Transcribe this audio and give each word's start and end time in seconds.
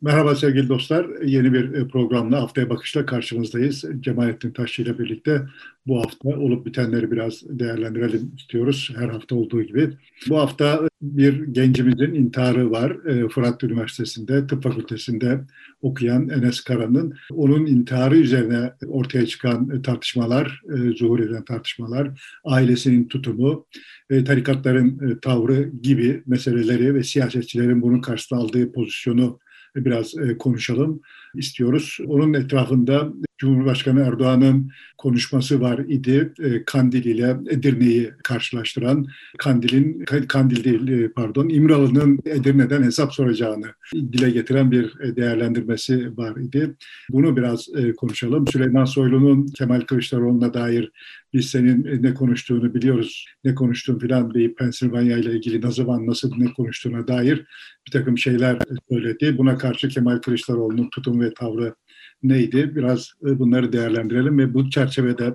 Merhaba 0.00 0.34
sevgili 0.34 0.68
dostlar. 0.68 1.06
Yeni 1.24 1.52
bir 1.52 1.72
e, 1.72 1.88
programla 1.88 2.42
Haftaya 2.42 2.70
Bakış'la 2.70 3.06
karşınızdayız. 3.06 3.84
Cemalettin 4.00 4.50
Taşçı 4.50 4.82
ile 4.82 4.98
birlikte 4.98 5.42
bu 5.86 5.98
hafta 5.98 6.28
olup 6.28 6.66
bitenleri 6.66 7.10
biraz 7.10 7.42
değerlendirelim 7.48 8.32
istiyoruz. 8.38 8.90
Her 8.96 9.08
hafta 9.08 9.34
olduğu 9.34 9.62
gibi. 9.62 9.90
Bu 10.28 10.38
hafta 10.38 10.88
bir 11.02 11.42
gencimizin 11.46 12.14
intiharı 12.14 12.70
var. 12.70 12.90
E, 13.06 13.28
Fırat 13.28 13.64
Üniversitesi'nde, 13.64 14.46
tıp 14.46 14.62
fakültesinde 14.62 15.40
okuyan 15.82 16.28
Enes 16.28 16.60
Kara'nın. 16.60 17.14
Onun 17.30 17.66
intiharı 17.66 18.16
üzerine 18.16 18.72
ortaya 18.86 19.26
çıkan 19.26 19.82
tartışmalar, 19.82 20.62
e, 20.74 20.96
zuhur 20.96 21.20
eden 21.20 21.44
tartışmalar, 21.44 22.20
ailesinin 22.44 23.08
tutumu, 23.08 23.66
tarikatların 24.08 25.18
tavrı 25.22 25.70
gibi 25.82 26.22
meseleleri 26.26 26.94
ve 26.94 27.02
siyasetçilerin 27.02 27.82
bunun 27.82 28.00
karşısında 28.00 28.40
aldığı 28.40 28.72
pozisyonu 28.72 29.38
biraz 29.76 30.18
e, 30.18 30.38
konuşalım 30.38 31.00
istiyoruz. 31.34 31.98
Onun 32.06 32.34
etrafında 32.34 33.12
Cumhurbaşkanı 33.38 34.00
Erdoğan'ın 34.00 34.70
konuşması 34.98 35.60
var 35.60 35.78
idi. 35.78 36.32
E, 36.40 36.64
Kandil 36.64 37.04
ile 37.04 37.36
Edirne'yi 37.50 38.12
karşılaştıran 38.24 39.06
Kandil'in 39.38 40.04
Kandil 40.04 40.64
değil 40.64 40.88
e, 40.88 41.12
pardon 41.12 41.48
İmralı'nın 41.48 42.18
Edirne'den 42.24 42.82
hesap 42.82 43.14
soracağını 43.14 43.66
dile 43.94 44.30
getiren 44.30 44.70
bir 44.70 45.00
e, 45.00 45.16
değerlendirmesi 45.16 46.16
var 46.16 46.36
idi. 46.36 46.74
Bunu 47.10 47.36
biraz 47.36 47.68
konuşalım. 47.96 48.46
Süleyman 48.46 48.84
Soylu'nun 48.84 49.46
Kemal 49.46 49.80
Kılıçdaroğlu'na 49.80 50.54
dair 50.54 50.92
biz 51.32 51.50
senin 51.50 52.02
ne 52.02 52.14
konuştuğunu 52.14 52.74
biliyoruz, 52.74 53.26
ne 53.44 53.54
konuştuğun 53.54 53.98
filan 53.98 54.34
deyip 54.34 54.58
Pensilvanya 54.58 55.18
ile 55.18 55.32
ilgili 55.32 55.66
ne 55.66 55.70
zaman 55.70 56.06
nasıl 56.06 56.36
ne 56.38 56.52
konuştuğuna 56.52 57.08
dair 57.08 57.44
bir 57.86 57.90
takım 57.90 58.18
şeyler 58.18 58.58
söyledi. 58.90 59.38
Buna 59.38 59.58
karşı 59.58 59.88
Kemal 59.88 60.18
Kılıçdaroğlu'nun 60.18 60.90
tutum 60.90 61.20
ve 61.20 61.34
tavrı 61.34 61.74
neydi? 62.22 62.76
Biraz 62.76 63.12
e, 63.26 63.38
bunları 63.38 63.72
değerlendirelim 63.72 64.38
ve 64.38 64.54
bu 64.54 64.70
çerçevede 64.70 65.34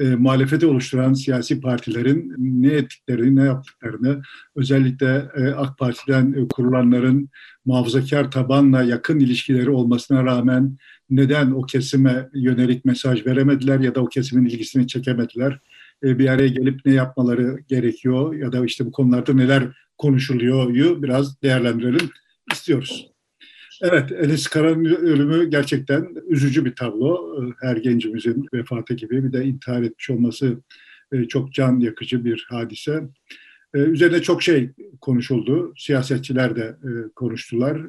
e, 0.00 0.04
muhalefeti 0.04 0.66
oluşturan 0.66 1.12
siyasi 1.12 1.60
partilerin 1.60 2.34
ne 2.38 2.72
ettiklerini, 2.72 3.36
ne 3.36 3.44
yaptıklarını, 3.44 4.22
özellikle 4.56 5.28
e, 5.36 5.48
AK 5.48 5.78
Parti'den 5.78 6.32
e, 6.32 6.48
kurulanların 6.48 7.28
muhafazakar 7.64 8.30
tabanla 8.30 8.82
yakın 8.82 9.20
ilişkileri 9.20 9.70
olmasına 9.70 10.24
rağmen 10.24 10.78
neden 11.10 11.50
o 11.50 11.62
kesime 11.62 12.28
yönelik 12.34 12.84
mesaj 12.84 13.26
veremediler 13.26 13.80
ya 13.80 13.94
da 13.94 14.00
o 14.00 14.06
kesimin 14.06 14.44
ilgisini 14.44 14.86
çekemediler? 14.86 15.58
E, 16.04 16.18
bir 16.18 16.28
araya 16.28 16.48
gelip 16.48 16.80
ne 16.86 16.92
yapmaları 16.92 17.58
gerekiyor 17.68 18.34
ya 18.34 18.52
da 18.52 18.64
işte 18.64 18.86
bu 18.86 18.92
konularda 18.92 19.34
neler 19.34 19.62
konuşuluyor 19.98 21.02
biraz 21.02 21.42
değerlendirelim 21.42 22.10
istiyoruz. 22.52 23.10
Evet, 23.82 24.12
Enes 24.12 24.46
Kara'nın 24.46 24.84
ölümü 24.84 25.50
gerçekten 25.50 26.14
üzücü 26.28 26.64
bir 26.64 26.74
tablo. 26.74 27.36
Her 27.60 27.76
gencimizin 27.76 28.46
vefatı 28.54 28.94
gibi 28.94 29.24
bir 29.24 29.32
de 29.32 29.44
intihar 29.44 29.82
etmiş 29.82 30.10
olması 30.10 30.60
e, 31.12 31.24
çok 31.24 31.52
can 31.52 31.80
yakıcı 31.80 32.24
bir 32.24 32.46
hadise. 32.48 33.02
E, 33.74 33.78
üzerine 33.78 34.22
çok 34.22 34.42
şey 34.42 34.70
konuşuldu. 35.00 35.74
Siyasetçiler 35.76 36.56
de 36.56 36.76
e, 36.84 36.90
konuştular. 37.16 37.82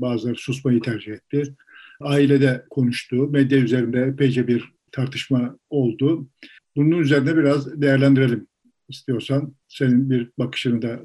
Bazıları 0.00 0.36
susmayı 0.36 0.80
tercih 0.80 1.12
etti. 1.12 1.54
Ailede 2.00 2.64
konuştu. 2.70 3.28
Medya 3.28 3.58
üzerinde 3.58 4.00
epeyce 4.00 4.48
bir 4.48 4.72
tartışma 4.92 5.56
oldu. 5.70 6.28
Bunun 6.76 6.98
üzerine 6.98 7.36
biraz 7.36 7.80
değerlendirelim 7.80 8.46
istiyorsan. 8.88 9.54
Senin 9.68 10.10
bir 10.10 10.30
bakışını 10.38 10.82
da 10.82 11.00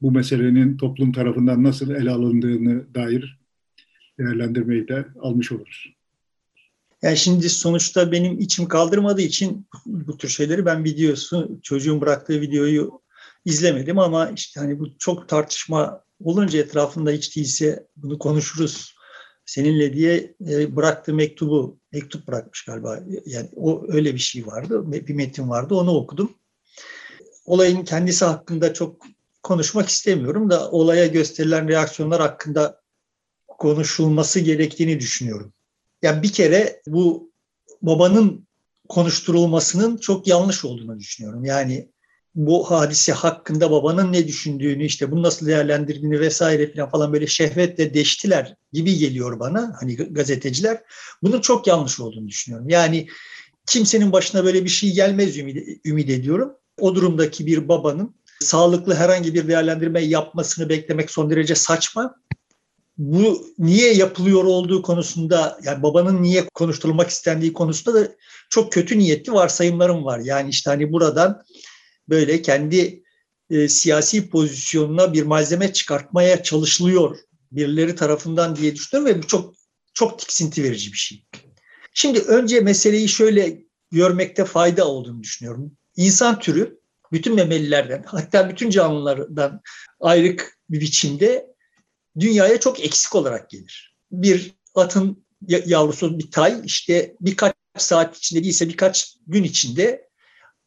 bu 0.00 0.12
meselenin 0.12 0.76
toplum 0.76 1.12
tarafından 1.12 1.64
nasıl 1.64 1.90
ele 1.90 2.10
alındığını 2.10 2.94
dair 2.94 3.41
değerlendirmeyi 4.18 4.88
de 4.88 5.06
almış 5.20 5.52
oluruz. 5.52 5.94
Yani 7.02 7.16
şimdi 7.16 7.48
sonuçta 7.48 8.12
benim 8.12 8.40
içim 8.40 8.68
kaldırmadığı 8.68 9.22
için 9.22 9.66
bu 9.86 10.16
tür 10.16 10.28
şeyleri 10.28 10.66
ben 10.66 10.84
videosu, 10.84 11.60
çocuğun 11.62 12.00
bıraktığı 12.00 12.40
videoyu 12.40 13.02
izlemedim 13.44 13.98
ama 13.98 14.30
işte 14.30 14.60
hani 14.60 14.78
bu 14.78 14.98
çok 14.98 15.28
tartışma 15.28 16.04
olunca 16.24 16.58
etrafında 16.58 17.10
hiç 17.10 17.36
değilse 17.36 17.86
bunu 17.96 18.18
konuşuruz 18.18 18.94
seninle 19.46 19.92
diye 19.92 20.34
e, 20.48 20.76
bıraktığı 20.76 21.14
mektubu, 21.14 21.78
mektup 21.92 22.28
bırakmış 22.28 22.64
galiba. 22.64 22.98
Yani 23.26 23.48
o 23.56 23.84
öyle 23.88 24.14
bir 24.14 24.18
şey 24.18 24.46
vardı, 24.46 24.92
bir 24.92 25.14
metin 25.14 25.48
vardı 25.48 25.74
onu 25.74 25.90
okudum. 25.90 26.32
Olayın 27.44 27.84
kendisi 27.84 28.24
hakkında 28.24 28.74
çok 28.74 29.06
konuşmak 29.42 29.88
istemiyorum 29.88 30.50
da 30.50 30.70
olaya 30.70 31.06
gösterilen 31.06 31.68
reaksiyonlar 31.68 32.20
hakkında 32.20 32.81
konuşulması 33.62 34.40
gerektiğini 34.40 35.00
düşünüyorum. 35.00 35.52
Yani 36.02 36.22
bir 36.22 36.32
kere 36.32 36.82
bu 36.86 37.30
babanın 37.82 38.46
konuşturulmasının 38.88 39.96
çok 39.96 40.26
yanlış 40.26 40.64
olduğunu 40.64 40.98
düşünüyorum. 40.98 41.44
Yani 41.44 41.88
bu 42.34 42.70
hadise 42.70 43.12
hakkında 43.12 43.70
babanın 43.70 44.12
ne 44.12 44.28
düşündüğünü, 44.28 44.84
işte 44.84 45.10
bunu 45.10 45.22
nasıl 45.22 45.46
değerlendirdiğini 45.46 46.20
vesaire 46.20 46.72
falan, 46.72 46.90
falan 46.90 47.12
böyle 47.12 47.26
şehvetle 47.26 47.94
deştiler 47.94 48.56
gibi 48.72 48.98
geliyor 48.98 49.40
bana 49.40 49.76
hani 49.80 49.96
gazeteciler. 49.96 50.82
Bunun 51.22 51.40
çok 51.40 51.66
yanlış 51.66 52.00
olduğunu 52.00 52.28
düşünüyorum. 52.28 52.68
Yani 52.68 53.06
kimsenin 53.66 54.12
başına 54.12 54.44
böyle 54.44 54.64
bir 54.64 54.70
şey 54.70 54.92
gelmez 54.92 55.38
ümit, 55.38 55.86
ümit 55.86 56.10
ediyorum. 56.10 56.52
O 56.80 56.94
durumdaki 56.94 57.46
bir 57.46 57.68
babanın 57.68 58.14
sağlıklı 58.40 58.94
herhangi 58.94 59.34
bir 59.34 59.48
değerlendirme 59.48 60.00
yapmasını 60.00 60.68
beklemek 60.68 61.10
son 61.10 61.30
derece 61.30 61.54
saçma 61.54 62.22
bu 62.98 63.46
niye 63.58 63.92
yapılıyor 63.92 64.44
olduğu 64.44 64.82
konusunda 64.82 65.58
yani 65.64 65.82
babanın 65.82 66.22
niye 66.22 66.48
konuşturulmak 66.54 67.10
istendiği 67.10 67.52
konusunda 67.52 68.00
da 68.00 68.08
çok 68.50 68.72
kötü 68.72 68.98
niyetli 68.98 69.32
varsayımlarım 69.32 70.04
var. 70.04 70.18
Yani 70.18 70.50
işte 70.50 70.70
hani 70.70 70.92
buradan 70.92 71.42
böyle 72.08 72.42
kendi 72.42 73.02
e, 73.50 73.68
siyasi 73.68 74.30
pozisyonuna 74.30 75.12
bir 75.12 75.22
malzeme 75.22 75.72
çıkartmaya 75.72 76.42
çalışılıyor 76.42 77.18
birileri 77.52 77.94
tarafından 77.94 78.56
diye 78.56 78.74
düşünüyorum 78.74 79.14
ve 79.14 79.22
bu 79.22 79.26
çok 79.26 79.54
çok 79.94 80.18
tiksinti 80.18 80.62
verici 80.62 80.92
bir 80.92 80.96
şey. 80.96 81.24
Şimdi 81.94 82.18
önce 82.20 82.60
meseleyi 82.60 83.08
şöyle 83.08 83.62
görmekte 83.90 84.44
fayda 84.44 84.88
olduğunu 84.88 85.22
düşünüyorum. 85.22 85.72
İnsan 85.96 86.38
türü 86.38 86.80
bütün 87.12 87.34
memelilerden 87.34 88.02
hatta 88.06 88.48
bütün 88.48 88.70
canlılardan 88.70 89.60
ayrık 90.00 90.58
bir 90.70 90.80
biçimde 90.80 91.51
dünyaya 92.20 92.60
çok 92.60 92.80
eksik 92.80 93.14
olarak 93.14 93.50
gelir. 93.50 93.96
Bir 94.12 94.52
atın 94.74 95.24
yavrusu 95.48 96.18
bir 96.18 96.30
tay 96.30 96.60
işte 96.64 97.16
birkaç 97.20 97.54
saat 97.78 98.16
içinde 98.16 98.44
değilse 98.44 98.68
birkaç 98.68 99.16
gün 99.26 99.44
içinde 99.44 100.08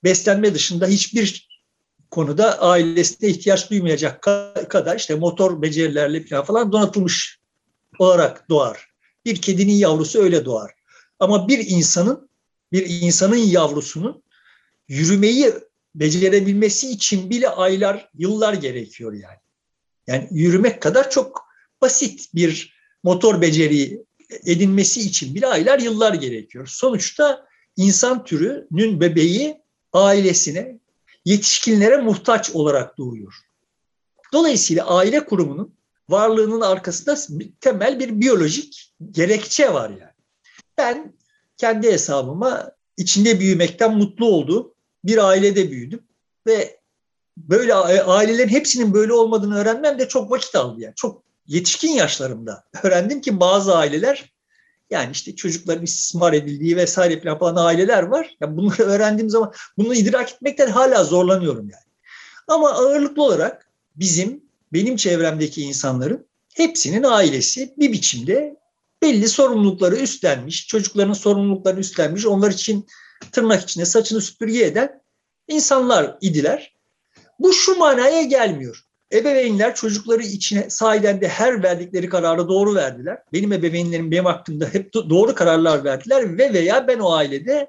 beslenme 0.03 0.53
dışında 0.53 0.87
hiçbir 0.87 1.47
konuda 2.11 2.61
ailesine 2.61 3.29
ihtiyaç 3.29 3.69
duymayacak 3.69 4.21
kadar 4.69 4.97
işte 4.97 5.15
motor 5.15 5.61
becerilerle 5.61 6.43
falan 6.43 6.71
donatılmış 6.71 7.39
olarak 7.99 8.49
doğar. 8.49 8.87
Bir 9.25 9.41
kedinin 9.41 9.73
yavrusu 9.73 10.19
öyle 10.19 10.45
doğar. 10.45 10.71
Ama 11.19 11.47
bir 11.47 11.65
insanın 11.67 12.29
bir 12.71 13.01
insanın 13.01 13.35
yavrusunun 13.35 14.23
yürümeyi 14.87 15.53
becerebilmesi 15.95 16.89
için 16.89 17.29
bile 17.29 17.49
aylar, 17.49 18.09
yıllar 18.17 18.53
gerekiyor 18.53 19.13
yani. 19.13 19.37
Yani 20.07 20.27
yürümek 20.31 20.81
kadar 20.81 21.09
çok 21.09 21.45
basit 21.81 22.35
bir 22.35 22.75
motor 23.03 23.41
beceri 23.41 24.05
edinmesi 24.45 25.01
için 25.01 25.35
bile 25.35 25.47
aylar 25.47 25.79
yıllar 25.79 26.13
gerekiyor. 26.13 26.67
Sonuçta 26.67 27.47
insan 27.77 28.23
türünün 28.23 28.99
bebeği 28.99 29.61
ailesine, 29.93 30.79
yetişkinlere 31.25 31.97
muhtaç 31.97 32.51
olarak 32.51 32.97
doğuyor. 32.97 33.33
Dolayısıyla 34.33 34.85
aile 34.85 35.25
kurumunun 35.25 35.75
varlığının 36.09 36.61
arkasında 36.61 37.17
temel 37.61 37.99
bir 37.99 38.21
biyolojik 38.21 38.93
gerekçe 39.11 39.73
var 39.73 39.89
yani. 39.89 40.15
Ben 40.77 41.13
kendi 41.57 41.91
hesabıma 41.91 42.71
içinde 42.97 43.39
büyümekten 43.39 43.97
mutlu 43.97 44.25
olduğum 44.25 44.75
bir 45.03 45.27
ailede 45.27 45.71
büyüdüm 45.71 45.99
ve 46.47 46.79
böyle 47.37 47.73
ailelerin 47.73 48.49
hepsinin 48.49 48.93
böyle 48.93 49.13
olmadığını 49.13 49.57
öğrenmem 49.57 49.99
de 49.99 50.07
çok 50.07 50.31
vakit 50.31 50.55
aldı 50.55 50.81
yani. 50.81 50.93
Çok 50.95 51.23
yetişkin 51.47 51.91
yaşlarımda 51.91 52.63
öğrendim 52.83 53.21
ki 53.21 53.39
bazı 53.39 53.77
aileler 53.77 54.35
yani 54.89 55.11
işte 55.11 55.35
çocukların 55.35 55.83
istismar 55.83 56.33
edildiği 56.33 56.77
vesaire 56.77 57.37
falan 57.37 57.55
aileler 57.55 58.03
var. 58.03 58.37
Yani 58.41 58.57
bunları 58.57 58.83
öğrendiğim 58.83 59.29
zaman 59.29 59.53
bunu 59.77 59.95
idrak 59.95 60.31
etmekten 60.31 60.67
hala 60.67 61.03
zorlanıyorum 61.03 61.69
yani. 61.69 61.83
Ama 62.47 62.71
ağırlıklı 62.71 63.23
olarak 63.23 63.71
bizim, 63.95 64.43
benim 64.73 64.95
çevremdeki 64.95 65.61
insanların 65.61 66.27
hepsinin 66.53 67.03
ailesi 67.03 67.73
bir 67.77 67.91
biçimde 67.91 68.55
belli 69.01 69.27
sorumlulukları 69.27 69.95
üstlenmiş, 69.95 70.67
çocukların 70.67 71.13
sorumluluklarını 71.13 71.79
üstlenmiş, 71.79 72.25
onlar 72.25 72.51
için 72.51 72.87
tırnak 73.31 73.63
içinde 73.63 73.85
saçını 73.85 74.21
süpürge 74.21 74.65
eden 74.65 75.01
insanlar 75.47 76.17
idiler. 76.21 76.74
Bu 77.39 77.53
şu 77.53 77.77
manaya 77.77 78.21
gelmiyor. 78.21 78.81
ebeveynler 79.13 79.75
çocukları 79.75 80.23
içine 80.23 80.69
sahiden 80.69 81.21
de 81.21 81.27
her 81.27 81.63
verdikleri 81.63 82.09
kararı 82.09 82.49
doğru 82.49 82.75
verdiler. 82.75 83.17
Benim 83.33 83.53
ebeveynlerim 83.53 84.11
benim 84.11 84.25
hakkımda 84.25 84.65
hep 84.65 84.93
doğru 84.93 85.35
kararlar 85.35 85.83
verdiler 85.83 86.37
ve 86.37 86.53
veya 86.53 86.87
ben 86.87 86.99
o 86.99 87.11
ailede 87.11 87.67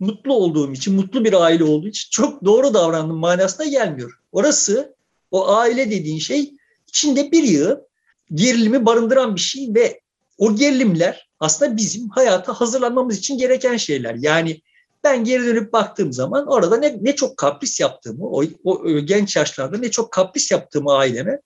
mutlu 0.00 0.34
olduğum 0.34 0.72
için, 0.72 0.94
mutlu 0.94 1.24
bir 1.24 1.32
aile 1.32 1.64
olduğu 1.64 1.88
için 1.88 2.08
çok 2.10 2.44
doğru 2.44 2.74
davrandım 2.74 3.16
manasına 3.16 3.66
gelmiyor. 3.66 4.18
Orası 4.32 4.94
o 5.30 5.48
aile 5.48 5.90
dediğin 5.90 6.18
şey 6.18 6.54
içinde 6.88 7.32
bir 7.32 7.42
yığın 7.42 7.86
gerilimi 8.34 8.86
barındıran 8.86 9.34
bir 9.34 9.40
şey 9.40 9.74
ve 9.74 10.00
o 10.38 10.56
gerilimler 10.56 11.28
aslında 11.40 11.76
bizim 11.76 12.08
hayata 12.08 12.52
hazırlanmamız 12.52 13.18
için 13.18 13.38
gereken 13.38 13.76
şeyler. 13.76 14.14
Yani 14.14 14.60
ben 15.04 15.24
geri 15.24 15.46
dönüp 15.46 15.72
baktığım 15.72 16.12
zaman 16.12 16.46
orada 16.46 16.76
ne, 16.76 16.98
ne 17.00 17.16
çok 17.16 17.36
kapris 17.36 17.80
yaptığımı, 17.80 18.26
o, 18.26 18.42
o 18.64 18.98
genç 18.98 19.36
yaşlarda 19.36 19.78
ne 19.78 19.90
çok 19.90 20.12
kapris 20.12 20.50
yaptığımı 20.50 20.92
aileme 20.92 21.40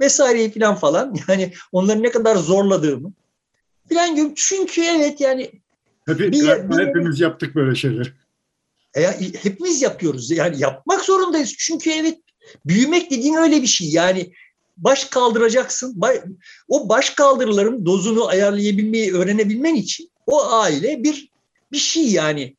vesaireyi 0.00 0.52
falan 0.52 0.76
falan 0.76 1.14
yani 1.28 1.52
onları 1.72 2.02
ne 2.02 2.10
kadar 2.10 2.36
zorladığımı 2.36 3.12
filan 3.88 4.16
gibi. 4.16 4.32
Çünkü 4.36 4.82
evet 4.82 5.20
yani 5.20 5.50
Hepi, 6.06 6.32
bir, 6.32 6.42
bir, 6.42 6.86
hepimiz 6.86 7.20
yaptık 7.20 7.54
böyle 7.54 7.74
şeyler. 7.74 8.12
E, 8.94 9.02
hepimiz 9.42 9.82
yapıyoruz. 9.82 10.30
Yani 10.30 10.60
yapmak 10.60 11.04
zorundayız. 11.04 11.54
Çünkü 11.58 11.90
evet 11.90 12.18
büyümek 12.66 13.10
dediğin 13.10 13.34
öyle 13.34 13.62
bir 13.62 13.66
şey. 13.66 13.88
Yani 13.90 14.32
baş 14.76 15.04
kaldıracaksın. 15.04 16.00
O 16.68 16.88
baş 16.88 17.10
kaldırıların 17.10 17.86
dozunu 17.86 18.28
ayarlayabilmeyi 18.28 19.14
öğrenebilmen 19.14 19.74
için 19.74 20.10
o 20.26 20.50
aile 20.50 21.04
bir 21.04 21.28
bir 21.72 21.78
şey 21.78 22.10
yani. 22.10 22.56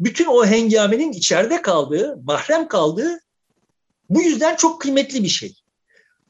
Bütün 0.00 0.26
o 0.26 0.46
hengamenin 0.46 1.12
içeride 1.12 1.62
kaldığı, 1.62 2.18
mahrem 2.24 2.68
kaldığı 2.68 3.20
bu 4.10 4.22
yüzden 4.22 4.56
çok 4.56 4.80
kıymetli 4.80 5.22
bir 5.22 5.28
şey. 5.28 5.54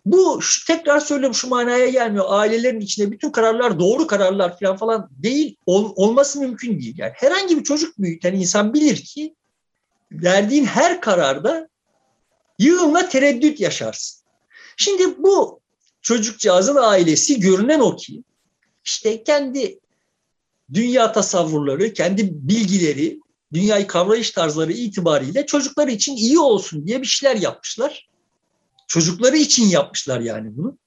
Bu 0.07 0.43
şu, 0.43 0.67
tekrar 0.67 1.01
söylüyorum 1.01 1.35
şu 1.35 1.49
manaya 1.49 1.89
gelmiyor. 1.89 2.25
Ailelerin 2.29 2.81
içinde 2.81 3.11
bütün 3.11 3.31
kararlar 3.31 3.79
doğru 3.79 4.07
kararlar 4.07 4.59
falan 4.59 4.77
falan 4.77 5.09
değil. 5.11 5.57
Ol, 5.67 5.93
olması 5.97 6.41
mümkün 6.41 6.81
değil. 6.81 6.95
Yani 6.99 7.13
herhangi 7.15 7.59
bir 7.59 7.65
çocuk 7.65 7.99
büyüten 7.99 8.35
insan 8.35 8.75
bilir 8.75 8.97
ki 8.97 9.35
verdiğin 10.13 10.65
her 10.65 11.01
kararda 11.01 11.69
yığınla 12.59 13.09
tereddüt 13.09 13.61
yaşarsın. 13.61 14.25
Şimdi 14.77 15.23
bu 15.23 15.61
çocukcağızın 16.03 16.77
ailesi 16.77 17.41
görünen 17.41 17.81
o 17.81 17.97
ki 17.97 18.23
işte 18.85 19.25
kendi 19.25 19.79
dünya 20.73 21.13
tasavvurları, 21.13 21.93
kendi 21.93 22.49
bilgileri, 22.49 23.21
dünyayı 23.55 23.87
kavrayış 23.87 24.31
tarzları 24.31 24.73
itibariyle 24.73 25.47
çocukları 25.47 25.91
için 25.91 26.17
iyi 26.17 26.39
olsun 26.39 26.87
diye 26.87 27.03
bir 27.03 27.07
şeyler 27.07 27.37
yapmışlar. 27.37 28.09
Çocukları 28.89 29.37
için 29.37 29.65
yapmışlar 29.65 30.21
yani 30.21 30.57
bunu. 30.57 30.79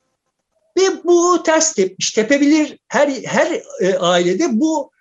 Ve 0.78 1.04
bu 1.04 1.44
ters 1.44 1.74
tepmiş. 1.74 2.12
Tepebilir 2.12 2.78
her 2.88 3.10
her 3.10 3.62
e, 3.82 3.98
ailede 3.98 4.60
bu 4.60 4.92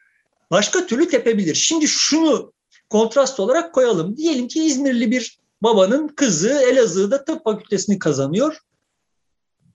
başka 0.51 0.87
türlü 0.87 1.09
tepebilir. 1.09 1.55
Şimdi 1.55 1.89
şunu 1.89 2.53
kontrast 2.91 3.41
olarak 3.41 3.75
koyalım. 3.75 4.17
Diyelim 4.17 4.49
ki 4.49 4.65
İzmirli 4.65 5.11
bir 5.11 5.39
babanın 5.63 6.09
kızı 6.09 6.49
Elazığ'da 6.49 7.25
tıp 7.25 7.45
fakültesini 7.45 7.99
kazanıyor 7.99 8.61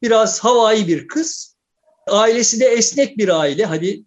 biraz 0.01 0.39
havai 0.39 0.87
bir 0.87 1.07
kız. 1.07 1.55
Ailesi 2.07 2.59
de 2.59 2.65
esnek 2.65 3.17
bir 3.17 3.29
aile, 3.39 3.65
hadi 3.65 4.03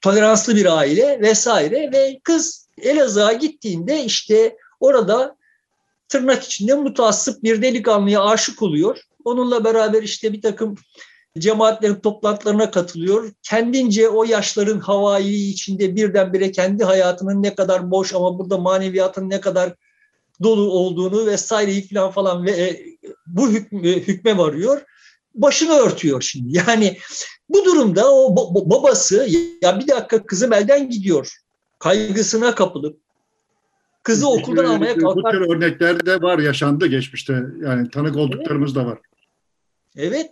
toleranslı 0.00 0.56
bir 0.56 0.78
aile 0.78 1.20
vesaire 1.20 1.92
ve 1.92 2.20
kız 2.24 2.68
Elazığ'a 2.82 3.32
gittiğinde 3.32 4.04
işte 4.04 4.56
orada 4.80 5.36
tırnak 6.08 6.44
içinde 6.44 6.74
mutassıp 6.74 7.42
bir 7.42 7.62
delikanlıya 7.62 8.24
aşık 8.24 8.62
oluyor. 8.62 9.00
Onunla 9.24 9.64
beraber 9.64 10.02
işte 10.02 10.32
bir 10.32 10.42
takım 10.42 10.76
cemaatlerin 11.38 11.94
toplantılarına 11.94 12.70
katılıyor. 12.70 13.32
Kendince 13.42 14.08
o 14.08 14.24
yaşların 14.24 14.80
havailiği 14.80 15.52
içinde 15.52 15.96
birdenbire 15.96 16.52
kendi 16.52 16.84
hayatının 16.84 17.42
ne 17.42 17.54
kadar 17.54 17.90
boş 17.90 18.14
ama 18.14 18.38
burada 18.38 18.58
maneviyatın 18.58 19.30
ne 19.30 19.40
kadar 19.40 19.74
dolu 20.42 20.70
olduğunu 20.70 21.26
vesaireyi 21.26 21.88
falan 21.88 22.10
falan 22.10 22.44
ve 22.46 22.50
e, 22.50 22.80
bu 23.26 23.50
hükme, 23.50 23.92
hükme 23.92 24.38
varıyor 24.38 24.82
başını 25.34 25.72
örtüyor 25.72 26.22
şimdi. 26.22 26.56
Yani 26.56 26.98
bu 27.48 27.64
durumda 27.64 28.14
o 28.14 28.36
babası 28.70 29.28
ya 29.62 29.80
bir 29.80 29.88
dakika 29.88 30.26
kızım 30.26 30.52
elden 30.52 30.90
gidiyor 30.90 31.41
kaygısına 31.82 32.54
kapılıp 32.54 33.00
kızı 34.02 34.28
okuldan 34.28 34.64
almaya 34.64 34.96
kalkar. 34.98 35.24
Bu 35.24 35.30
tür 35.30 35.56
örnekler 35.56 36.06
de 36.06 36.22
var 36.22 36.38
yaşandı 36.38 36.86
geçmişte. 36.86 37.32
Yani 37.62 37.90
tanık 37.90 38.16
olduklarımız 38.16 38.74
da 38.74 38.86
var. 38.86 38.98
Evet. 39.96 40.30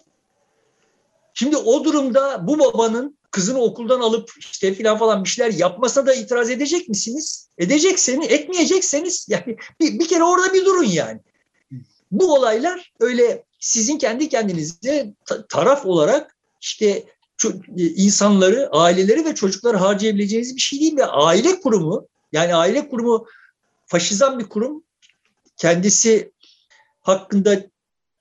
Şimdi 1.35 1.57
o 1.57 1.85
durumda 1.85 2.47
bu 2.47 2.59
babanın 2.59 3.19
kızını 3.31 3.59
okuldan 3.61 4.01
alıp 4.01 4.31
işte 4.39 4.75
filan 4.75 4.99
falan 4.99 5.25
bir 5.25 5.29
şeyler 5.29 5.53
yapmasına 5.53 6.07
da 6.07 6.15
itiraz 6.15 6.51
edecek 6.51 6.89
misiniz? 6.89 7.49
Edecekseniz, 7.59 8.31
etmeyecekseniz 8.31 9.27
yani 9.31 9.57
bir, 9.81 9.99
bir 9.99 10.09
kere 10.09 10.25
orada 10.25 10.55
bir 10.55 10.65
durun 10.65 10.85
yani. 10.85 11.21
Bu 12.11 12.35
olaylar 12.35 12.93
öyle 13.01 13.45
sizin 13.61 13.99
kendi 13.99 14.29
kendinize 14.29 15.15
taraf 15.49 15.87
olarak 15.87 16.37
işte 16.61 17.05
insanları, 17.77 18.69
aileleri 18.73 19.25
ve 19.25 19.35
çocukları 19.35 19.77
harcayabileceğiniz 19.77 20.57
bir 20.57 20.61
şey 20.61 20.81
değil 20.81 20.97
ve 20.97 21.07
aile 21.07 21.61
kurumu 21.61 22.07
yani 22.33 22.55
aile 22.55 22.89
kurumu 22.89 23.27
faşizan 23.87 24.39
bir 24.39 24.45
kurum 24.45 24.85
kendisi 25.57 26.33
hakkında 27.01 27.67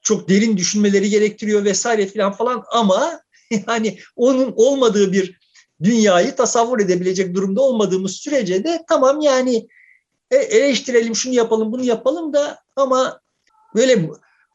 çok 0.01 0.29
derin 0.29 0.57
düşünmeleri 0.57 1.09
gerektiriyor 1.09 1.65
vesaire 1.65 2.07
filan 2.07 2.31
falan 2.31 2.63
ama 2.71 3.21
yani 3.67 3.99
onun 4.15 4.53
olmadığı 4.55 5.13
bir 5.13 5.39
dünyayı 5.83 6.35
tasavvur 6.35 6.79
edebilecek 6.79 7.35
durumda 7.35 7.61
olmadığımız 7.61 8.11
sürece 8.11 8.63
de 8.63 8.85
tamam 8.87 9.21
yani 9.21 9.67
e, 10.31 10.35
eleştirelim 10.35 11.15
şunu 11.15 11.33
yapalım 11.33 11.71
bunu 11.71 11.83
yapalım 11.83 12.33
da 12.33 12.59
ama 12.75 13.19
böyle 13.75 14.09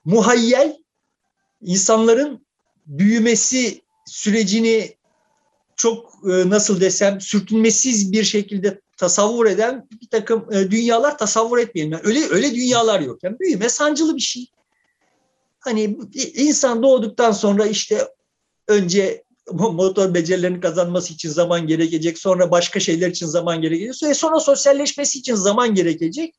muhayyel 0.05 0.77
insanların 1.61 2.47
büyümesi 2.87 3.84
sürecini 4.07 4.97
çok 5.77 6.15
e, 6.25 6.51
nasıl 6.51 6.81
desem 6.81 7.21
sürtünmesiz 7.21 8.13
bir 8.13 8.25
şekilde 8.25 8.81
tasavvur 8.97 9.47
eden 9.47 9.89
bir 10.03 10.09
takım 10.09 10.53
e, 10.53 10.71
dünyalar 10.71 11.19
tasavvur 11.19 11.59
etmeyelim. 11.59 11.93
Yani 11.93 12.03
öyle 12.05 12.29
öyle 12.31 12.55
dünyalar 12.55 13.01
yok. 13.01 13.23
Yani 13.23 13.39
büyüme 13.41 13.69
sancılı 13.69 14.17
bir 14.17 14.21
şey. 14.21 14.47
Hani 15.61 15.99
insan 16.35 16.83
doğduktan 16.83 17.33
sonra 17.33 17.67
işte 17.67 18.09
önce 18.69 19.25
motor 19.53 20.15
becerilerini 20.15 20.61
kazanması 20.61 21.15
için 21.15 21.29
zaman 21.29 21.67
gerekecek, 21.67 22.19
sonra 22.19 22.51
başka 22.51 22.81
şeyler 22.81 23.09
için 23.09 23.27
zaman 23.27 23.61
gerekecek, 23.61 24.17
sonra 24.17 24.41
sosyalleşmesi 24.41 25.19
için 25.19 25.35
zaman 25.35 25.75
gerekecek. 25.75 26.35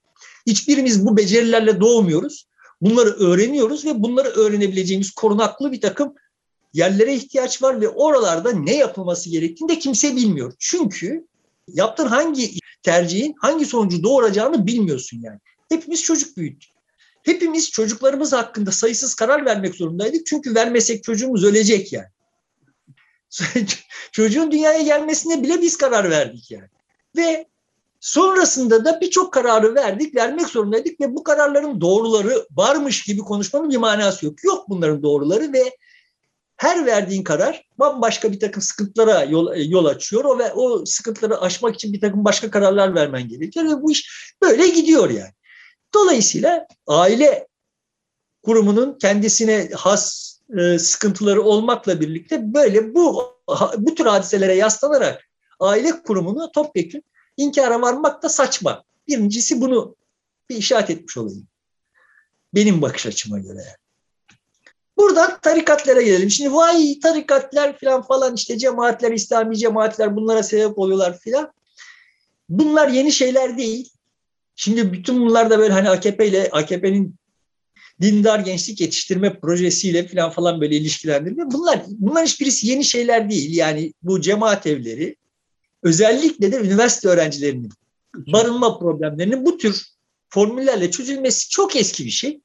Hiçbirimiz 0.48 1.05
bu 1.05 1.17
becerilerle 1.17 1.79
doğmuyoruz. 1.79 2.48
Bunları 2.81 3.10
öğreniyoruz 3.10 3.86
ve 3.86 4.03
bunları 4.03 4.27
öğrenebileceğimiz 4.27 5.12
korunaklı 5.12 5.72
bir 5.72 5.81
takım 5.81 6.15
yerlere 6.75 7.15
ihtiyaç 7.15 7.62
var 7.62 7.82
ve 7.82 7.89
oralarda 7.89 8.51
ne 8.51 8.75
yapılması 8.75 9.29
gerektiğini 9.29 9.70
de 9.70 9.79
kimse 9.79 10.15
bilmiyor. 10.15 10.53
Çünkü 10.60 11.27
yaptığın 11.67 12.08
hangi 12.08 12.51
tercihin 12.84 13.36
hangi 13.38 13.65
sonucu 13.65 14.03
doğuracağını 14.03 14.67
bilmiyorsun 14.67 15.22
yani. 15.22 15.39
Hepimiz 15.70 16.03
çocuk 16.03 16.38
büyüttük. 16.38 16.72
Hepimiz 17.24 17.72
çocuklarımız 17.72 18.34
hakkında 18.34 18.72
sayısız 18.72 19.13
karar 19.13 19.46
vermek 19.46 19.75
zorundaydık. 19.75 20.25
Çünkü 20.25 20.55
vermesek 20.55 21.03
çocuğumuz 21.03 21.44
ölecek 21.44 21.94
yani. 21.94 22.08
Çocuğun 24.12 24.51
dünyaya 24.51 24.82
gelmesine 24.82 25.44
bile 25.44 25.62
biz 25.62 25.77
karar 25.77 26.10
verdik 26.10 26.51
yani. 26.51 26.70
Ve 27.17 27.46
Sonrasında 28.00 28.86
da 28.86 29.01
birçok 29.01 29.34
kararı 29.34 29.75
verdik, 29.75 30.15
vermek 30.15 30.48
zorundaydık 30.48 31.01
ve 31.01 31.15
bu 31.15 31.24
kararların 31.24 31.82
doğruları 31.82 32.48
varmış 32.51 33.03
gibi 33.03 33.22
konuşmanın 33.22 33.70
bir 33.70 33.77
manası 33.77 34.25
yok. 34.25 34.44
Yok 34.44 34.70
bunların 34.70 35.03
doğruları 35.03 35.53
ve 35.53 35.77
her 36.65 36.86
verdiğin 36.86 37.24
karar 37.24 37.63
bambaşka 37.79 38.31
bir 38.31 38.39
takım 38.39 38.62
sıkıntılara 38.62 39.24
yol, 39.24 39.55
yol 39.55 39.86
açıyor. 39.86 40.25
O 40.25 40.39
ve 40.39 40.53
o 40.53 40.86
sıkıntıları 40.86 41.41
aşmak 41.41 41.75
için 41.75 41.93
bir 41.93 42.01
takım 42.01 42.25
başka 42.25 42.51
kararlar 42.51 42.95
vermen 42.95 43.27
gerekiyor 43.27 43.65
ve 43.65 43.81
bu 43.81 43.91
iş 43.91 44.34
böyle 44.41 44.67
gidiyor 44.67 45.10
yani. 45.10 45.31
Dolayısıyla 45.93 46.67
aile 46.88 47.48
kurumunun 48.43 48.98
kendisine 49.01 49.69
has 49.74 50.36
e, 50.60 50.79
sıkıntıları 50.79 51.43
olmakla 51.43 52.00
birlikte 52.00 52.53
böyle 52.53 52.95
bu 52.95 53.36
bu 53.77 53.95
tür 53.95 54.05
hadiselere 54.05 54.55
yaslanarak 54.55 55.29
aile 55.60 56.03
kurumunu 56.03 56.51
topyekun 56.51 57.03
inkara 57.38 57.81
varmak 57.81 58.24
da 58.24 58.29
saçma. 58.29 58.84
Birincisi 59.07 59.62
bunu 59.62 59.95
bir 60.50 60.55
işaret 60.55 60.89
etmiş 60.89 61.17
olayım. 61.17 61.48
Benim 62.53 62.81
bakış 62.81 63.05
açıma 63.05 63.39
göre. 63.39 63.77
Buradan 64.98 65.40
tarikatlara 65.42 66.02
gelelim. 66.02 66.30
Şimdi 66.32 66.54
vay 66.54 67.00
tarikatlar 67.00 67.80
falan 67.80 68.02
falan 68.02 68.36
işte 68.36 68.58
cemaatler, 68.58 69.12
İslami 69.12 69.58
cemaatler 69.58 70.16
bunlara 70.16 70.44
sebep 70.44 70.80
oluyorlar 70.80 71.20
filan. 71.20 71.54
Bunlar 72.50 72.88
yeni 72.88 73.12
şeyler 73.12 73.58
değil. 73.58 73.90
Şimdi 74.56 74.94
bütün 74.94 75.22
bunlar 75.22 75.50
da 75.50 75.60
böyle 75.60 75.74
hani 75.74 75.90
AKP 75.90 76.28
ile 76.28 76.50
AKP'nin 76.52 77.16
dindar 78.02 78.40
gençlik 78.40 78.82
yetiştirme 78.82 79.40
projesiyle 79.40 80.08
falan 80.08 80.32
falan 80.32 80.62
böyle 80.62 80.75
ilişkilendirme. 80.75 81.52
Bunlar 81.52 81.82
bunlar 81.88 82.25
hiçbirisi 82.25 82.68
yeni 82.68 82.84
şeyler 82.84 83.30
değil. 83.30 83.56
Yani 83.56 83.94
bu 84.04 84.22
cemaat 84.22 84.68
evleri 84.68 85.16
özellikle 85.84 86.52
de 86.52 86.58
üniversite 86.58 87.08
öğrencilerinin 87.08 87.70
barınma 88.16 88.80
problemlerinin 88.80 89.46
bu 89.46 89.58
tür 89.58 89.84
formüllerle 90.30 90.92
çözülmesi 90.92 91.50
çok 91.50 91.75
eski 91.75 92.06
bir 92.06 92.10
şey. 92.10 92.42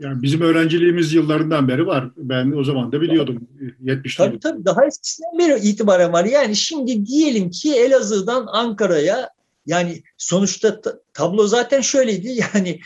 Yani 0.00 0.22
bizim 0.22 0.40
öğrenciliğimiz 0.40 1.12
yıllarından 1.12 1.68
beri 1.68 1.86
var. 1.86 2.10
Ben 2.16 2.52
o 2.52 2.64
zaman 2.64 2.92
da 2.92 3.00
biliyordum. 3.00 3.48
70'lerde. 3.84 4.16
Tabii 4.16 4.40
tabii 4.40 4.64
daha 4.64 4.86
eskisinden 4.86 5.38
beri 5.38 5.68
itibaren 5.68 6.12
var. 6.12 6.24
Yani 6.24 6.56
şimdi 6.56 7.06
diyelim 7.06 7.50
ki 7.50 7.74
Elazığ'dan 7.74 8.46
Ankara'ya 8.48 9.30
yani 9.66 10.02
sonuçta 10.18 10.80
tablo 11.14 11.46
zaten 11.46 11.80
şöyleydi. 11.80 12.28
Yani 12.54 12.80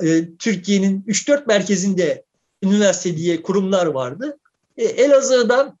e, 0.00 0.36
Türkiye'nin 0.38 1.02
3-4 1.08 1.46
merkezinde 1.46 2.24
üniversite 2.62 3.16
diye 3.16 3.42
kurumlar 3.42 3.86
vardı. 3.86 4.38
E, 4.76 4.84
Elazığ'dan 4.84 5.78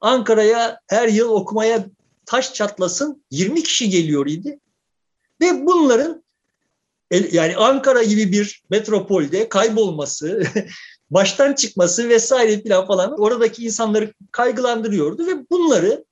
Ankara'ya 0.00 0.80
her 0.86 1.08
yıl 1.08 1.28
okumaya 1.28 1.86
taş 2.26 2.54
çatlasın 2.54 3.22
20 3.30 3.62
kişi 3.62 3.90
geliyor 3.90 4.26
idi. 4.26 4.58
Ve 5.40 5.66
bunların 5.66 6.21
yani 7.12 7.56
Ankara 7.56 8.02
gibi 8.02 8.32
bir 8.32 8.62
metropolde 8.70 9.48
kaybolması, 9.48 10.42
baştan 11.10 11.54
çıkması 11.54 12.08
vesaire 12.08 12.62
falan 12.62 12.86
falan 12.86 13.20
oradaki 13.20 13.64
insanları 13.64 14.12
kaygılandırıyordu 14.32 15.26
ve 15.26 15.50
bunları 15.50 16.04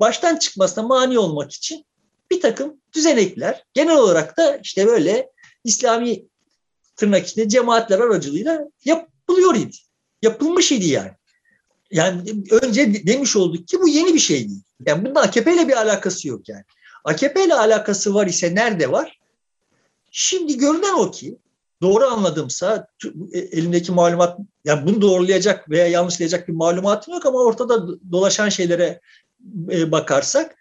baştan 0.00 0.36
çıkmasına 0.36 0.86
mani 0.86 1.18
olmak 1.18 1.52
için 1.52 1.84
bir 2.30 2.40
takım 2.40 2.80
düzenekler 2.92 3.64
genel 3.74 3.96
olarak 3.96 4.36
da 4.36 4.56
işte 4.56 4.86
böyle 4.86 5.30
İslami 5.64 6.24
tırnak 6.96 7.26
içinde 7.26 7.48
cemaatler 7.48 7.98
aracılığıyla 7.98 8.60
yapılıyor 8.84 9.54
idi. 9.54 9.76
Yapılmış 10.22 10.72
idi 10.72 10.86
yani. 10.86 11.10
Yani 11.90 12.22
önce 12.50 13.06
demiş 13.06 13.36
olduk 13.36 13.68
ki 13.68 13.80
bu 13.80 13.88
yeni 13.88 14.14
bir 14.14 14.18
şey 14.18 14.48
değil. 14.48 14.62
Yani 14.86 15.04
bunun 15.04 15.14
AKP 15.14 15.54
ile 15.54 15.68
bir 15.68 15.76
alakası 15.76 16.28
yok 16.28 16.48
yani. 16.48 16.64
AKP 17.04 17.44
ile 17.44 17.54
alakası 17.54 18.14
var 18.14 18.26
ise 18.26 18.54
nerede 18.54 18.92
var? 18.92 19.18
Şimdi 20.16 20.56
görünen 20.56 20.94
o 20.94 21.10
ki 21.10 21.38
doğru 21.82 22.04
anladımsa 22.04 22.88
e, 23.32 23.38
elimdeki 23.38 23.92
malumat 23.92 24.38
yani 24.64 24.86
bunu 24.86 25.00
doğrulayacak 25.02 25.70
veya 25.70 25.86
yanlışlayacak 25.86 26.48
bir 26.48 26.52
malumatım 26.52 27.14
yok 27.14 27.26
ama 27.26 27.38
ortada 27.38 27.88
dolaşan 28.12 28.48
şeylere 28.48 29.00
e, 29.70 29.92
bakarsak 29.92 30.56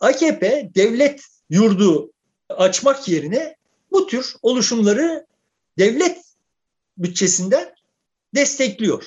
AKP 0.00 0.70
devlet 0.74 1.24
yurdu 1.50 2.12
açmak 2.48 3.08
yerine 3.08 3.56
bu 3.90 4.06
tür 4.06 4.34
oluşumları 4.42 5.26
devlet 5.78 6.18
bütçesinden 6.98 7.74
destekliyor. 8.34 9.06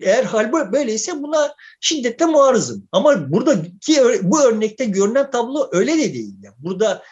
Eğer 0.00 0.24
hal 0.24 0.72
böyleyse 0.72 1.22
buna 1.22 1.54
şiddetle 1.80 2.26
muarızım. 2.26 2.88
Ama 2.92 3.32
buradaki 3.32 4.00
bu 4.22 4.42
örnekte 4.42 4.84
görünen 4.84 5.30
tablo 5.30 5.68
öyle 5.72 5.98
de 5.98 6.14
değil. 6.14 6.34
Yani 6.42 6.54
burada 6.58 7.02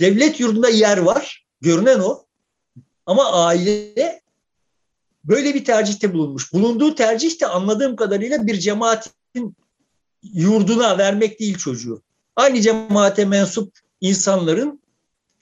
devlet 0.00 0.40
yurdunda 0.40 0.68
yer 0.68 0.98
var. 0.98 1.46
Görünen 1.60 2.00
o. 2.00 2.26
Ama 3.06 3.32
aile 3.32 4.22
böyle 5.24 5.54
bir 5.54 5.64
tercihte 5.64 6.14
bulunmuş. 6.14 6.52
Bulunduğu 6.52 6.94
tercih 6.94 7.40
de 7.40 7.46
anladığım 7.46 7.96
kadarıyla 7.96 8.46
bir 8.46 8.58
cemaatin 8.58 9.56
yurduna 10.22 10.98
vermek 10.98 11.40
değil 11.40 11.58
çocuğu. 11.58 12.02
Aynı 12.36 12.60
cemaate 12.60 13.24
mensup 13.24 13.78
insanların 14.00 14.82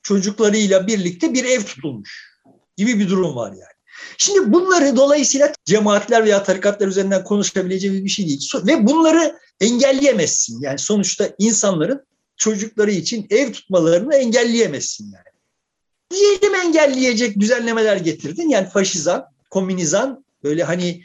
çocuklarıyla 0.03 0.87
birlikte 0.87 1.35
bir 1.35 1.45
ev 1.45 1.63
tutulmuş 1.63 2.31
gibi 2.77 2.99
bir 2.99 3.09
durum 3.09 3.37
var 3.37 3.53
yani. 3.53 3.81
Şimdi 4.19 4.53
bunları 4.53 4.97
dolayısıyla 4.97 5.53
cemaatler 5.65 6.25
veya 6.25 6.43
tarikatlar 6.43 6.89
üzerinden 6.89 7.25
konuşabileceğimiz 7.25 8.05
bir 8.05 8.11
şey 8.11 8.27
değil. 8.27 8.51
Ve 8.55 8.87
bunları 8.87 9.39
engelleyemezsin. 9.61 10.63
Yani 10.63 10.79
sonuçta 10.79 11.31
insanların 11.39 12.07
çocukları 12.41 12.91
için 12.91 13.27
ev 13.31 13.53
tutmalarını 13.53 14.15
engelleyemezsin 14.15 15.13
yani. 15.13 15.25
Diyelim 16.11 16.55
engelleyecek 16.55 17.41
düzenlemeler 17.41 17.97
getirdin. 17.97 18.49
Yani 18.49 18.69
faşizan, 18.69 19.27
komünizan 19.51 20.25
böyle 20.45 20.65
hani 20.65 21.03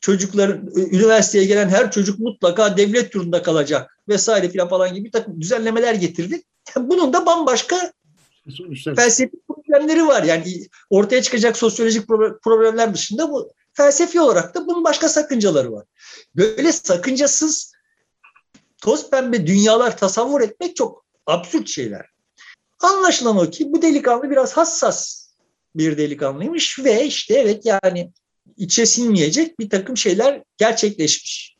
çocukların 0.00 0.70
üniversiteye 0.76 1.44
gelen 1.44 1.68
her 1.68 1.90
çocuk 1.90 2.18
mutlaka 2.18 2.76
devlet 2.76 3.14
yurdunda 3.14 3.42
kalacak 3.42 3.98
vesaire 4.08 4.48
filan 4.48 4.68
falan 4.68 4.94
gibi 4.94 5.04
bir 5.04 5.12
takım 5.12 5.40
düzenlemeler 5.40 5.94
getirdin. 5.94 6.44
Bunun 6.76 7.12
da 7.12 7.26
bambaşka 7.26 7.92
Sonuçlar. 8.48 8.96
felsefi 8.96 9.36
problemleri 9.48 10.06
var. 10.06 10.22
Yani 10.22 10.66
ortaya 10.90 11.22
çıkacak 11.22 11.56
sosyolojik 11.56 12.08
problemler 12.42 12.94
dışında 12.94 13.30
bu 13.30 13.52
felsefi 13.72 14.20
olarak 14.20 14.54
da 14.54 14.66
bunun 14.66 14.84
başka 14.84 15.08
sakıncaları 15.08 15.72
var. 15.72 15.84
Böyle 16.36 16.72
sakıncasız 16.72 17.73
toz 18.84 19.10
pembe 19.10 19.46
dünyalar 19.46 19.98
tasavvur 19.98 20.40
etmek 20.40 20.76
çok 20.76 21.04
absürt 21.26 21.68
şeyler. 21.68 22.06
Anlaşılan 22.80 23.36
o 23.36 23.50
ki 23.50 23.72
bu 23.72 23.82
delikanlı 23.82 24.30
biraz 24.30 24.56
hassas 24.56 25.28
bir 25.74 25.98
delikanlıymış 25.98 26.78
ve 26.78 27.06
işte 27.06 27.34
evet 27.34 27.66
yani 27.66 28.12
içe 28.56 28.86
sinmeyecek 28.86 29.58
bir 29.58 29.70
takım 29.70 29.96
şeyler 29.96 30.42
gerçekleşmiş. 30.56 31.56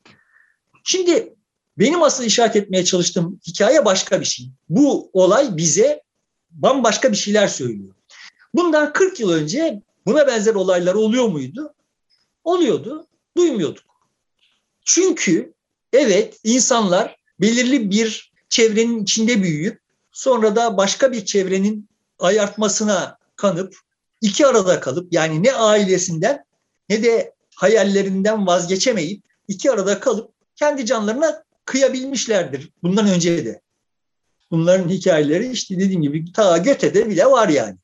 Şimdi 0.85 1.35
benim 1.79 2.03
asıl 2.03 2.25
işaret 2.25 2.57
etmeye 2.57 2.85
çalıştığım 2.85 3.41
hikaye 3.47 3.85
başka 3.85 4.21
bir 4.21 4.27
şey. 4.27 4.47
Bu 4.69 5.11
olay 5.13 5.57
bize 5.57 6.03
bambaşka 6.51 7.13
bir 7.13 7.17
şeyler 7.17 7.49
söylüyor. 7.49 7.95
Bundan 8.55 8.93
40 8.93 9.21
yıl 9.21 9.31
önce 9.31 9.83
buna 10.07 10.27
benzer 10.27 10.55
olaylar 10.55 10.95
oluyor 10.95 11.29
muydu? 11.29 11.75
Oluyordu, 12.45 13.07
duymuyorduk. 13.37 13.85
Çünkü 14.85 15.55
evet 15.95 16.41
insanlar 16.45 17.17
belirli 17.41 17.91
bir 17.91 18.33
çevrenin 18.49 19.03
içinde 19.03 19.43
büyüyüp 19.43 19.81
sonra 20.13 20.57
da 20.57 20.77
başka 20.77 21.13
bir 21.13 21.25
çevrenin 21.25 21.89
ayartmasına 22.19 23.19
kanıp 23.37 23.77
iki 24.21 24.47
arada 24.47 24.81
kalıp 24.81 25.13
yani 25.13 25.43
ne 25.43 25.53
ailesinden 25.53 26.45
ne 26.89 27.03
de 27.03 27.35
hayallerinden 27.55 28.47
vazgeçemeyip 28.47 29.23
iki 29.49 29.71
arada 29.71 30.01
kalıp 30.01 30.31
kendi 30.57 30.87
canlarına 30.87 31.45
kıyabilmişlerdir 31.65 32.71
bundan 32.83 33.09
önce 33.09 33.45
de. 33.45 33.61
Bunların 34.51 34.89
hikayeleri 34.89 35.51
işte 35.51 35.79
dediğim 35.79 36.03
gibi 36.03 36.33
ta 36.33 36.59
Göte'de 36.59 37.09
bile 37.09 37.27
var 37.27 37.49
yani. 37.49 37.77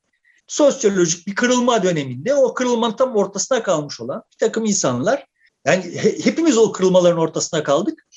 Sosyolojik 0.47 1.27
bir 1.27 1.35
kırılma 1.35 1.83
döneminde 1.83 2.35
o 2.35 2.53
kırılmanın 2.53 2.95
tam 2.95 3.15
ortasına 3.15 3.63
kalmış 3.63 4.01
olan 4.01 4.23
bir 4.31 4.37
takım 4.37 4.65
insanlar 4.65 5.25
yani 5.65 5.83
hepimiz 6.23 6.57
o 6.57 6.71
kırılmaların 6.71 7.19
ortasına 7.19 7.63
kaldık. 7.63 8.07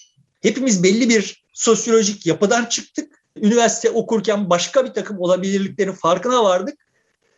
Hepimiz 0.42 0.82
belli 0.82 1.08
bir 1.08 1.44
sosyolojik 1.52 2.26
yapıdan 2.26 2.64
çıktık. 2.64 3.24
Üniversite 3.36 3.90
okurken 3.90 4.50
başka 4.50 4.84
bir 4.84 4.90
takım 4.90 5.20
olabilirliklerin 5.20 5.92
farkına 5.92 6.44
vardık. 6.44 6.78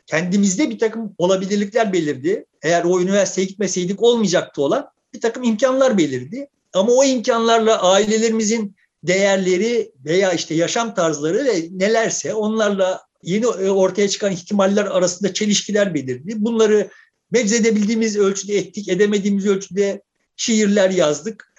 Kendimizde 0.07 0.71
bir 0.71 0.79
takım 0.79 1.15
olabilirlikler 1.19 1.93
belirdi. 1.93 2.45
Eğer 2.63 2.85
o 2.85 3.01
üniversiteye 3.01 3.47
gitmeseydik 3.47 4.03
olmayacaktı 4.03 4.63
olan 4.63 4.91
bir 5.15 5.21
takım 5.21 5.43
imkanlar 5.43 5.99
belirdi. 5.99 6.49
Ama 6.75 6.93
o 6.93 7.05
imkanlarla 7.05 7.83
ailelerimizin 7.83 8.77
değerleri 9.03 9.93
veya 10.05 10.33
işte 10.33 10.55
yaşam 10.55 10.95
tarzları 10.95 11.45
ve 11.45 11.69
nelerse 11.71 12.35
onlarla 12.35 13.07
yeni 13.23 13.47
ortaya 13.47 14.09
çıkan 14.09 14.33
ihtimaller 14.33 14.85
arasında 14.85 15.35
çelişkiler 15.35 15.95
belirdi. 15.95 16.33
Bunları 16.37 16.91
mevzedebildiğimiz 17.31 18.17
ölçüde 18.17 18.57
ettik, 18.57 18.89
edemediğimiz 18.89 19.47
ölçüde 19.47 20.03
şiirler 20.37 20.91
yazdık 20.91 21.53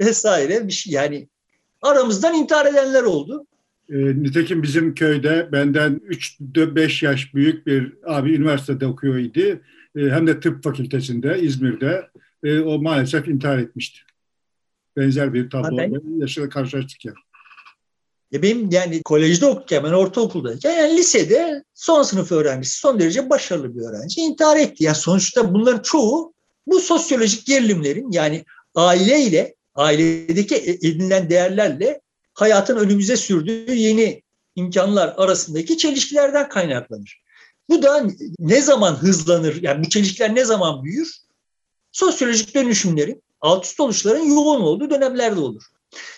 vesaire 0.00 0.66
bir 0.66 0.72
şey 0.72 0.92
yani 0.92 1.28
aramızdan 1.82 2.34
intihar 2.34 2.66
edenler 2.66 3.02
oldu. 3.02 3.46
E, 3.88 3.96
nitekim 3.96 4.62
bizim 4.62 4.94
köyde 4.94 5.48
benden 5.52 6.00
3-5 6.08 7.04
yaş 7.04 7.34
büyük 7.34 7.66
bir 7.66 7.92
abi 8.06 8.34
üniversitede 8.34 8.86
okuyor 8.86 9.16
idi. 9.16 9.60
E, 9.96 10.00
hem 10.00 10.26
de 10.26 10.40
tıp 10.40 10.64
fakültesinde 10.64 11.40
İzmir'de. 11.40 12.08
E, 12.44 12.60
o 12.60 12.82
maalesef 12.82 13.28
intihar 13.28 13.58
etmişti. 13.58 14.00
Benzer 14.96 15.34
bir 15.34 15.50
tablo 15.50 15.78
ben, 15.78 16.18
yaşıyla 16.18 16.48
karşılaştık 16.48 17.04
ya. 17.04 17.14
E 18.32 18.42
benim 18.42 18.70
yani 18.70 19.02
kolejde 19.02 19.46
okurken, 19.46 19.84
ben 19.84 19.92
ortaokuldayken 19.92 20.70
yani 20.70 20.96
lisede 20.96 21.64
son 21.74 22.02
sınıf 22.02 22.32
öğrencisi, 22.32 22.78
son 22.78 23.00
derece 23.00 23.30
başarılı 23.30 23.76
bir 23.76 23.80
öğrenci 23.80 24.20
intihar 24.20 24.56
etti. 24.56 24.84
Yani 24.84 24.96
sonuçta 24.96 25.54
bunların 25.54 25.82
çoğu 25.82 26.32
bu 26.66 26.80
sosyolojik 26.80 27.46
gerilimlerin 27.46 28.12
yani 28.12 28.44
aileyle, 28.74 29.54
ailedeki 29.74 30.56
edinilen 30.56 31.30
değerlerle 31.30 32.00
hayatın 32.34 32.76
önümüze 32.76 33.16
sürdüğü 33.16 33.74
yeni 33.74 34.22
imkanlar 34.56 35.14
arasındaki 35.16 35.78
çelişkilerden 35.78 36.48
kaynaklanır. 36.48 37.22
Bu 37.68 37.82
da 37.82 38.06
ne 38.38 38.62
zaman 38.62 38.94
hızlanır, 38.94 39.62
yani 39.62 39.84
bu 39.84 39.88
çelişkiler 39.88 40.34
ne 40.34 40.44
zaman 40.44 40.84
büyür? 40.84 41.16
Sosyolojik 41.92 42.54
dönüşümlerin, 42.54 43.22
alt 43.40 43.64
üst 43.64 43.80
oluşların 43.80 44.24
yoğun 44.24 44.60
olduğu 44.60 44.90
dönemlerde 44.90 45.40
olur. 45.40 45.62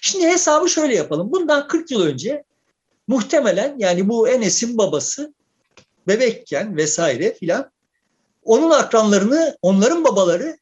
Şimdi 0.01 0.27
hesabı 0.27 0.69
şöyle 0.69 0.95
yapalım. 0.95 1.33
Bundan 1.33 1.69
40 1.69 1.91
yıl 1.91 2.03
önce 2.03 2.45
muhtemelen 3.09 3.75
yani 3.79 4.09
bu 4.09 4.29
Enes'in 4.29 4.79
babası 4.79 5.35
bebekken 6.09 6.77
vesaire 6.77 7.35
filan 7.35 7.71
onun 8.45 8.71
akranlarını, 8.71 9.57
onların 9.63 10.05
babaları 10.05 10.59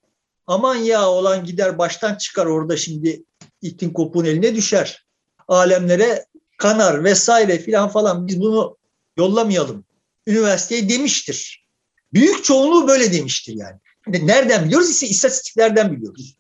aman 0.47 0.77
ya 0.77 1.09
olan 1.09 1.45
gider 1.45 1.79
baştan 1.79 2.15
çıkar 2.15 2.47
orada 2.47 2.77
şimdi 2.77 3.23
itin 3.63 3.91
kopuğun 3.91 4.25
eline 4.25 4.55
düşer. 4.55 5.07
Alemlere 5.49 6.27
kanar 6.57 7.05
vesaire 7.05 7.59
filan 7.59 7.89
falan 7.89 8.27
biz 8.27 8.41
bunu 8.41 8.77
yollamayalım. 9.17 9.85
Üniversiteye 10.27 10.89
demiştir. 10.89 11.67
Büyük 12.13 12.45
çoğunluğu 12.45 12.89
böyle 12.89 13.13
demiştir 13.13 13.55
yani. 13.57 13.79
Nereden 14.07 14.65
biliyoruz? 14.65 14.91
ise 14.91 15.07
istatistiklerden 15.07 15.97
biliyoruz. 15.97 16.37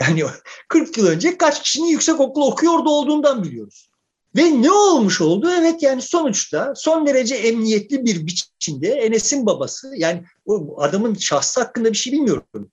Yani 0.00 0.24
40 0.68 0.98
yıl 0.98 1.06
önce 1.06 1.38
kaç 1.38 1.62
kişinin 1.62 1.86
yüksek 1.86 2.20
okul 2.20 2.42
okuyordu 2.42 2.90
olduğundan 2.90 3.44
biliyoruz. 3.44 3.88
Ve 4.36 4.62
ne 4.62 4.70
olmuş 4.72 5.20
oldu? 5.20 5.50
Evet 5.58 5.82
yani 5.82 6.02
sonuçta 6.02 6.72
son 6.76 7.06
derece 7.06 7.34
emniyetli 7.34 8.04
bir 8.04 8.26
biçimde 8.26 8.88
Enes'in 8.88 9.46
babası 9.46 9.92
yani 9.96 10.24
o 10.46 10.82
adamın 10.82 11.14
şahsı 11.14 11.60
hakkında 11.60 11.92
bir 11.92 11.96
şey 11.96 12.12
bilmiyorum. 12.12 12.70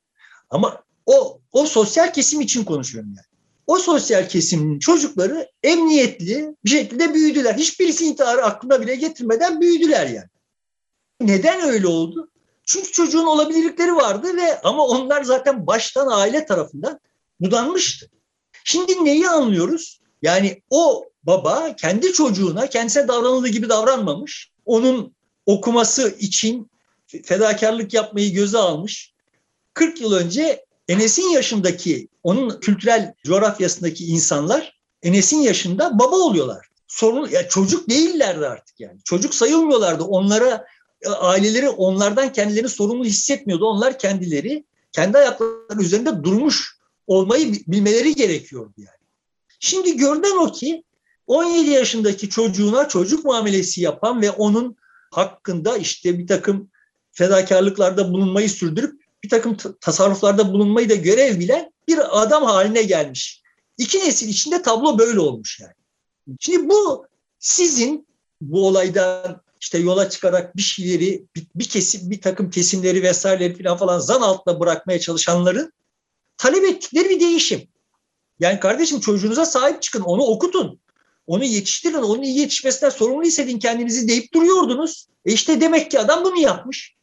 Ama 0.49 0.83
o, 1.05 1.39
o 1.51 1.65
sosyal 1.65 2.13
kesim 2.13 2.41
için 2.41 2.63
konuşuyorum 2.63 3.09
yani. 3.09 3.25
O 3.67 3.77
sosyal 3.77 4.29
kesimin 4.29 4.79
çocukları 4.79 5.51
emniyetli 5.63 6.55
bir 6.65 6.69
şekilde 6.69 7.13
büyüdüler. 7.13 7.53
Hiçbirisi 7.53 8.05
intiharı 8.05 8.43
aklına 8.43 8.81
bile 8.81 8.95
getirmeden 8.95 9.61
büyüdüler 9.61 10.07
yani. 10.07 10.29
Neden 11.21 11.61
öyle 11.61 11.87
oldu? 11.87 12.29
Çünkü 12.63 12.91
çocuğun 12.91 13.25
olabilirlikleri 13.25 13.95
vardı 13.95 14.37
ve 14.37 14.61
ama 14.61 14.85
onlar 14.85 15.23
zaten 15.23 15.67
baştan 15.67 16.07
aile 16.07 16.45
tarafından 16.45 16.99
budanmıştı. 17.39 18.09
Şimdi 18.63 19.05
neyi 19.05 19.29
anlıyoruz? 19.29 19.99
Yani 20.21 20.61
o 20.69 21.05
baba 21.23 21.75
kendi 21.75 22.13
çocuğuna 22.13 22.67
kendisine 22.67 23.07
davranıldığı 23.07 23.47
gibi 23.47 23.69
davranmamış. 23.69 24.51
Onun 24.65 25.15
okuması 25.45 26.15
için 26.19 26.71
fedakarlık 27.23 27.93
yapmayı 27.93 28.33
göze 28.33 28.57
almış. 28.57 29.13
40 29.73 30.01
yıl 30.01 30.13
önce 30.13 30.65
Enes'in 30.87 31.29
yaşındaki, 31.29 32.07
onun 32.23 32.59
kültürel 32.59 33.13
coğrafyasındaki 33.25 34.05
insanlar 34.05 34.79
Enes'in 35.03 35.41
yaşında 35.41 35.99
baba 35.99 36.15
oluyorlar. 36.15 36.67
Sorun, 36.87 37.29
ya 37.29 37.49
çocuk 37.49 37.89
değillerdi 37.89 38.47
artık 38.47 38.79
yani. 38.79 38.99
Çocuk 39.03 39.35
sayılmıyorlardı. 39.35 40.03
Onlara 40.03 40.65
e, 41.01 41.09
aileleri 41.09 41.69
onlardan 41.69 42.33
kendilerini 42.33 42.69
sorumlu 42.69 43.05
hissetmiyordu. 43.05 43.65
Onlar 43.65 43.99
kendileri 43.99 44.65
kendi 44.91 45.17
ayakları 45.17 45.81
üzerinde 45.81 46.23
durmuş 46.23 46.75
olmayı 47.07 47.53
bilmeleri 47.67 48.15
gerekiyordu 48.15 48.73
yani. 48.77 49.05
Şimdi 49.59 49.97
görünen 49.97 50.37
o 50.37 50.51
ki 50.51 50.83
17 51.27 51.69
yaşındaki 51.69 52.29
çocuğuna 52.29 52.87
çocuk 52.87 53.25
muamelesi 53.25 53.81
yapan 53.81 54.21
ve 54.21 54.31
onun 54.31 54.75
hakkında 55.11 55.77
işte 55.77 56.19
bir 56.19 56.27
takım 56.27 56.69
fedakarlıklarda 57.11 58.13
bulunmayı 58.13 58.49
sürdürüp 58.49 59.01
bir 59.23 59.29
takım 59.29 59.57
tasarruflarda 59.81 60.53
bulunmayı 60.53 60.89
da 60.89 60.95
görev 60.95 61.39
bilen 61.39 61.71
bir 61.87 62.21
adam 62.21 62.43
haline 62.43 62.83
gelmiş. 62.83 63.41
İki 63.77 63.99
nesil 63.99 64.29
içinde 64.29 64.61
tablo 64.61 64.99
böyle 64.99 65.19
olmuş 65.19 65.59
yani. 65.59 65.73
Şimdi 66.39 66.69
bu 66.69 67.07
sizin 67.39 68.07
bu 68.41 68.67
olaydan 68.67 69.41
işte 69.61 69.77
yola 69.77 70.09
çıkarak 70.09 70.57
bir 70.57 70.61
şeyleri 70.61 71.25
bir, 71.35 71.47
bir 71.55 71.69
kesim 71.69 72.11
bir 72.11 72.21
takım 72.21 72.49
kesimleri 72.49 73.03
vesaireleri 73.03 73.63
falan 73.63 73.77
falan 73.77 73.99
zan 73.99 74.21
altında 74.21 74.59
bırakmaya 74.59 74.99
çalışanların 74.99 75.73
talep 76.37 76.63
ettikleri 76.65 77.09
bir 77.09 77.19
değişim. 77.19 77.67
Yani 78.39 78.59
kardeşim 78.59 78.99
çocuğunuza 78.99 79.45
sahip 79.45 79.81
çıkın, 79.81 80.01
onu 80.01 80.23
okutun. 80.23 80.79
Onu 81.27 81.43
yetiştirin, 81.43 81.93
onun 81.93 82.21
iyi 82.21 82.39
yetişmesinden 82.39 82.89
sorumlu 82.89 83.23
hissedin 83.23 83.59
kendinizi 83.59 84.07
deyip 84.07 84.33
duruyordunuz. 84.33 85.07
E 85.25 85.31
işte 85.33 85.61
demek 85.61 85.91
ki 85.91 85.99
adam 85.99 86.23
bunu 86.23 86.39
yapmış. 86.39 86.95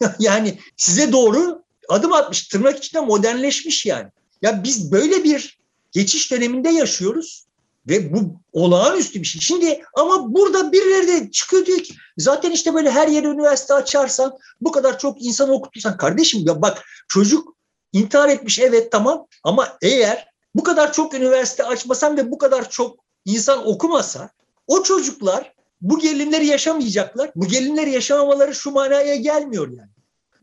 yani 0.18 0.58
size 0.76 1.12
doğru 1.12 1.62
adım 1.88 2.12
atmış, 2.12 2.48
tırnak 2.48 2.78
içinde 2.78 3.00
modernleşmiş 3.00 3.86
yani. 3.86 4.08
Ya 4.42 4.64
biz 4.64 4.92
böyle 4.92 5.24
bir 5.24 5.58
geçiş 5.92 6.30
döneminde 6.30 6.68
yaşıyoruz 6.68 7.46
ve 7.88 8.12
bu 8.12 8.40
olağanüstü 8.52 9.20
bir 9.20 9.26
şey. 9.26 9.40
Şimdi 9.40 9.82
ama 9.94 10.34
burada 10.34 10.72
birileri 10.72 11.08
de 11.08 11.30
çıkıyor 11.30 11.66
diyor 11.66 11.78
ki 11.78 11.94
zaten 12.18 12.50
işte 12.50 12.74
böyle 12.74 12.90
her 12.90 13.08
yere 13.08 13.26
üniversite 13.26 13.74
açarsan 13.74 14.32
bu 14.60 14.72
kadar 14.72 14.98
çok 14.98 15.24
insan 15.24 15.50
okutursan 15.50 15.96
kardeşim 15.96 16.42
ya 16.46 16.62
bak 16.62 16.84
çocuk 17.08 17.56
intihar 17.92 18.28
etmiş 18.28 18.58
evet 18.58 18.92
tamam 18.92 19.26
ama 19.44 19.78
eğer 19.82 20.32
bu 20.54 20.62
kadar 20.62 20.92
çok 20.92 21.14
üniversite 21.14 21.64
açmasan 21.64 22.16
ve 22.16 22.30
bu 22.30 22.38
kadar 22.38 22.70
çok 22.70 22.96
insan 23.24 23.66
okumasa 23.66 24.30
o 24.66 24.82
çocuklar 24.82 25.52
bu 25.80 25.98
gerilimleri 25.98 26.46
yaşamayacaklar. 26.46 27.30
Bu 27.36 27.46
gerilimleri 27.46 27.90
yaşamamaları 27.90 28.54
şu 28.54 28.70
manaya 28.70 29.16
gelmiyor 29.16 29.68
yani. 29.68 29.90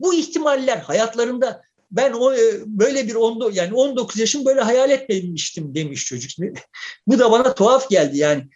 Bu 0.00 0.14
ihtimaller 0.14 0.76
hayatlarında 0.78 1.62
ben 1.90 2.12
o 2.12 2.34
e, 2.34 2.62
böyle 2.66 3.08
bir 3.08 3.14
on, 3.14 3.52
yani 3.52 3.74
19 3.74 4.18
yaşım 4.18 4.44
böyle 4.44 4.60
hayal 4.60 4.90
etmemiştim 4.90 5.74
demiş 5.74 6.06
çocuk. 6.06 6.30
Bu 7.06 7.18
da 7.18 7.30
bana 7.32 7.54
tuhaf 7.54 7.88
geldi 7.88 8.18
yani. 8.18 8.48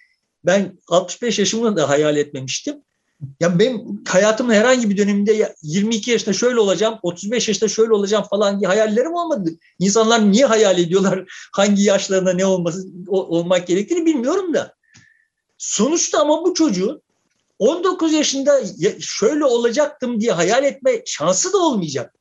Ben 0.44 0.78
65 0.88 1.38
yaşımı 1.38 1.76
da 1.76 1.88
hayal 1.88 2.16
etmemiştim. 2.16 2.76
Ya 3.40 3.58
benim 3.58 4.02
hayatımın 4.08 4.54
herhangi 4.54 4.90
bir 4.90 4.96
döneminde 4.96 5.54
22 5.62 6.10
yaşında 6.10 6.32
şöyle 6.32 6.60
olacağım, 6.60 6.98
35 7.02 7.48
yaşında 7.48 7.68
şöyle 7.68 7.92
olacağım 7.92 8.24
falan 8.30 8.60
diye 8.60 8.68
hayallerim 8.68 9.14
olmadı. 9.14 9.50
İnsanlar 9.78 10.32
niye 10.32 10.46
hayal 10.46 10.78
ediyorlar? 10.78 11.24
Hangi 11.52 11.82
yaşlarında 11.82 12.32
ne 12.32 12.46
olması 12.46 12.88
olmak 13.08 13.66
gerektiğini 13.66 14.06
bilmiyorum 14.06 14.54
da. 14.54 14.74
Sonuçta 15.58 16.20
ama 16.20 16.44
bu 16.44 16.54
çocuğun 16.54 17.02
19 17.58 18.12
yaşında 18.12 18.60
şöyle 19.00 19.44
olacaktım 19.44 20.20
diye 20.20 20.32
hayal 20.32 20.64
etme 20.64 21.02
şansı 21.06 21.52
da 21.52 21.58
olmayacak. 21.58 22.14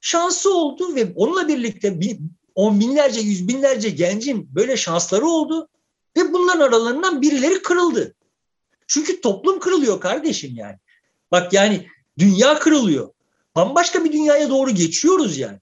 Şansı 0.00 0.54
oldu 0.54 0.94
ve 0.94 1.12
onunla 1.16 1.48
birlikte 1.48 1.98
on 2.54 2.80
binlerce, 2.80 3.20
yüz 3.20 3.48
binlerce 3.48 3.90
gencin 3.90 4.54
böyle 4.54 4.76
şansları 4.76 5.26
oldu 5.26 5.68
ve 6.16 6.32
bunların 6.32 6.60
aralarından 6.60 7.22
birileri 7.22 7.62
kırıldı. 7.62 8.14
Çünkü 8.88 9.20
toplum 9.20 9.60
kırılıyor 9.60 10.00
kardeşim 10.00 10.54
yani. 10.54 10.76
Bak 11.32 11.52
yani 11.52 11.86
dünya 12.18 12.58
kırılıyor. 12.58 13.10
Bambaşka 13.56 14.04
bir 14.04 14.12
dünyaya 14.12 14.50
doğru 14.50 14.70
geçiyoruz 14.70 15.38
yani. 15.38 15.58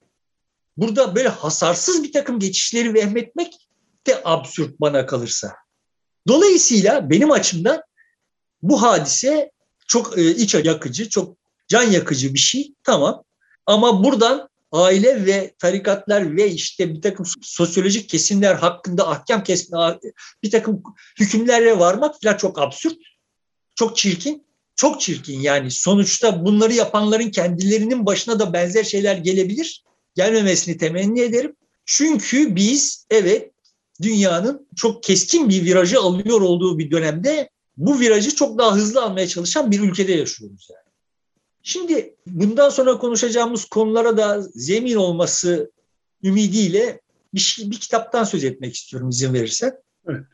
Burada 0.76 1.14
böyle 1.14 1.28
hasarsız 1.28 2.02
bir 2.02 2.12
takım 2.12 2.38
geçişleri 2.38 2.94
vehmetmek 2.94 3.68
de 4.06 4.20
absürt 4.24 4.80
bana 4.80 5.06
kalırsa. 5.06 5.56
Dolayısıyla 6.28 7.10
benim 7.10 7.30
açımdan 7.30 7.82
bu 8.62 8.82
hadise 8.82 9.50
çok 9.88 10.18
e, 10.18 10.30
iç 10.30 10.54
yakıcı, 10.54 11.08
çok 11.08 11.36
can 11.68 11.82
yakıcı 11.82 12.34
bir 12.34 12.38
şey. 12.38 12.74
Tamam. 12.82 13.24
Ama 13.66 14.04
buradan 14.04 14.48
aile 14.72 15.26
ve 15.26 15.54
tarikatlar 15.58 16.36
ve 16.36 16.50
işte 16.50 16.94
bir 16.94 17.02
takım 17.02 17.26
sosyolojik 17.42 18.08
kesimler 18.08 18.54
hakkında 18.54 19.08
ahkam 19.08 19.42
kesme, 19.42 19.98
bir 20.42 20.50
takım 20.50 20.82
hükümlere 21.20 21.78
varmak 21.78 22.22
falan 22.22 22.36
çok 22.36 22.58
absürt. 22.58 22.96
Çok 23.76 23.96
çirkin. 23.96 24.46
Çok 24.76 25.00
çirkin 25.00 25.40
yani. 25.40 25.70
Sonuçta 25.70 26.44
bunları 26.44 26.72
yapanların 26.72 27.30
kendilerinin 27.30 28.06
başına 28.06 28.38
da 28.38 28.52
benzer 28.52 28.84
şeyler 28.84 29.16
gelebilir. 29.16 29.84
Gelmemesini 30.14 30.76
temenni 30.76 31.20
ederim. 31.20 31.56
Çünkü 31.84 32.56
biz 32.56 33.06
evet 33.10 33.50
dünyanın 34.02 34.68
çok 34.76 35.02
keskin 35.02 35.48
bir 35.48 35.64
virajı 35.64 36.00
alıyor 36.00 36.40
olduğu 36.40 36.78
bir 36.78 36.90
dönemde 36.90 37.50
bu 37.76 38.00
virajı 38.00 38.34
çok 38.34 38.58
daha 38.58 38.76
hızlı 38.76 39.02
almaya 39.02 39.26
çalışan 39.26 39.70
bir 39.70 39.80
ülkede 39.80 40.12
yaşıyoruz 40.12 40.68
yani. 40.70 40.86
Şimdi 41.62 42.14
bundan 42.26 42.70
sonra 42.70 42.98
konuşacağımız 42.98 43.64
konulara 43.64 44.16
da 44.16 44.42
zemin 44.42 44.94
olması 44.94 45.70
ümidiyle 46.22 47.00
bir, 47.34 47.40
şey, 47.40 47.70
bir 47.70 47.80
kitaptan 47.80 48.24
söz 48.24 48.44
etmek 48.44 48.74
istiyorum 48.74 49.08
izin 49.08 49.34
verirsen. 49.34 49.72
Evet. 50.08 50.24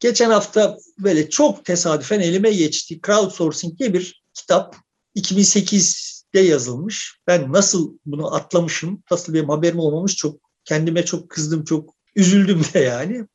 Geçen 0.00 0.30
hafta 0.30 0.78
böyle 0.98 1.30
çok 1.30 1.64
tesadüfen 1.64 2.20
elime 2.20 2.50
geçti. 2.50 3.00
Crowdsourcing 3.06 3.78
diye 3.78 3.94
bir 3.94 4.22
kitap. 4.34 4.76
2008'de 5.16 6.40
yazılmış. 6.40 7.18
Ben 7.26 7.52
nasıl 7.52 7.98
bunu 8.06 8.34
atlamışım, 8.34 9.02
nasıl 9.10 9.34
benim 9.34 9.48
haberim 9.48 9.78
olmamış 9.78 10.16
çok 10.16 10.40
kendime 10.64 11.04
çok 11.04 11.30
kızdım, 11.30 11.64
çok 11.64 11.94
üzüldüm 12.16 12.62
de 12.74 12.78
yani. 12.78 13.26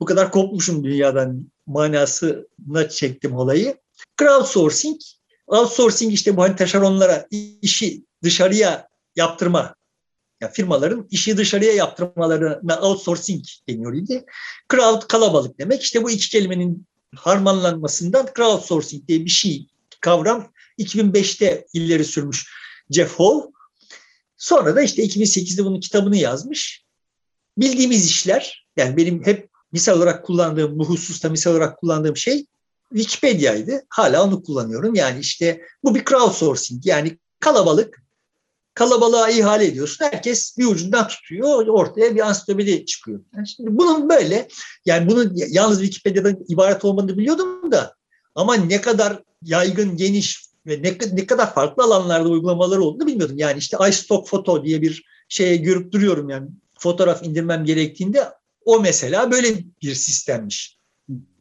Bu 0.00 0.04
kadar 0.04 0.30
kopmuşum 0.30 0.84
dünyadan 0.84 1.50
manasına 1.66 2.88
çektim 2.88 3.36
olayı. 3.36 3.76
Crowdsourcing, 4.18 5.00
outsourcing 5.46 6.12
işte 6.12 6.36
bu 6.36 6.42
hani 6.42 6.56
taşeronlara 6.56 7.26
işi 7.62 8.04
dışarıya 8.22 8.88
yaptırma 9.16 9.74
yani 10.44 10.52
firmaların 10.54 11.08
işi 11.10 11.36
dışarıya 11.36 11.72
yaptırmalarına 11.72 12.80
outsourcing 12.80 13.44
deniyor 13.68 13.94
idi. 13.94 14.24
Crowd 14.72 15.08
kalabalık 15.08 15.58
demek. 15.58 15.82
İşte 15.82 16.02
bu 16.02 16.10
iki 16.10 16.30
kelimenin 16.30 16.86
harmanlanmasından 17.16 18.28
crowdsourcing 18.36 19.08
diye 19.08 19.24
bir 19.24 19.30
şey 19.30 19.66
kavram 20.00 20.52
2005'te 20.78 21.66
ileri 21.72 22.04
sürmüş 22.04 22.46
Jeff 22.90 23.14
Howe. 23.14 23.52
Sonra 24.36 24.76
da 24.76 24.82
işte 24.82 25.04
2008'de 25.04 25.64
bunun 25.64 25.80
kitabını 25.80 26.16
yazmış. 26.16 26.84
Bildiğimiz 27.58 28.06
işler 28.06 28.66
yani 28.76 28.96
benim 28.96 29.26
hep 29.26 29.48
misal 29.72 29.96
olarak 29.96 30.24
kullandığım 30.24 30.78
bu 30.78 30.88
hususta 30.88 31.28
misal 31.28 31.50
olarak 31.50 31.78
kullandığım 31.78 32.16
şey 32.16 32.46
Wikipedia'ydı. 32.92 33.84
Hala 33.88 34.24
onu 34.24 34.42
kullanıyorum. 34.42 34.94
Yani 34.94 35.20
işte 35.20 35.62
bu 35.84 35.94
bir 35.94 36.04
crowdsourcing 36.04 36.86
yani 36.86 37.18
kalabalık 37.40 38.03
kalabalığa 38.74 39.30
ihale 39.30 39.66
ediyorsun. 39.66 40.04
Herkes 40.04 40.58
bir 40.58 40.66
ucundan 40.66 41.08
tutuyor. 41.08 41.66
Ortaya 41.66 42.14
bir 42.14 42.20
ansiklopedi 42.20 42.86
çıkıyor. 42.86 43.20
Yani 43.36 43.48
şimdi 43.48 43.78
bunun 43.78 44.08
böyle 44.08 44.48
yani 44.86 45.10
bunun 45.10 45.32
yalnız 45.34 45.82
Wikipedia'dan 45.82 46.36
ibaret 46.48 46.84
olmadığını 46.84 47.18
biliyordum 47.18 47.72
da 47.72 47.94
ama 48.34 48.54
ne 48.54 48.80
kadar 48.80 49.22
yaygın, 49.42 49.96
geniş 49.96 50.44
ve 50.66 50.82
ne, 50.82 50.98
ne 51.12 51.26
kadar 51.26 51.54
farklı 51.54 51.82
alanlarda 51.84 52.28
uygulamaları 52.28 52.82
olduğunu 52.82 53.06
bilmiyordum. 53.06 53.38
Yani 53.38 53.58
işte 53.58 53.76
iStock 53.88 54.28
Photo 54.28 54.64
diye 54.64 54.82
bir 54.82 55.04
şeye 55.28 55.56
görüp 55.56 55.92
duruyorum 55.92 56.28
yani 56.28 56.48
fotoğraf 56.78 57.22
indirmem 57.22 57.64
gerektiğinde 57.64 58.28
o 58.64 58.80
mesela 58.80 59.30
böyle 59.30 59.48
bir 59.82 59.94
sistemmiş. 59.94 60.78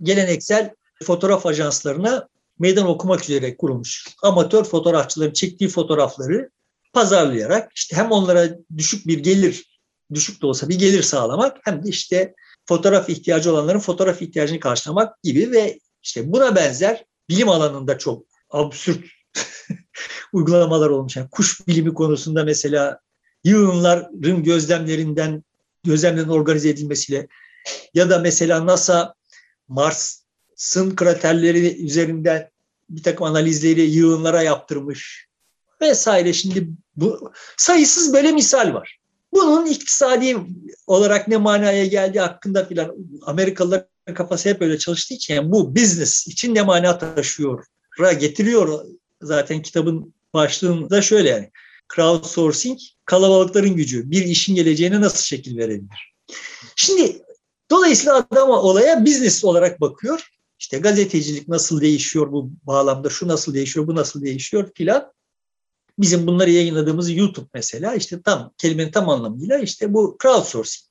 Geleneksel 0.02 0.74
fotoğraf 1.04 1.46
ajanslarına 1.46 2.28
meydan 2.60 2.88
okumak 2.88 3.24
üzere 3.24 3.58
kurulmuş. 3.58 4.08
Amatör 4.24 4.64
fotoğrafçıların 4.64 5.34
çektiği 5.34 5.70
fotoğrafları 5.70 6.50
pazarlayarak 6.94 7.72
işte 7.76 7.96
hem 7.96 8.12
onlara 8.12 8.50
düşük 8.78 9.08
bir 9.08 9.20
gelir, 9.20 9.80
düşük 10.14 10.42
de 10.42 10.46
olsa 10.46 10.70
bir 10.70 10.80
gelir 10.80 11.04
sağlamak 11.04 11.58
hem 11.64 11.84
de 11.84 11.90
işte 11.90 12.34
fotoğraf 12.66 13.10
ihtiyacı 13.10 13.54
olanların 13.54 13.80
fotoğraf 13.80 14.22
ihtiyacını 14.22 14.60
karşılamak 14.60 15.24
gibi 15.24 15.52
ve 15.52 15.80
işte 16.04 16.32
buna 16.32 16.56
benzer 16.56 17.06
bilim 17.30 17.50
alanında 17.50 17.98
çok 17.98 18.26
absürt 18.50 19.06
uygulamalar 20.34 20.90
olmuş. 20.90 21.16
Yani 21.16 21.30
kuş 21.32 21.68
bilimi 21.68 21.94
konusunda 21.94 22.44
mesela 22.44 23.00
yığınların 23.44 24.44
gözlemlerinden 24.44 25.44
gözlemlerin 25.84 26.30
organize 26.30 26.70
edilmesiyle 26.70 27.28
ya 27.94 28.10
da 28.10 28.20
mesela 28.20 28.66
NASA 28.66 29.14
Mars'ın 29.68 30.96
kraterleri 30.96 31.86
üzerinden 31.86 32.50
bir 32.90 33.04
takım 33.04 33.28
analizleri 33.28 33.82
yığınlara 33.82 34.42
yaptırmış 34.42 35.28
vesaire. 35.82 36.34
Şimdi 36.34 36.70
bu 36.96 37.32
sayısız 37.58 38.14
böyle 38.14 38.32
misal 38.32 38.74
var. 38.74 39.00
Bunun 39.34 39.66
iktisadi 39.66 40.38
olarak 40.88 41.28
ne 41.28 41.38
manaya 41.38 41.86
geldiği 41.86 42.20
hakkında 42.20 42.66
filan 42.66 42.96
Amerikalılar 43.22 43.86
kafası 44.16 44.50
hep 44.50 44.62
öyle 44.62 44.78
çalıştığı 44.78 45.14
için 45.14 45.52
bu 45.52 45.76
business 45.76 46.28
için 46.28 46.56
ne 46.56 46.62
mana 46.62 46.98
taşıyor 46.98 47.66
getiriyor 48.20 48.86
zaten 49.22 49.62
kitabın 49.62 50.14
başlığında 50.34 51.02
şöyle 51.02 51.30
yani 51.30 51.52
crowdsourcing 51.96 52.80
kalabalıkların 53.06 53.76
gücü 53.76 54.12
bir 54.12 54.26
işin 54.26 54.56
geleceğine 54.56 55.02
nasıl 55.02 55.24
şekil 55.24 55.58
verebilir? 55.58 56.14
Şimdi 56.76 57.22
dolayısıyla 57.72 58.16
adam 58.32 58.50
olaya 58.50 59.06
business 59.06 59.46
olarak 59.46 59.82
bakıyor. 59.82 60.30
İşte 60.60 60.78
gazetecilik 60.78 61.48
nasıl 61.48 61.82
değişiyor 61.82 62.32
bu 62.32 62.52
bağlamda, 62.64 63.10
şu 63.10 63.28
nasıl 63.28 63.54
değişiyor, 63.54 63.88
bu 63.88 63.96
nasıl 63.96 64.22
değişiyor 64.22 64.70
filan. 64.76 65.13
Bizim 66.00 66.28
bunları 66.28 66.52
yayınladığımız 66.52 67.12
YouTube 67.12 67.48
mesela 67.54 67.96
işte 67.96 68.22
tam 68.22 68.54
kelimenin 68.58 68.92
tam 68.92 69.10
anlamıyla 69.10 69.58
işte 69.58 69.94
bu 69.94 70.18
crowdsourcing. 70.24 70.86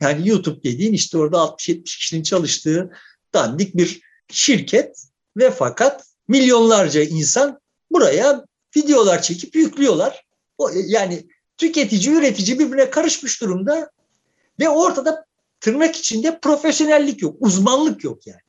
Yani 0.00 0.28
YouTube 0.28 0.62
dediğin 0.62 0.92
işte 0.92 1.18
orada 1.18 1.36
60-70 1.36 1.82
kişinin 1.82 2.22
çalıştığı 2.22 2.90
dandik 3.34 3.76
bir 3.76 4.00
şirket 4.28 5.04
ve 5.36 5.50
fakat 5.50 6.04
milyonlarca 6.28 7.02
insan 7.02 7.60
buraya 7.90 8.44
videolar 8.76 9.22
çekip 9.22 9.56
yüklüyorlar. 9.56 10.24
Yani 10.86 11.26
tüketici, 11.56 12.14
üretici 12.14 12.58
birbirine 12.58 12.90
karışmış 12.90 13.40
durumda 13.40 13.90
ve 14.60 14.68
ortada 14.68 15.24
tırnak 15.60 15.96
içinde 15.96 16.38
profesyonellik 16.40 17.22
yok, 17.22 17.36
uzmanlık 17.40 18.04
yok 18.04 18.26
yani. 18.26 18.40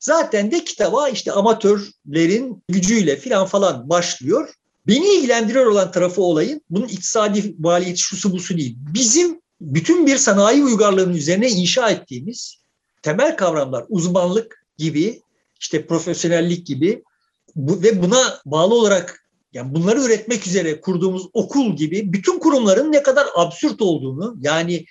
Zaten 0.00 0.50
de 0.50 0.64
kitaba 0.64 1.08
işte 1.08 1.32
amatörlerin 1.32 2.62
gücüyle 2.68 3.16
filan 3.16 3.46
falan 3.46 3.88
başlıyor. 3.88 4.54
Beni 4.88 5.14
ilgilendiriyor 5.14 5.66
olan 5.66 5.90
tarafı 5.90 6.22
olayın 6.22 6.62
bunun 6.70 6.88
iktisadi 6.88 7.54
maliyeti 7.58 8.00
şusu 8.00 8.32
busu 8.32 8.56
değil. 8.58 8.76
Bizim 8.78 9.40
bütün 9.60 10.06
bir 10.06 10.16
sanayi 10.16 10.64
uygarlığının 10.64 11.14
üzerine 11.14 11.50
inşa 11.50 11.90
ettiğimiz 11.90 12.56
temel 13.02 13.36
kavramlar 13.36 13.84
uzmanlık 13.88 14.66
gibi 14.78 15.20
işte 15.60 15.86
profesyonellik 15.86 16.66
gibi 16.66 17.02
bu, 17.56 17.82
ve 17.82 18.02
buna 18.02 18.40
bağlı 18.46 18.74
olarak 18.74 19.26
yani 19.52 19.74
bunları 19.74 20.00
üretmek 20.00 20.46
üzere 20.46 20.80
kurduğumuz 20.80 21.26
okul 21.32 21.76
gibi 21.76 22.12
bütün 22.12 22.38
kurumların 22.38 22.92
ne 22.92 23.02
kadar 23.02 23.26
absürt 23.34 23.82
olduğunu 23.82 24.36
yani 24.40 24.84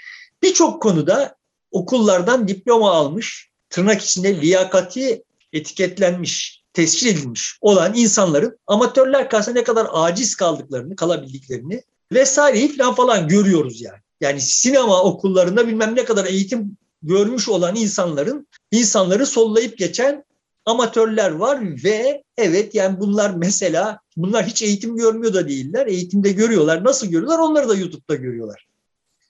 birçok 0.44 0.82
konuda 0.82 1.36
okullardan 1.72 2.48
diploma 2.48 2.92
almış, 2.92 3.50
tırnak 3.70 4.02
içinde 4.02 4.42
liyakati 4.42 5.24
etiketlenmiş, 5.54 6.64
tescil 6.76 7.08
edilmiş 7.08 7.58
olan 7.62 7.94
insanların 7.96 8.60
amatörler 8.68 9.30
karşısında 9.30 9.60
ne 9.60 9.64
kadar 9.64 9.88
aciz 9.92 10.36
kaldıklarını, 10.36 10.96
kalabildiklerini 10.96 11.84
vesaireyi 12.14 12.78
falan 12.78 12.96
falan 12.96 13.28
görüyoruz 13.28 13.82
yani. 13.82 14.00
Yani 14.22 14.42
sinema 14.42 15.04
okullarında 15.04 15.68
bilmem 15.68 15.96
ne 15.96 16.06
kadar 16.06 16.26
eğitim 16.26 16.78
görmüş 17.02 17.50
olan 17.50 17.76
insanların 17.76 18.48
insanları 18.72 19.26
sollayıp 19.26 19.78
geçen 19.78 20.26
amatörler 20.66 21.32
var 21.32 21.84
ve 21.84 22.24
evet 22.38 22.76
yani 22.76 23.00
bunlar 23.00 23.30
mesela 23.30 24.00
bunlar 24.18 24.46
hiç 24.46 24.62
eğitim 24.62 24.98
görmüyor 24.98 25.34
da 25.34 25.50
değiller. 25.50 25.88
Eğitimde 25.88 26.32
görüyorlar. 26.32 26.84
Nasıl 26.84 27.08
görüyorlar? 27.08 27.40
Onları 27.40 27.70
da 27.70 27.76
YouTube'da 27.76 28.16
görüyorlar. 28.16 28.68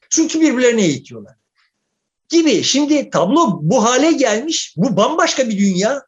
Çünkü 0.10 0.42
birbirlerini 0.42 0.82
eğitiyorlar. 0.82 1.36
Gibi. 2.30 2.64
Şimdi 2.64 3.10
tablo 3.10 3.60
bu 3.62 3.84
hale 3.84 4.12
gelmiş. 4.12 4.74
Bu 4.78 4.98
bambaşka 4.98 5.50
bir 5.50 5.58
dünya. 5.58 6.02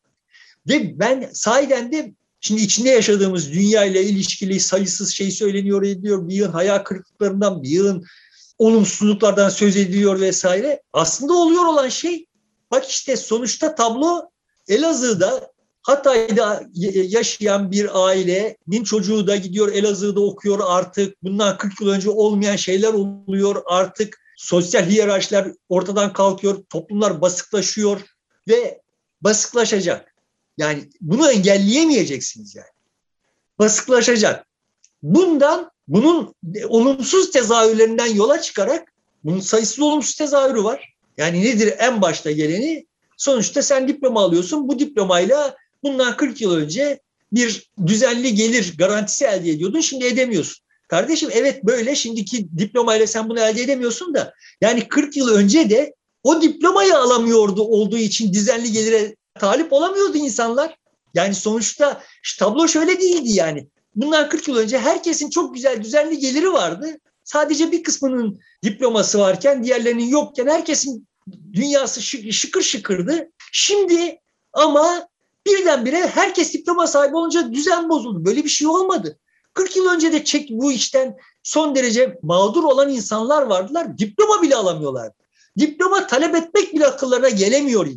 Ve 0.69 0.99
ben 0.99 1.29
sahiden 1.33 1.91
de 1.91 2.13
şimdi 2.39 2.61
içinde 2.61 2.89
yaşadığımız 2.89 3.51
dünya 3.51 3.85
ile 3.85 4.03
ilişkili 4.03 4.59
sayısız 4.59 5.13
şey 5.13 5.31
söyleniyor 5.31 5.83
ediyor. 5.83 6.27
Bir 6.27 6.35
yığın 6.35 6.51
hayal 6.51 6.79
kırıklıklarından, 6.79 7.63
bir 7.63 7.69
yığın 7.69 8.05
olumsuzluklardan 8.57 9.49
söz 9.49 9.77
ediliyor 9.77 10.19
vesaire. 10.19 10.81
Aslında 10.93 11.33
oluyor 11.33 11.65
olan 11.65 11.89
şey 11.89 12.25
bak 12.71 12.89
işte 12.89 13.17
sonuçta 13.17 13.75
tablo 13.75 14.29
Elazığ'da 14.67 15.51
Hatay'da 15.81 16.63
yaşayan 16.93 17.71
bir 17.71 18.05
ailenin 18.05 18.83
çocuğu 18.83 19.27
da 19.27 19.35
gidiyor 19.35 19.73
Elazığ'da 19.73 20.21
okuyor 20.21 20.59
artık. 20.65 21.23
Bundan 21.23 21.57
40 21.57 21.81
yıl 21.81 21.89
önce 21.89 22.09
olmayan 22.09 22.55
şeyler 22.55 22.93
oluyor 22.93 23.63
artık. 23.65 24.19
Sosyal 24.37 24.85
hiyerarşiler 24.85 25.51
ortadan 25.69 26.13
kalkıyor. 26.13 26.63
Toplumlar 26.69 27.21
basıklaşıyor 27.21 28.01
ve 28.47 28.81
basıklaşacak. 29.21 30.16
Yani 30.57 30.89
bunu 31.01 31.31
engelleyemeyeceksiniz 31.31 32.55
yani. 32.55 32.67
Basıklaşacak. 33.59 34.47
Bundan 35.03 35.71
bunun 35.87 36.35
olumsuz 36.67 37.31
tezahürlerinden 37.31 38.15
yola 38.15 38.41
çıkarak 38.41 38.93
bunun 39.23 39.39
sayısız 39.39 39.79
olumsuz 39.79 40.15
tezahürü 40.15 40.63
var. 40.63 40.93
Yani 41.17 41.41
nedir 41.41 41.73
en 41.77 42.01
başta 42.01 42.31
geleni? 42.31 42.85
Sonuçta 43.17 43.61
sen 43.61 43.87
diploma 43.87 44.21
alıyorsun. 44.21 44.67
Bu 44.67 44.79
diplomayla 44.79 45.55
bundan 45.83 46.17
40 46.17 46.41
yıl 46.41 46.55
önce 46.55 46.99
bir 47.31 47.71
düzenli 47.87 48.35
gelir 48.35 48.73
garantisi 48.77 49.25
elde 49.25 49.49
ediyordun. 49.49 49.81
Şimdi 49.81 50.05
edemiyorsun. 50.05 50.63
Kardeşim 50.87 51.29
evet 51.33 51.63
böyle 51.63 51.95
şimdiki 51.95 52.47
diplomayla 52.57 53.07
sen 53.07 53.29
bunu 53.29 53.39
elde 53.39 53.61
edemiyorsun 53.61 54.13
da 54.13 54.33
yani 54.61 54.87
40 54.87 55.17
yıl 55.17 55.29
önce 55.29 55.69
de 55.69 55.93
o 56.23 56.41
diplomayı 56.41 56.97
alamıyordu 56.97 57.63
olduğu 57.63 57.97
için 57.97 58.33
düzenli 58.33 58.71
gelire 58.71 59.15
talip 59.37 59.73
olamıyordu 59.73 60.17
insanlar. 60.17 60.77
Yani 61.13 61.35
sonuçta 61.35 62.03
tablo 62.39 62.67
şöyle 62.67 62.99
değildi 62.99 63.29
yani. 63.29 63.67
Bundan 63.95 64.29
40 64.29 64.47
yıl 64.47 64.57
önce 64.57 64.77
herkesin 64.77 65.29
çok 65.29 65.55
güzel 65.55 65.83
düzenli 65.83 66.17
geliri 66.19 66.53
vardı. 66.53 66.97
Sadece 67.23 67.71
bir 67.71 67.83
kısmının 67.83 68.39
diploması 68.63 69.19
varken 69.19 69.63
diğerlerinin 69.63 70.07
yokken 70.07 70.47
herkesin 70.47 71.07
dünyası 71.53 72.01
şıkır 72.33 72.61
şıkırdı. 72.61 73.31
Şimdi 73.51 74.19
ama 74.53 75.07
birdenbire 75.47 76.07
herkes 76.07 76.53
diploma 76.53 76.87
sahibi 76.87 77.15
olunca 77.15 77.53
düzen 77.53 77.89
bozuldu. 77.89 78.25
Böyle 78.25 78.43
bir 78.43 78.49
şey 78.49 78.67
olmadı. 78.67 79.19
40 79.53 79.75
yıl 79.75 79.85
önce 79.85 80.11
de 80.11 80.23
çek 80.23 80.49
bu 80.51 80.71
işten 80.71 81.17
son 81.43 81.75
derece 81.75 82.19
mağdur 82.21 82.63
olan 82.63 82.89
insanlar 82.89 83.41
vardılar. 83.41 83.97
Diploma 83.97 84.41
bile 84.41 84.55
alamıyorlar. 84.55 85.11
Diploma 85.59 86.07
talep 86.07 86.35
etmek 86.35 86.73
bile 86.73 86.87
akıllarına 86.87 87.29
gelemiyor. 87.29 87.87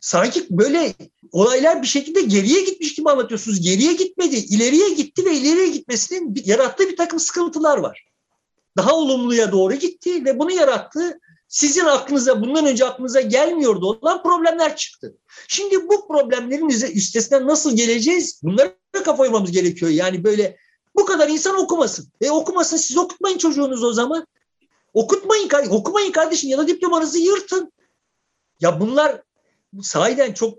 Sanki 0.00 0.46
böyle 0.50 0.94
olaylar 1.32 1.82
bir 1.82 1.86
şekilde 1.86 2.20
geriye 2.20 2.60
gitmiş 2.64 2.94
gibi 2.94 3.10
anlatıyorsunuz. 3.10 3.60
Geriye 3.60 3.92
gitmedi, 3.92 4.36
ileriye 4.36 4.88
gitti 4.88 5.24
ve 5.24 5.34
ileriye 5.34 5.68
gitmesinin 5.68 6.42
yarattığı 6.44 6.88
bir 6.88 6.96
takım 6.96 7.20
sıkıntılar 7.20 7.78
var. 7.78 8.06
Daha 8.76 8.94
olumluya 8.94 9.52
doğru 9.52 9.74
gitti 9.74 10.24
ve 10.24 10.38
bunu 10.38 10.52
yarattığı 10.52 11.20
sizin 11.48 11.84
aklınıza 11.84 12.40
bundan 12.40 12.66
önce 12.66 12.84
aklınıza 12.84 13.20
gelmiyordu 13.20 13.86
olan 13.86 14.22
problemler 14.22 14.76
çıktı. 14.76 15.16
Şimdi 15.48 15.88
bu 15.88 16.08
problemlerin 16.08 16.68
üstesinden 16.68 17.46
nasıl 17.46 17.76
geleceğiz? 17.76 18.40
Bunlara 18.42 18.74
kafa 19.04 19.24
yormamız 19.24 19.52
gerekiyor. 19.52 19.90
Yani 19.90 20.24
böyle 20.24 20.56
bu 20.96 21.04
kadar 21.04 21.28
insan 21.28 21.56
okumasın. 21.56 22.12
E 22.20 22.30
okumasın 22.30 22.76
siz 22.76 22.96
okutmayın 22.96 23.38
çocuğunuz 23.38 23.84
o 23.84 23.92
zaman. 23.92 24.26
Okutmayın, 24.94 25.48
okumayın 25.70 26.12
kardeşim 26.12 26.50
ya 26.50 26.58
da 26.58 26.68
diplomanızı 26.68 27.18
yırtın. 27.18 27.72
Ya 28.60 28.80
bunlar 28.80 29.22
sahiden 29.82 30.32
çok 30.32 30.58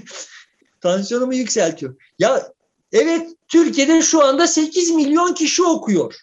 tansiyonumu 0.80 1.34
yükseltiyor. 1.34 1.96
Ya 2.18 2.52
evet 2.92 3.30
Türkiye'de 3.48 4.02
şu 4.02 4.24
anda 4.24 4.46
8 4.46 4.90
milyon 4.90 5.34
kişi 5.34 5.62
okuyor. 5.62 6.14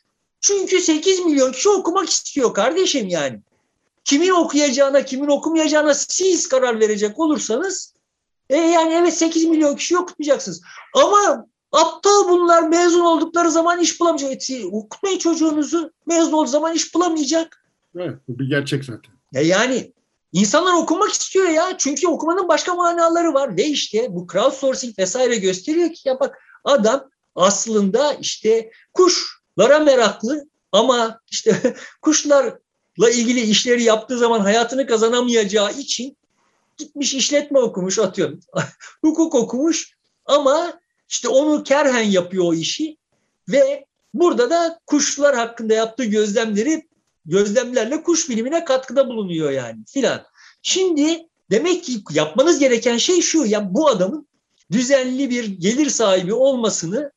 Çünkü 0.42 0.80
8 0.80 1.26
milyon 1.26 1.52
kişi 1.52 1.70
okumak 1.70 2.10
istiyor 2.10 2.54
kardeşim 2.54 3.08
yani. 3.08 3.40
Kimin 4.04 4.30
okuyacağına, 4.30 5.06
kimin 5.06 5.28
okumayacağına 5.28 5.94
siz 5.94 6.48
karar 6.48 6.80
verecek 6.80 7.20
olursanız 7.20 7.94
e 8.50 8.58
yani 8.58 8.94
evet 8.94 9.14
8 9.14 9.46
milyon 9.46 9.76
kişi 9.76 9.98
okutmayacaksınız. 9.98 10.62
Ama 10.96 11.48
aptal 11.72 12.30
bunlar 12.30 12.64
mezun 12.64 13.06
oldukları 13.06 13.52
zaman 13.52 13.80
iş 13.80 14.00
bulamayacak. 14.00 14.50
E, 14.50 14.66
okutmayın 14.66 15.18
çocuğunuzu. 15.18 15.92
Mezun 16.06 16.32
olduğu 16.32 16.50
zaman 16.50 16.74
iş 16.76 16.96
bulamayacak. 16.96 17.66
Evet, 17.96 18.18
bu 18.28 18.40
bir 18.40 18.50
gerçek 18.50 18.86
zaten. 18.86 19.14
Ya 19.32 19.42
yani 19.42 19.94
insanlar 20.34 20.74
okumak 20.74 21.12
istiyor 21.12 21.48
ya. 21.48 21.78
Çünkü 21.78 22.08
okumanın 22.08 22.48
başka 22.48 22.74
manaları 22.74 23.34
var. 23.34 23.58
Ve 23.58 23.66
işte 23.66 24.08
bu 24.10 24.28
crowdsourcing 24.32 25.00
vesaire 25.00 25.36
gösteriyor 25.36 25.94
ki 25.94 26.10
ya 26.10 26.20
bak 26.20 26.40
adam 26.64 27.10
aslında 27.36 28.14
işte 28.14 28.72
kuşlara 28.94 29.80
meraklı 29.80 30.46
ama 30.72 31.20
işte 31.32 31.76
kuşlarla 32.02 33.10
ilgili 33.14 33.42
işleri 33.42 33.84
yaptığı 33.84 34.18
zaman 34.18 34.40
hayatını 34.40 34.88
kazanamayacağı 34.88 35.72
için 35.72 36.18
gitmiş 36.78 37.14
işletme 37.14 37.60
okumuş 37.60 38.00
atıyorum. 38.00 38.40
Hukuk 39.02 39.36
okumuş 39.36 39.98
ama 40.26 40.80
işte 41.10 41.28
onu 41.28 41.64
kerhen 41.64 42.04
yapıyor 42.04 42.44
o 42.46 42.54
işi 42.54 42.98
ve 43.50 43.86
burada 44.14 44.50
da 44.50 44.80
kuşlar 44.86 45.36
hakkında 45.36 45.74
yaptığı 45.74 46.06
gözlemleri 46.06 46.88
gözlemlerle 47.26 48.04
kuş 48.04 48.30
bilimine 48.30 48.66
katkıda 48.66 49.08
bulunuyor 49.08 49.52
yani 49.52 49.80
filan. 49.88 50.24
Şimdi 50.62 51.28
demek 51.52 51.84
ki 51.84 52.04
yapmanız 52.12 52.60
gereken 52.60 52.98
şey 52.98 53.22
şu 53.22 53.46
ya 53.46 53.74
bu 53.74 53.88
adamın 53.88 54.28
düzenli 54.72 55.30
bir 55.30 55.46
gelir 55.46 55.90
sahibi 55.90 56.34
olmasını 56.34 57.12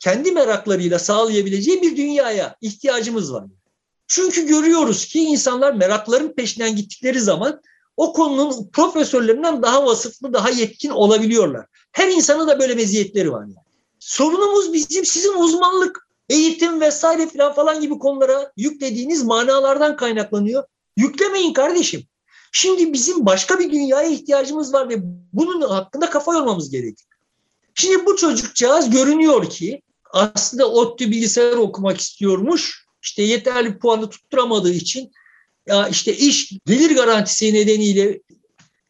kendi 0.00 0.32
meraklarıyla 0.32 0.98
sağlayabileceği 0.98 1.82
bir 1.82 1.96
dünyaya 1.96 2.56
ihtiyacımız 2.60 3.32
var. 3.32 3.44
Çünkü 4.06 4.46
görüyoruz 4.46 5.06
ki 5.06 5.20
insanlar 5.20 5.72
merakların 5.72 6.32
peşinden 6.32 6.76
gittikleri 6.76 7.20
zaman 7.20 7.60
o 7.96 8.12
konunun 8.12 8.70
profesörlerinden 8.72 9.62
daha 9.62 9.86
vasıflı, 9.86 10.32
daha 10.32 10.50
yetkin 10.50 10.90
olabiliyorlar. 10.90 11.66
Her 11.92 12.08
insanın 12.08 12.48
da 12.48 12.60
böyle 12.60 12.74
meziyetleri 12.74 13.32
var. 13.32 13.40
Yani. 13.40 13.54
Sorunumuz 13.98 14.72
bizim 14.72 15.04
sizin 15.04 15.34
uzmanlık, 15.34 16.07
eğitim 16.28 16.80
vesaire 16.80 17.26
falan 17.26 17.54
falan 17.54 17.80
gibi 17.80 17.98
konulara 17.98 18.52
yüklediğiniz 18.56 19.24
manalardan 19.24 19.96
kaynaklanıyor. 19.96 20.64
Yüklemeyin 20.96 21.52
kardeşim. 21.52 22.02
Şimdi 22.52 22.92
bizim 22.92 23.26
başka 23.26 23.58
bir 23.58 23.70
dünyaya 23.70 24.08
ihtiyacımız 24.08 24.72
var 24.72 24.88
ve 24.88 24.96
bunun 25.32 25.60
hakkında 25.60 26.10
kafa 26.10 26.34
yormamız 26.34 26.70
gerekiyor. 26.70 27.08
Şimdi 27.74 28.06
bu 28.06 28.16
çocukcağız 28.16 28.90
görünüyor 28.90 29.50
ki 29.50 29.82
aslında 30.12 30.70
ODTÜ 30.70 31.10
bilgisayar 31.10 31.56
okumak 31.56 32.00
istiyormuş. 32.00 32.84
İşte 33.02 33.22
yeterli 33.22 33.78
puanı 33.78 34.10
tutturamadığı 34.10 34.72
için 34.72 35.12
ya 35.66 35.88
işte 35.88 36.16
iş 36.16 36.52
gelir 36.66 36.96
garantisi 36.96 37.54
nedeniyle 37.54 38.20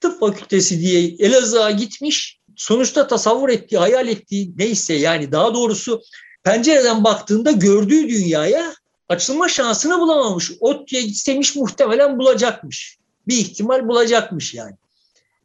tıp 0.00 0.20
fakültesi 0.20 0.80
diye 0.80 1.02
Elazığ'a 1.18 1.70
gitmiş. 1.70 2.38
Sonuçta 2.56 3.06
tasavvur 3.06 3.48
ettiği, 3.48 3.78
hayal 3.78 4.08
ettiği 4.08 4.52
neyse 4.56 4.94
yani 4.94 5.32
daha 5.32 5.54
doğrusu 5.54 6.02
pencereden 6.48 7.04
baktığında 7.04 7.50
gördüğü 7.50 8.08
dünyaya 8.08 8.74
açılma 9.08 9.48
şansını 9.48 10.00
bulamamış. 10.00 10.52
ODTÜ'ye 10.60 11.02
gitsemiş 11.02 11.56
muhtemelen 11.56 12.18
bulacakmış. 12.18 12.98
Bir 13.28 13.36
ihtimal 13.36 13.88
bulacakmış 13.88 14.54
yani. 14.54 14.74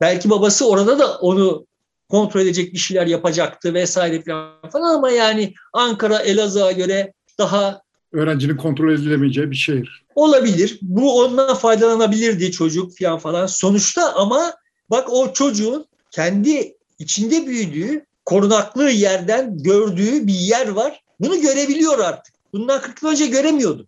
Belki 0.01 0.29
babası 0.29 0.69
orada 0.69 0.99
da 0.99 1.17
onu 1.17 1.65
kontrol 2.09 2.41
edecek 2.41 2.73
bir 2.73 2.77
şeyler 2.77 3.07
yapacaktı 3.07 3.73
vesaire 3.73 4.23
falan 4.71 4.95
ama 4.95 5.09
yani 5.11 5.53
Ankara 5.73 6.19
Elazığ'a 6.19 6.71
göre 6.71 7.13
daha 7.37 7.81
öğrencinin 8.11 8.57
kontrol 8.57 8.93
edilemeyeceği 8.93 9.51
bir 9.51 9.55
şehir. 9.55 10.03
Olabilir. 10.15 10.79
Bu 10.81 11.19
ondan 11.19 11.55
faydalanabilirdi 11.55 12.51
çocuk 12.51 12.97
falan 12.97 13.19
falan. 13.19 13.45
Sonuçta 13.45 14.13
ama 14.13 14.53
bak 14.89 15.13
o 15.13 15.33
çocuğun 15.33 15.85
kendi 16.11 16.77
içinde 16.99 17.47
büyüdüğü, 17.47 18.05
korunaklı 18.25 18.89
yerden 18.89 19.63
gördüğü 19.63 20.27
bir 20.27 20.33
yer 20.33 20.67
var. 20.67 21.03
Bunu 21.19 21.41
görebiliyor 21.41 21.99
artık. 21.99 22.33
Bundan 22.53 22.81
40 22.81 23.03
yıl 23.03 23.09
önce 23.09 23.27
göremiyordu. 23.27 23.87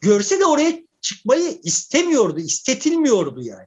Görse 0.00 0.40
de 0.40 0.46
oraya 0.46 0.72
çıkmayı 1.00 1.60
istemiyordu, 1.62 2.40
istetilmiyordu 2.40 3.42
yani. 3.42 3.66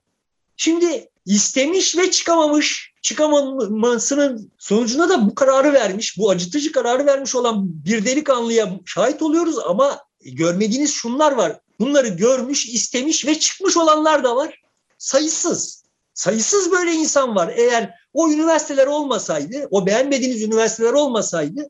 Şimdi 0.57 1.09
istemiş 1.25 1.97
ve 1.97 2.11
çıkamamış. 2.11 2.93
Çıkamamasının 3.01 4.51
sonucunda 4.57 5.09
da 5.09 5.27
bu 5.27 5.35
kararı 5.35 5.73
vermiş, 5.73 6.17
bu 6.17 6.29
acıtıcı 6.29 6.71
kararı 6.71 7.05
vermiş 7.05 7.35
olan 7.35 7.85
bir 7.85 8.05
delikanlıya 8.05 8.79
şahit 8.85 9.21
oluyoruz 9.21 9.59
ama 9.59 10.03
görmediğiniz 10.21 10.93
şunlar 10.93 11.31
var. 11.31 11.59
Bunları 11.79 12.07
görmüş, 12.07 12.65
istemiş 12.65 13.25
ve 13.25 13.39
çıkmış 13.39 13.77
olanlar 13.77 14.23
da 14.23 14.35
var. 14.35 14.61
Sayısız. 14.97 15.78
Sayısız 16.19 16.71
böyle 16.71 16.91
insan 16.91 17.35
var. 17.35 17.53
Eğer 17.55 17.93
o 18.13 18.29
üniversiteler 18.29 18.87
olmasaydı, 18.87 19.67
o 19.71 19.85
beğenmediğiniz 19.85 20.43
üniversiteler 20.43 20.93
olmasaydı 20.93 21.69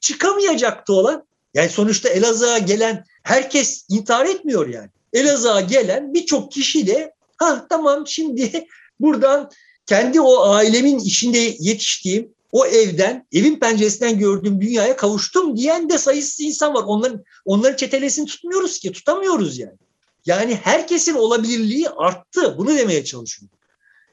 çıkamayacaktı 0.00 0.92
olan. 0.92 1.26
Yani 1.54 1.68
sonuçta 1.68 2.08
Elazığ'a 2.08 2.58
gelen 2.58 3.04
herkes 3.22 3.86
intihar 3.88 4.26
etmiyor 4.26 4.68
yani. 4.68 4.88
Elazığ'a 5.12 5.60
gelen 5.60 6.14
birçok 6.14 6.52
kişi 6.52 6.86
de 6.86 7.14
ha 7.36 7.66
tamam 7.70 8.06
şimdi 8.06 8.66
buradan 9.00 9.50
kendi 9.86 10.20
o 10.20 10.42
ailemin 10.42 10.98
içinde 10.98 11.56
yetiştiğim 11.58 12.34
o 12.52 12.66
evden, 12.66 13.26
evin 13.32 13.56
penceresinden 13.56 14.18
gördüğüm 14.18 14.60
dünyaya 14.60 14.96
kavuştum 14.96 15.56
diyen 15.56 15.88
de 15.88 15.98
sayısız 15.98 16.40
insan 16.40 16.74
var. 16.74 16.84
Onların 16.86 17.24
onların 17.44 17.76
çetelesini 17.76 18.26
tutmuyoruz 18.26 18.78
ki, 18.78 18.92
tutamıyoruz 18.92 19.58
yani. 19.58 19.78
Yani 20.26 20.54
herkesin 20.54 21.14
olabilirliği 21.14 21.88
arttı. 21.88 22.58
Bunu 22.58 22.78
demeye 22.78 23.04
çalışıyorum. 23.04 23.59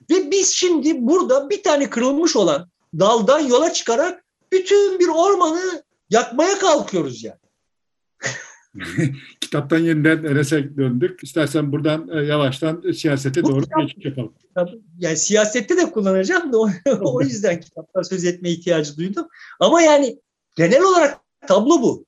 Ve 0.10 0.32
biz 0.32 0.54
şimdi 0.54 1.08
burada 1.08 1.50
bir 1.50 1.64
tane 1.64 1.90
kırılmış 1.90 2.36
olan 2.36 2.70
daldan 3.00 3.40
yola 3.40 3.74
çıkarak 3.74 4.24
bütün 4.52 5.00
bir 5.00 5.08
ormanı 5.08 5.84
yakmaya 6.10 6.60
kalkıyoruz 6.60 7.24
yani. 7.24 7.40
Kitaptan 9.42 9.80
yeniden 9.80 10.24
Enes'e 10.24 10.78
döndük. 10.78 11.24
İstersen 11.24 11.72
buradan 11.72 12.10
e, 12.18 12.26
yavaştan 12.26 12.92
siyasete 12.92 13.44
doğru 13.44 13.62
kitap, 13.62 13.82
geçiş 13.82 14.06
yapalım. 14.06 14.34
Yani 14.98 15.18
siyasette 15.18 15.78
de 15.78 15.92
kullanacağım 15.92 16.54
da 16.54 16.60
o, 16.60 16.70
o 17.02 17.22
yüzden 17.22 17.60
kitaptan 17.60 18.02
söz 18.02 18.26
etme 18.26 18.50
ihtiyacı 18.50 18.98
duydum. 18.98 19.28
Ama 19.60 19.82
yani 19.82 20.20
genel 20.56 20.84
olarak 20.84 21.18
tablo 21.48 21.82
bu. 21.82 22.07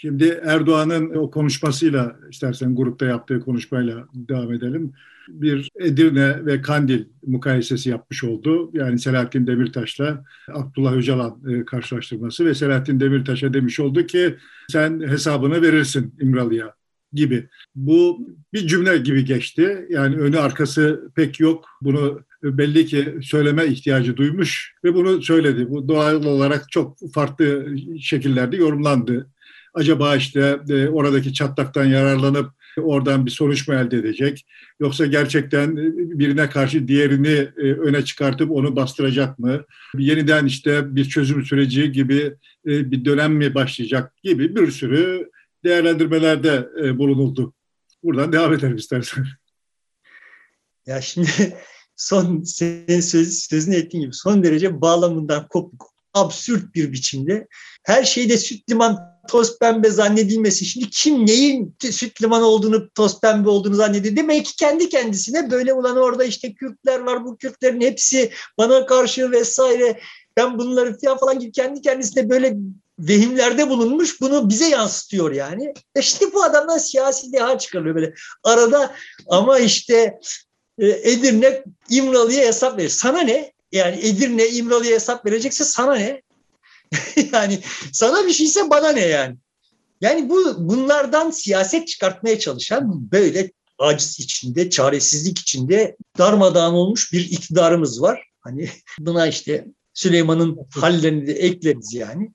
Şimdi 0.00 0.40
Erdoğan'ın 0.44 1.10
o 1.10 1.30
konuşmasıyla 1.30 2.16
istersen 2.30 2.76
grupta 2.76 3.06
yaptığı 3.06 3.40
konuşmayla 3.40 4.08
devam 4.14 4.52
edelim. 4.52 4.92
Bir 5.28 5.70
Edirne 5.80 6.46
ve 6.46 6.62
Kandil 6.62 7.04
mukayesesi 7.26 7.90
yapmış 7.90 8.24
oldu. 8.24 8.70
Yani 8.72 8.98
Selahattin 8.98 9.46
Demirtaş'la 9.46 10.24
Abdullah 10.52 10.92
Öcalan 10.92 11.38
e, 11.48 11.64
karşılaştırması 11.64 12.44
ve 12.44 12.54
Selahattin 12.54 13.00
Demirtaş'a 13.00 13.54
demiş 13.54 13.80
oldu 13.80 14.06
ki 14.06 14.36
sen 14.68 15.00
hesabını 15.00 15.62
verirsin 15.62 16.14
İmralı'ya 16.20 16.74
gibi. 17.12 17.48
Bu 17.74 18.28
bir 18.52 18.66
cümle 18.66 18.98
gibi 18.98 19.24
geçti. 19.24 19.86
Yani 19.90 20.16
önü 20.16 20.38
arkası 20.38 21.10
pek 21.14 21.40
yok. 21.40 21.64
Bunu 21.82 22.20
belli 22.42 22.86
ki 22.86 23.14
söyleme 23.22 23.66
ihtiyacı 23.66 24.16
duymuş 24.16 24.74
ve 24.84 24.94
bunu 24.94 25.22
söyledi. 25.22 25.70
Bu 25.70 25.88
doğal 25.88 26.24
olarak 26.24 26.70
çok 26.70 26.96
farklı 27.14 27.76
şekillerde 28.00 28.56
yorumlandı 28.56 29.30
acaba 29.76 30.16
işte 30.16 30.60
e, 30.68 30.88
oradaki 30.88 31.34
çatlaktan 31.34 31.84
yararlanıp 31.84 32.50
oradan 32.78 33.26
bir 33.26 33.30
sonuç 33.30 33.68
mu 33.68 33.74
elde 33.74 33.96
edecek? 33.96 34.46
Yoksa 34.80 35.06
gerçekten 35.06 35.76
birine 36.18 36.50
karşı 36.50 36.88
diğerini 36.88 37.48
e, 37.56 37.72
öne 37.72 38.04
çıkartıp 38.04 38.50
onu 38.50 38.76
bastıracak 38.76 39.38
mı? 39.38 39.64
Yeniden 39.98 40.46
işte 40.46 40.96
bir 40.96 41.04
çözüm 41.04 41.44
süreci 41.44 41.92
gibi 41.92 42.34
e, 42.66 42.90
bir 42.90 43.04
dönem 43.04 43.32
mi 43.32 43.54
başlayacak 43.54 44.12
gibi 44.22 44.56
bir 44.56 44.70
sürü 44.70 45.30
değerlendirmelerde 45.64 46.68
e, 46.82 46.98
bulunuldu. 46.98 47.52
Buradan 48.02 48.32
devam 48.32 48.52
edelim 48.52 48.76
istersen. 48.76 49.26
Ya 50.86 51.00
şimdi 51.00 51.28
son 51.96 52.42
senin 52.42 53.00
söz, 53.00 53.38
sözünü 53.38 53.74
ettiğin 53.74 54.02
gibi 54.02 54.14
son 54.14 54.44
derece 54.44 54.80
bağlamından 54.80 55.48
kopuk, 55.48 55.94
absürt 56.14 56.74
bir 56.74 56.92
biçimde 56.92 57.46
her 57.82 58.04
şeyde 58.04 58.36
süt 58.36 58.70
liman 58.70 59.15
toz 59.26 59.58
pembe 59.58 59.90
zannedilmesi. 59.90 60.64
Şimdi 60.64 60.90
kim 60.90 61.26
neyin 61.26 61.76
süt 61.90 62.22
liman 62.22 62.42
olduğunu, 62.42 62.90
toz 62.90 63.20
pembe 63.20 63.48
olduğunu 63.48 63.74
zannediyor. 63.74 64.16
Demek 64.16 64.46
ki 64.46 64.56
kendi 64.56 64.88
kendisine 64.88 65.50
böyle 65.50 65.72
ulan 65.72 65.96
orada 65.96 66.24
işte 66.24 66.54
Kürtler 66.54 67.00
var. 67.00 67.24
Bu 67.24 67.36
Kürtlerin 67.36 67.80
hepsi 67.80 68.30
bana 68.58 68.86
karşı 68.86 69.30
vesaire. 69.30 70.00
Ben 70.36 70.58
bunları 70.58 70.98
falan 71.20 71.38
gibi 71.38 71.52
kendi 71.52 71.80
kendisine 71.80 72.30
böyle 72.30 72.56
vehimlerde 72.98 73.68
bulunmuş. 73.68 74.20
Bunu 74.20 74.48
bize 74.48 74.68
yansıtıyor 74.68 75.32
yani. 75.32 75.74
E 75.94 76.02
şimdi 76.02 76.32
bu 76.34 76.42
adamdan 76.42 76.78
siyasi 76.78 77.32
deha 77.32 77.58
çıkarıyor 77.58 77.94
böyle. 77.94 78.14
Arada 78.44 78.94
ama 79.28 79.58
işte 79.58 80.18
e, 80.78 80.86
Edirne 80.88 81.62
İmralı'ya 81.90 82.46
hesap 82.46 82.78
verir. 82.78 82.88
Sana 82.88 83.20
ne? 83.20 83.52
Yani 83.72 83.96
Edirne 84.00 84.48
İmralı'ya 84.48 84.94
hesap 84.94 85.26
verecekse 85.26 85.64
sana 85.64 85.94
ne? 85.94 86.22
yani 87.32 87.60
sana 87.92 88.26
bir 88.26 88.32
şeyse 88.32 88.70
bana 88.70 88.88
ne 88.92 89.06
yani? 89.06 89.36
Yani 90.00 90.28
bu 90.28 90.54
bunlardan 90.58 91.30
siyaset 91.30 91.88
çıkartmaya 91.88 92.38
çalışan 92.38 93.12
böyle 93.12 93.52
aciz 93.78 94.20
içinde, 94.20 94.70
çaresizlik 94.70 95.38
içinde 95.38 95.96
darmadağın 96.18 96.74
olmuş 96.74 97.12
bir 97.12 97.20
iktidarımız 97.20 98.02
var. 98.02 98.22
Hani 98.40 98.70
buna 98.98 99.26
işte 99.26 99.66
Süleyman'ın 99.94 100.58
hallerini 100.74 101.26
de 101.26 101.32
ekleriz 101.32 101.94
yani. 101.94 102.32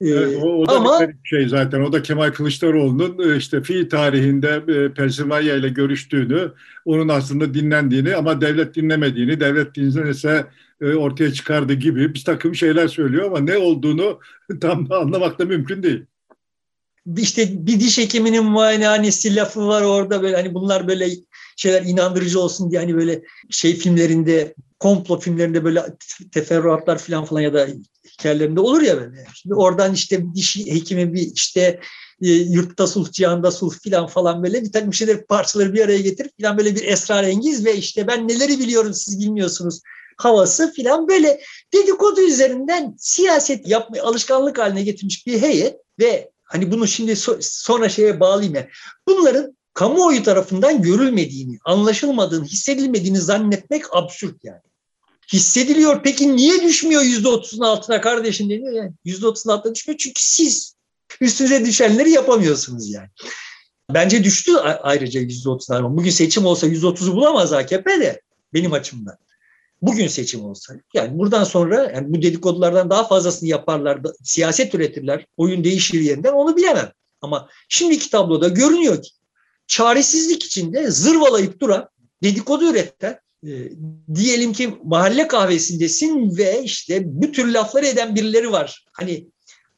Ee, 0.00 0.08
evet, 0.08 0.38
o, 0.42 0.46
o 0.46 0.68
da 0.68 0.72
ama, 0.72 1.00
bir 1.00 1.14
şey 1.24 1.48
zaten. 1.48 1.80
O 1.80 1.92
da 1.92 2.02
Kemal 2.02 2.30
Kılıçdaroğlu'nun 2.30 3.32
e, 3.32 3.36
işte 3.36 3.62
fi 3.62 3.88
tarihinde 3.88 4.62
e, 4.68 4.92
Pensilvanya 4.94 5.56
ile 5.56 5.68
görüştüğünü, 5.68 6.52
onun 6.84 7.08
aslında 7.08 7.54
dinlendiğini 7.54 8.16
ama 8.16 8.40
devlet 8.40 8.74
dinlemediğini, 8.74 9.40
devlet 9.40 9.74
dinlenirse 9.74 10.46
e, 10.80 10.94
ortaya 10.94 11.32
çıkardı 11.32 11.72
gibi 11.72 12.14
bir 12.14 12.24
takım 12.24 12.54
şeyler 12.54 12.88
söylüyor 12.88 13.26
ama 13.26 13.40
ne 13.40 13.56
olduğunu 13.56 14.20
tam 14.60 14.90
da 14.90 14.98
anlamak 14.98 15.38
da 15.38 15.44
mümkün 15.44 15.82
değil. 15.82 16.04
İşte 17.16 17.66
bir 17.66 17.80
diş 17.80 17.98
hekiminin 17.98 18.44
muayenehanesi 18.44 19.36
lafı 19.36 19.66
var 19.66 19.82
orada 19.82 20.22
böyle 20.22 20.36
hani 20.36 20.54
bunlar 20.54 20.88
böyle 20.88 21.08
şeyler 21.56 21.82
inandırıcı 21.82 22.40
olsun 22.40 22.70
diye 22.70 22.80
hani 22.80 22.94
böyle 22.94 23.22
şey 23.50 23.76
filmlerinde 23.76 24.54
komplo 24.78 25.18
filmlerinde 25.18 25.64
böyle 25.64 25.82
teferruatlar 26.32 26.98
falan 26.98 27.24
falan 27.24 27.40
ya 27.40 27.54
da 27.54 27.68
hikayelerinde 28.18 28.60
olur 28.60 28.82
ya 28.82 28.96
böyle. 28.96 29.26
Şimdi 29.34 29.54
oradan 29.54 29.94
işte 29.94 30.34
diş 30.34 30.56
hekimi 30.56 31.14
bir 31.14 31.32
işte 31.34 31.80
e, 32.22 32.28
yurtta 32.28 32.86
sulh, 32.86 33.10
cihanda 33.10 33.50
sulh 33.50 33.74
filan 33.82 34.06
falan 34.06 34.42
böyle 34.42 34.62
bir 34.62 34.72
takım 34.72 34.94
şeyler 34.94 35.26
parçaları 35.26 35.74
bir 35.74 35.84
araya 35.84 36.00
getirip 36.00 36.36
filan 36.36 36.58
böyle 36.58 36.74
bir 36.74 36.84
esrarengiz 36.84 37.64
ve 37.64 37.76
işte 37.76 38.06
ben 38.06 38.28
neleri 38.28 38.58
biliyorum 38.58 38.94
siz 38.94 39.20
bilmiyorsunuz 39.20 39.80
havası 40.16 40.72
filan 40.72 41.08
böyle 41.08 41.40
dedikodu 41.74 42.20
üzerinden 42.20 42.94
siyaset 42.98 43.68
yapmayı 43.68 44.02
alışkanlık 44.02 44.58
haline 44.58 44.82
getirmiş 44.82 45.26
bir 45.26 45.42
heyet 45.42 45.76
ve 45.98 46.30
hani 46.44 46.70
bunu 46.72 46.86
şimdi 46.88 47.12
so- 47.12 47.38
sonra 47.40 47.88
şeye 47.88 48.20
bağlayayım 48.20 48.54
ya. 48.54 48.68
Bunların 49.08 49.56
kamuoyu 49.74 50.22
tarafından 50.22 50.82
görülmediğini, 50.82 51.58
anlaşılmadığını, 51.64 52.44
hissedilmediğini 52.44 53.18
zannetmek 53.18 53.96
absürt 53.96 54.44
yani 54.44 54.60
hissediliyor. 55.32 56.02
Peki 56.02 56.36
niye 56.36 56.62
düşmüyor 56.62 57.02
yüzde 57.02 57.28
otuzun 57.28 57.62
altına 57.62 58.00
kardeşim 58.00 58.50
deniyor 58.50 58.72
yani. 58.72 58.92
Yüzde 59.04 59.26
otuzun 59.26 59.50
altına 59.50 59.74
düşmüyor 59.74 59.98
çünkü 59.98 60.22
siz 60.22 60.74
üstünüze 61.20 61.66
düşenleri 61.66 62.10
yapamıyorsunuz 62.10 62.90
yani. 62.90 63.08
Bence 63.94 64.24
düştü 64.24 64.56
ayrıca 64.82 65.20
yüzde 65.20 65.48
otuzlar. 65.48 65.96
Bugün 65.96 66.10
seçim 66.10 66.46
olsa 66.46 66.66
yüzde 66.66 66.86
otuzu 66.86 67.14
bulamaz 67.14 67.52
AKP 67.52 68.00
de 68.00 68.20
benim 68.54 68.72
açımdan. 68.72 69.16
Bugün 69.82 70.08
seçim 70.08 70.44
olsa. 70.44 70.74
Yani 70.94 71.18
buradan 71.18 71.44
sonra 71.44 71.90
yani 71.94 72.14
bu 72.14 72.22
dedikodulardan 72.22 72.90
daha 72.90 73.08
fazlasını 73.08 73.48
yaparlar, 73.48 74.00
siyaset 74.22 74.74
üretirler, 74.74 75.26
oyun 75.36 75.64
değişir 75.64 76.00
yerinden 76.00 76.32
onu 76.32 76.56
bilemem. 76.56 76.92
Ama 77.20 77.48
şimdiki 77.68 78.10
tabloda 78.10 78.48
görünüyor 78.48 79.02
ki 79.02 79.10
çaresizlik 79.66 80.44
içinde 80.44 80.90
zırvalayıp 80.90 81.60
duran, 81.60 81.88
dedikodu 82.22 82.70
üreten 82.70 83.20
e, 83.46 83.52
diyelim 84.14 84.52
ki 84.52 84.78
mahalle 84.84 85.28
kahvesindesin 85.28 86.36
ve 86.36 86.62
işte 86.62 87.02
bu 87.04 87.32
tür 87.32 87.52
lafları 87.52 87.86
eden 87.86 88.14
birileri 88.14 88.52
var. 88.52 88.84
Hani 88.92 89.26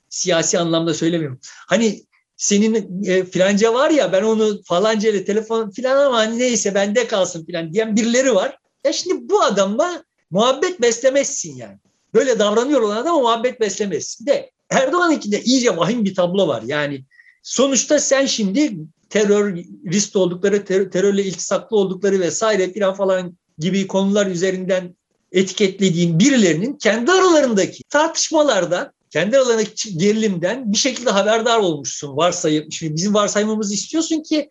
siyasi 0.08 0.58
anlamda 0.58 0.94
söylemiyorum. 0.94 1.40
Hani 1.68 2.04
senin 2.36 3.04
e, 3.04 3.24
filanca 3.24 3.74
var 3.74 3.90
ya 3.90 4.12
ben 4.12 4.22
onu 4.22 4.62
falanca 4.64 5.10
ile 5.10 5.24
telefon 5.24 5.70
filan 5.70 6.06
ama 6.06 6.16
hani 6.16 6.38
neyse 6.38 6.74
bende 6.74 7.06
kalsın 7.06 7.46
filan 7.46 7.72
diyen 7.72 7.96
birileri 7.96 8.34
var. 8.34 8.58
Ya 8.84 8.92
şimdi 8.92 9.28
bu 9.28 9.42
adamla 9.42 10.04
muhabbet 10.30 10.80
beslemezsin 10.80 11.56
yani. 11.56 11.78
Böyle 12.14 12.38
davranıyor 12.38 12.80
olan 12.80 12.96
adama 12.96 13.20
muhabbet 13.20 13.60
beslemezsin 13.60 14.26
de. 14.26 14.50
Erdoğan 14.70 15.12
ikinde 15.12 15.42
iyice 15.42 15.76
vahim 15.76 16.04
bir 16.04 16.14
tablo 16.14 16.48
var. 16.48 16.62
Yani 16.66 17.04
sonuçta 17.42 17.98
sen 17.98 18.26
şimdi 18.26 18.76
terörist 19.10 20.16
oldukları, 20.16 20.64
ter 20.64 20.90
terörle 20.90 21.24
iltisaklı 21.24 21.76
oldukları 21.76 22.20
vesaire 22.20 22.72
filan 22.72 22.94
falan 22.94 23.38
gibi 23.60 23.86
konular 23.86 24.26
üzerinden 24.26 24.96
etiketlediğin 25.32 26.18
birilerinin 26.18 26.72
kendi 26.72 27.12
aralarındaki 27.12 27.82
tartışmalardan, 27.88 28.92
kendi 29.10 29.38
aralarındaki 29.38 29.98
gerilimden 29.98 30.72
bir 30.72 30.76
şekilde 30.78 31.10
haberdar 31.10 31.58
olmuşsun. 31.58 32.16
Varsayıp, 32.16 32.72
şimdi 32.72 32.96
bizim 32.96 33.14
varsaymamızı 33.14 33.74
istiyorsun 33.74 34.22
ki 34.22 34.48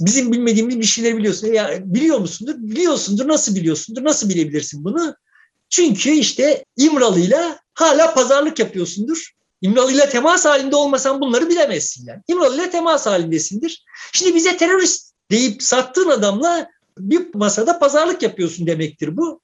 bizim 0.00 0.32
bilmediğimiz 0.32 0.78
bir 0.78 0.84
şeyler 0.84 1.16
biliyorsun. 1.16 1.46
Ya 1.46 1.78
biliyor 1.84 2.18
musundur? 2.18 2.54
Biliyorsundur. 2.58 3.28
Nasıl 3.28 3.54
biliyorsundur? 3.54 4.04
Nasıl 4.04 4.28
bilebilirsin 4.28 4.84
bunu? 4.84 5.14
Çünkü 5.70 6.10
işte 6.10 6.64
İmralı'yla 6.76 7.58
hala 7.74 8.14
pazarlık 8.14 8.58
yapıyorsundur. 8.58 9.32
İmralı'yla 9.62 10.08
temas 10.08 10.44
halinde 10.44 10.76
olmasan 10.76 11.20
bunları 11.20 11.48
bilemezsin 11.48 12.06
yani. 12.06 12.22
İmralı'yla 12.28 12.70
temas 12.70 13.06
halindesindir. 13.06 13.84
Şimdi 14.12 14.34
bize 14.34 14.56
terörist 14.56 15.12
deyip 15.30 15.62
sattığın 15.62 16.08
adamla 16.08 16.68
bir 16.98 17.34
masada 17.34 17.78
pazarlık 17.78 18.22
yapıyorsun 18.22 18.66
demektir 18.66 19.16
bu. 19.16 19.40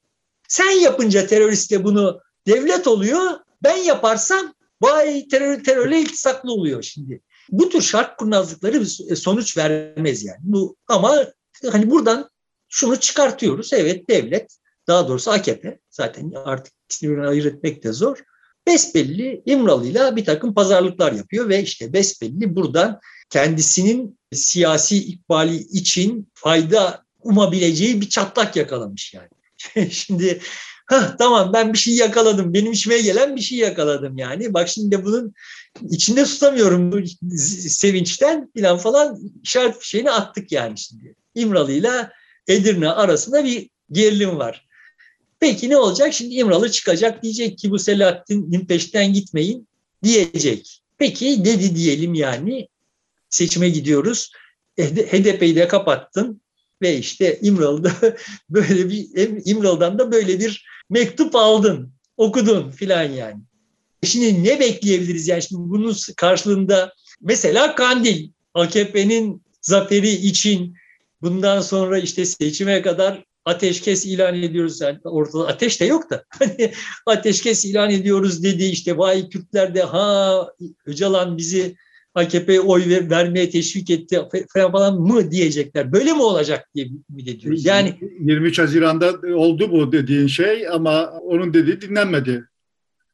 Sen 0.48 0.70
yapınca 0.70 1.26
teröriste 1.26 1.84
bunu 1.84 2.20
devlet 2.46 2.86
oluyor. 2.86 3.30
Ben 3.62 3.76
yaparsam 3.76 4.54
vay 4.82 5.28
terör, 5.28 5.64
terörle 5.64 6.00
iltisaklı 6.00 6.52
oluyor 6.52 6.82
şimdi. 6.82 7.20
Bu 7.50 7.68
tür 7.68 7.82
şart 7.82 8.16
kurnazlıkları 8.16 8.86
sonuç 9.16 9.56
vermez 9.56 10.24
yani. 10.24 10.38
Bu 10.40 10.76
ama 10.88 11.26
hani 11.72 11.90
buradan 11.90 12.30
şunu 12.68 13.00
çıkartıyoruz. 13.00 13.72
Evet 13.72 14.08
devlet 14.10 14.58
daha 14.86 15.08
doğrusu 15.08 15.30
AKP 15.30 15.78
zaten 15.90 16.32
artık 16.44 16.74
birbirine 17.02 17.26
ayırt 17.26 17.46
etmek 17.46 17.84
de 17.84 17.92
zor. 17.92 18.18
Besbelli 18.66 19.42
İmralı'yla 19.46 20.16
bir 20.16 20.24
takım 20.24 20.54
pazarlıklar 20.54 21.12
yapıyor 21.12 21.48
ve 21.48 21.62
işte 21.62 21.92
besbelli 21.92 22.56
buradan 22.56 23.00
kendisinin 23.30 24.18
siyasi 24.32 24.96
ikbali 24.96 25.56
için 25.56 26.28
fayda 26.34 27.03
umabileceği 27.24 28.00
bir 28.00 28.08
çatlak 28.08 28.56
yakalamış 28.56 29.14
yani. 29.14 29.90
şimdi 29.90 30.40
ha 30.86 31.16
tamam 31.18 31.52
ben 31.52 31.72
bir 31.72 31.78
şey 31.78 31.94
yakaladım. 31.94 32.54
Benim 32.54 32.72
işime 32.72 33.00
gelen 33.00 33.36
bir 33.36 33.40
şey 33.40 33.58
yakaladım 33.58 34.18
yani. 34.18 34.54
Bak 34.54 34.68
şimdi 34.68 35.04
bunun 35.04 35.34
içinde 35.90 36.24
tutamıyorum 36.24 36.92
bu 36.92 36.98
sevinçten 37.68 38.50
falan 38.56 38.78
falan 38.78 39.18
işaret 39.42 39.82
şeyini 39.82 40.10
attık 40.10 40.52
yani 40.52 40.78
şimdi. 40.78 41.14
İmralı 41.34 41.72
ile 41.72 42.10
Edirne 42.48 42.88
arasında 42.88 43.44
bir 43.44 43.70
gerilim 43.92 44.38
var. 44.38 44.66
Peki 45.40 45.70
ne 45.70 45.76
olacak? 45.76 46.14
Şimdi 46.14 46.34
İmralı 46.34 46.70
çıkacak 46.70 47.22
diyecek 47.22 47.58
ki 47.58 47.70
bu 47.70 47.78
Selahattin'in 47.78 48.66
peşinden 48.66 49.12
gitmeyin 49.12 49.68
diyecek. 50.02 50.82
Peki 50.98 51.44
dedi 51.44 51.76
diyelim 51.76 52.14
yani 52.14 52.68
seçime 53.30 53.68
gidiyoruz. 53.68 54.30
HDP'yi 54.78 55.56
de 55.56 55.68
kapattın 55.68 56.40
ve 56.84 56.98
işte 56.98 57.38
İmralı'da 57.42 57.92
böyle 58.50 58.88
bir 58.88 59.08
İmralı'dan 59.44 59.98
da 59.98 60.12
böyle 60.12 60.40
bir 60.40 60.66
mektup 60.90 61.36
aldın, 61.36 61.92
okudun 62.16 62.70
filan 62.70 63.02
yani. 63.02 63.40
Şimdi 64.02 64.44
ne 64.44 64.60
bekleyebiliriz 64.60 65.28
yani 65.28 65.42
şimdi 65.42 65.70
bunun 65.70 65.96
karşılığında 66.16 66.92
mesela 67.20 67.74
Kandil 67.74 68.30
AKP'nin 68.54 69.42
zaferi 69.60 70.10
için 70.10 70.76
bundan 71.22 71.60
sonra 71.60 71.98
işte 71.98 72.24
seçime 72.24 72.82
kadar 72.82 73.24
ateşkes 73.44 74.06
ilan 74.06 74.42
ediyoruz. 74.42 74.80
Yani 74.80 74.98
ortada 75.04 75.46
ateş 75.46 75.80
de 75.80 75.84
yok 75.84 76.10
da 76.10 76.24
hani 76.38 76.72
ateşkes 77.06 77.64
ilan 77.64 77.90
ediyoruz 77.90 78.42
dedi 78.42 78.64
işte 78.64 78.98
vay 78.98 79.28
Kürtler 79.28 79.74
de 79.74 79.82
ha 79.82 80.48
Öcalan 80.86 81.36
bizi 81.36 81.76
AKP'ye 82.14 82.60
oy 82.60 82.88
ver, 82.88 83.10
vermeye 83.10 83.50
teşvik 83.50 83.90
etti 83.90 84.20
falan 84.72 85.00
mı 85.00 85.30
diyecekler. 85.30 85.92
Böyle 85.92 86.12
mi 86.12 86.22
olacak 86.22 86.68
diye 86.74 86.88
ümit 87.10 87.28
ediyoruz. 87.28 87.64
Yani 87.64 87.94
23 88.20 88.58
Haziran'da 88.58 89.36
oldu 89.36 89.72
bu 89.72 89.92
dediğin 89.92 90.26
şey 90.26 90.68
ama 90.68 91.10
onun 91.10 91.54
dediği 91.54 91.80
dinlenmedi. 91.80 92.44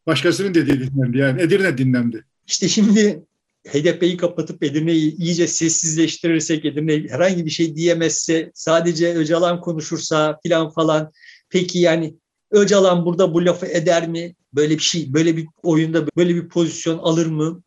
Başkasının 0.07 0.55
dediği 0.55 0.81
dinlendi. 0.81 1.19
Yani 1.19 1.43
Edirne 1.43 1.79
dinlendi. 1.79 2.25
İşte 2.47 2.69
şimdi 2.69 3.23
HDP'yi 3.69 4.17
kapatıp 4.17 4.63
Edirne'yi 4.63 5.17
iyice 5.17 5.47
sessizleştirirsek, 5.47 6.65
Edirne 6.65 7.09
herhangi 7.09 7.45
bir 7.47 7.51
şey 7.51 7.77
diyemezse, 7.77 8.51
sadece 8.55 9.15
Öcalan 9.15 9.61
konuşursa 9.61 10.39
filan 10.43 10.71
falan. 10.71 11.13
Peki 11.51 11.79
yani 11.79 12.15
Öcalan 12.51 13.05
burada 13.05 13.35
bu 13.35 13.45
lafı 13.45 13.67
eder 13.67 14.09
mi? 14.09 14.35
Böyle 14.55 14.75
bir 14.75 14.83
şey, 14.83 15.13
böyle 15.13 15.37
bir 15.37 15.47
oyunda 15.63 16.07
böyle 16.17 16.35
bir 16.35 16.49
pozisyon 16.49 16.99
alır 16.99 17.27
mı? 17.27 17.63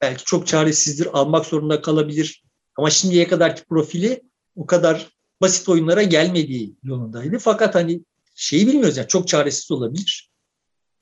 Belki 0.00 0.24
çok 0.24 0.46
çaresizdir, 0.46 1.08
almak 1.12 1.46
zorunda 1.46 1.82
kalabilir. 1.82 2.42
Ama 2.76 2.90
şimdiye 2.90 3.28
kadarki 3.28 3.64
profili 3.64 4.22
o 4.56 4.66
kadar 4.66 5.08
basit 5.40 5.68
oyunlara 5.68 6.02
gelmediği 6.02 6.74
yolundaydı. 6.82 7.38
Fakat 7.38 7.74
hani 7.74 8.00
şeyi 8.34 8.66
bilmiyoruz 8.66 8.96
yani 8.96 9.08
çok 9.08 9.28
çaresiz 9.28 9.70
olabilir. 9.70 10.30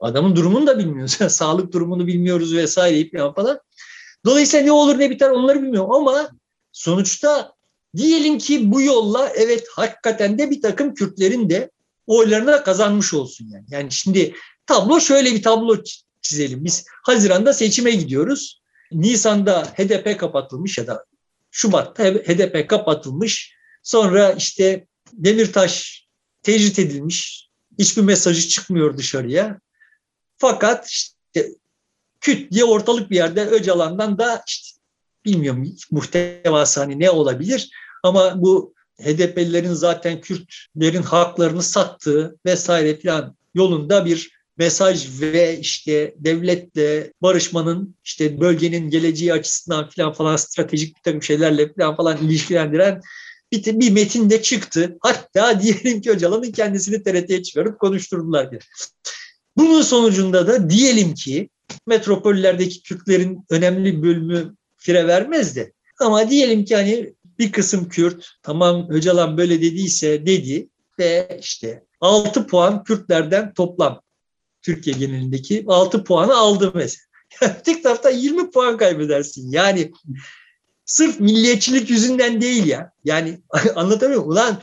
Adamın 0.00 0.36
durumunu 0.36 0.66
da 0.66 0.78
bilmiyoruz. 0.78 1.16
Yani 1.20 1.30
sağlık 1.40 1.72
durumunu 1.72 2.06
bilmiyoruz 2.06 2.54
vesaire 2.54 3.32
falan. 3.36 3.60
Dolayısıyla 4.24 4.64
ne 4.64 4.72
olur 4.72 4.98
ne 4.98 5.10
biter 5.10 5.30
onları 5.30 5.62
bilmiyorum 5.62 5.92
ama 5.92 6.30
sonuçta 6.72 7.52
diyelim 7.96 8.38
ki 8.38 8.72
bu 8.72 8.82
yolla 8.82 9.28
evet 9.28 9.66
hakikaten 9.74 10.38
de 10.38 10.50
bir 10.50 10.62
takım 10.62 10.94
Kürtlerin 10.94 11.50
de 11.50 11.70
oylarını 12.06 12.64
kazanmış 12.64 13.14
olsun 13.14 13.48
yani. 13.52 13.64
Yani 13.70 13.92
şimdi 13.92 14.34
tablo 14.66 15.00
şöyle 15.00 15.34
bir 15.34 15.42
tablo 15.42 15.76
çizelim. 16.22 16.64
Biz 16.64 16.84
Haziran'da 17.02 17.52
seçime 17.52 17.90
gidiyoruz 17.90 18.62
Nisan'da 18.96 19.64
HDP 19.64 20.20
kapatılmış 20.20 20.78
ya 20.78 20.86
da 20.86 21.04
Şubat'ta 21.50 22.04
HDP 22.04 22.68
kapatılmış. 22.68 23.56
Sonra 23.82 24.32
işte 24.32 24.86
Demirtaş 25.12 26.06
tecrit 26.42 26.78
edilmiş. 26.78 27.48
Hiçbir 27.78 28.02
mesajı 28.02 28.48
çıkmıyor 28.48 28.96
dışarıya. 28.98 29.60
Fakat 30.38 30.86
işte 30.86 31.48
küt 32.20 32.52
diye 32.52 32.64
ortalık 32.64 33.10
bir 33.10 33.16
yerde 33.16 33.46
Öcalan'dan 33.46 34.18
da 34.18 34.42
işte 34.46 34.80
bilmiyorum 35.24 35.76
muhtevası 35.90 36.80
hani 36.80 37.00
ne 37.00 37.10
olabilir 37.10 37.70
ama 38.02 38.42
bu 38.42 38.74
HDP'lilerin 39.00 39.72
zaten 39.72 40.20
Kürtlerin 40.20 41.02
haklarını 41.02 41.62
sattığı 41.62 42.36
vesaire 42.46 43.00
falan 43.00 43.36
yolunda 43.54 44.04
bir 44.04 44.35
mesaj 44.58 45.20
ve 45.20 45.58
işte 45.58 46.14
devletle 46.18 47.12
barışmanın 47.22 47.94
işte 48.04 48.40
bölgenin 48.40 48.90
geleceği 48.90 49.32
açısından 49.32 49.88
falan 49.88 50.12
falan 50.12 50.36
stratejik 50.36 50.96
bir 50.96 51.02
takım 51.02 51.22
şeylerle 51.22 51.72
falan 51.72 51.96
falan 51.96 52.16
ilişkilendiren 52.16 53.00
bir, 53.52 53.80
bir 53.80 53.90
metin 53.90 54.30
de 54.30 54.42
çıktı. 54.42 54.98
Hatta 55.00 55.60
diyelim 55.62 56.00
ki 56.00 56.10
Öcalan'ın 56.10 56.52
kendisini 56.52 57.02
TRT'ye 57.02 57.42
çıkarıp 57.42 57.80
konuşturdular. 57.80 58.50
Diye. 58.50 58.60
Bunun 59.56 59.82
sonucunda 59.82 60.46
da 60.46 60.70
diyelim 60.70 61.14
ki 61.14 61.48
metropollerdeki 61.86 62.82
Kürtlerin 62.82 63.44
önemli 63.50 64.02
bölümü 64.02 64.54
fire 64.76 65.06
vermez 65.06 65.56
de 65.56 65.72
ama 66.00 66.30
diyelim 66.30 66.64
ki 66.64 66.76
hani 66.76 67.14
bir 67.38 67.52
kısım 67.52 67.88
Kürt 67.88 68.28
tamam 68.42 68.86
Öcalan 68.90 69.38
böyle 69.38 69.62
dediyse 69.62 70.26
dedi 70.26 70.68
ve 70.98 71.38
işte 71.42 71.84
6 72.00 72.46
puan 72.46 72.84
Kürtlerden 72.84 73.54
toplam 73.54 74.00
Türkiye 74.66 74.96
genelindeki 74.96 75.64
6 75.68 76.04
puanı 76.04 76.36
aldı 76.36 76.72
mesela. 76.74 77.06
Tek 77.64 77.82
tarafta 77.82 78.10
20 78.10 78.50
puan 78.50 78.76
kaybedersin. 78.76 79.50
Yani 79.50 79.92
sırf 80.84 81.20
milliyetçilik 81.20 81.90
yüzünden 81.90 82.40
değil 82.40 82.66
ya. 82.66 82.92
Yani 83.04 83.40
anlatamıyor 83.74 84.20
muyum? 84.20 84.32
Ulan 84.32 84.62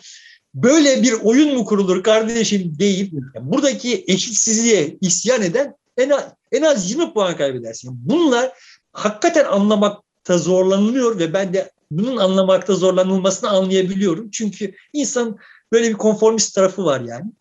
böyle 0.53 1.03
bir 1.03 1.13
oyun 1.13 1.55
mu 1.55 1.65
kurulur 1.65 2.03
kardeşim 2.03 2.79
deyip 2.79 3.13
buradaki 3.39 4.03
eşitsizliğe 4.07 4.97
isyan 5.01 5.41
eden 5.41 5.75
en 5.97 6.09
az, 6.09 6.23
en 6.51 6.61
az 6.61 6.91
20 6.91 7.13
puan 7.13 7.37
kaybedersin. 7.37 7.91
Bunlar 7.93 8.51
hakikaten 8.93 9.45
anlamakta 9.45 10.37
zorlanılıyor 10.37 11.19
ve 11.19 11.33
ben 11.33 11.53
de 11.53 11.71
bunun 11.91 12.17
anlamakta 12.17 12.75
zorlanılmasını 12.75 13.49
anlayabiliyorum. 13.49 14.31
Çünkü 14.31 14.73
insan 14.93 15.37
böyle 15.71 15.89
bir 15.89 15.97
konformist 15.97 16.55
tarafı 16.55 16.85
var 16.85 17.01
yani. 17.01 17.31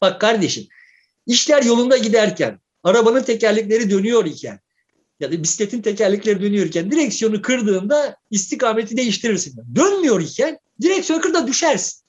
Bak 0.00 0.20
kardeşim 0.20 0.66
işler 1.26 1.62
yolunda 1.62 1.96
giderken, 1.96 2.60
arabanın 2.82 3.22
tekerlekleri 3.22 3.90
dönüyor 3.90 4.24
iken 4.24 4.60
ya 5.20 5.32
da 5.32 5.42
bisikletin 5.42 5.82
tekerlekleri 5.82 6.42
dönüyorken 6.42 6.90
direksiyonu 6.90 7.42
kırdığında 7.42 8.16
istikameti 8.30 8.96
değiştirirsin. 8.96 9.74
Dönmüyor 9.74 10.20
iken 10.20 10.58
direksiyonu 10.82 11.22
kırda 11.22 11.46
düşersin. 11.46 12.02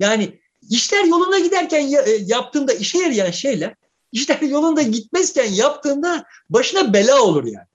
Yani 0.00 0.40
işler 0.70 1.04
yolunda 1.04 1.38
giderken 1.38 1.80
e, 1.80 2.10
yaptığında 2.26 2.72
işe 2.72 2.98
yarayan 2.98 3.30
şeyler 3.30 3.74
işler 4.12 4.40
yolunda 4.40 4.82
gitmezken 4.82 5.52
yaptığında 5.52 6.24
başına 6.50 6.92
bela 6.92 7.22
olur 7.22 7.44
yani. 7.44 7.66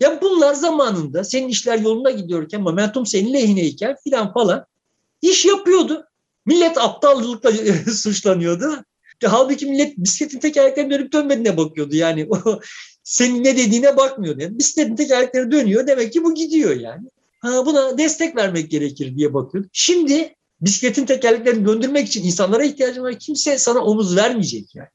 Ya 0.00 0.22
bunlar 0.22 0.54
zamanında 0.54 1.24
senin 1.24 1.48
işler 1.48 1.78
yolunda 1.78 2.10
gidiyorken 2.10 2.60
momentum 2.62 3.06
senin 3.06 3.32
lehineyken 3.34 3.96
filan 4.04 4.32
falan 4.32 4.66
iş 5.22 5.44
yapıyordu. 5.44 6.06
Millet 6.46 6.78
aptallıkla 6.78 7.52
suçlanıyordu. 7.92 8.84
Halbuki 9.24 9.66
millet 9.66 9.98
bisikletin 9.98 10.38
tekerleklerine 10.38 10.90
dönüp 10.90 11.12
dönmediğine 11.12 11.56
bakıyordu. 11.56 11.96
Yani 11.96 12.28
senin 13.02 13.44
ne 13.44 13.56
dediğine 13.56 13.96
bakmıyordu. 13.96 14.42
Yani 14.42 14.58
bisikletin 14.58 14.96
tekerlekleri 14.96 15.50
dönüyor 15.50 15.86
demek 15.86 16.12
ki 16.12 16.24
bu 16.24 16.34
gidiyor 16.34 16.76
yani. 16.76 17.08
Ha, 17.40 17.66
buna 17.66 17.98
destek 17.98 18.36
vermek 18.36 18.70
gerekir 18.70 19.16
diye 19.16 19.34
bakıyordu. 19.34 19.68
Şimdi 19.72 20.34
bisikletin 20.60 21.06
tekerleklerini 21.06 21.66
döndürmek 21.66 22.08
için 22.08 22.24
insanlara 22.24 22.64
ihtiyacın 22.64 23.02
var. 23.02 23.18
Kimse 23.18 23.58
sana 23.58 23.78
omuz 23.78 24.16
vermeyecek 24.16 24.74
yani. 24.74 24.88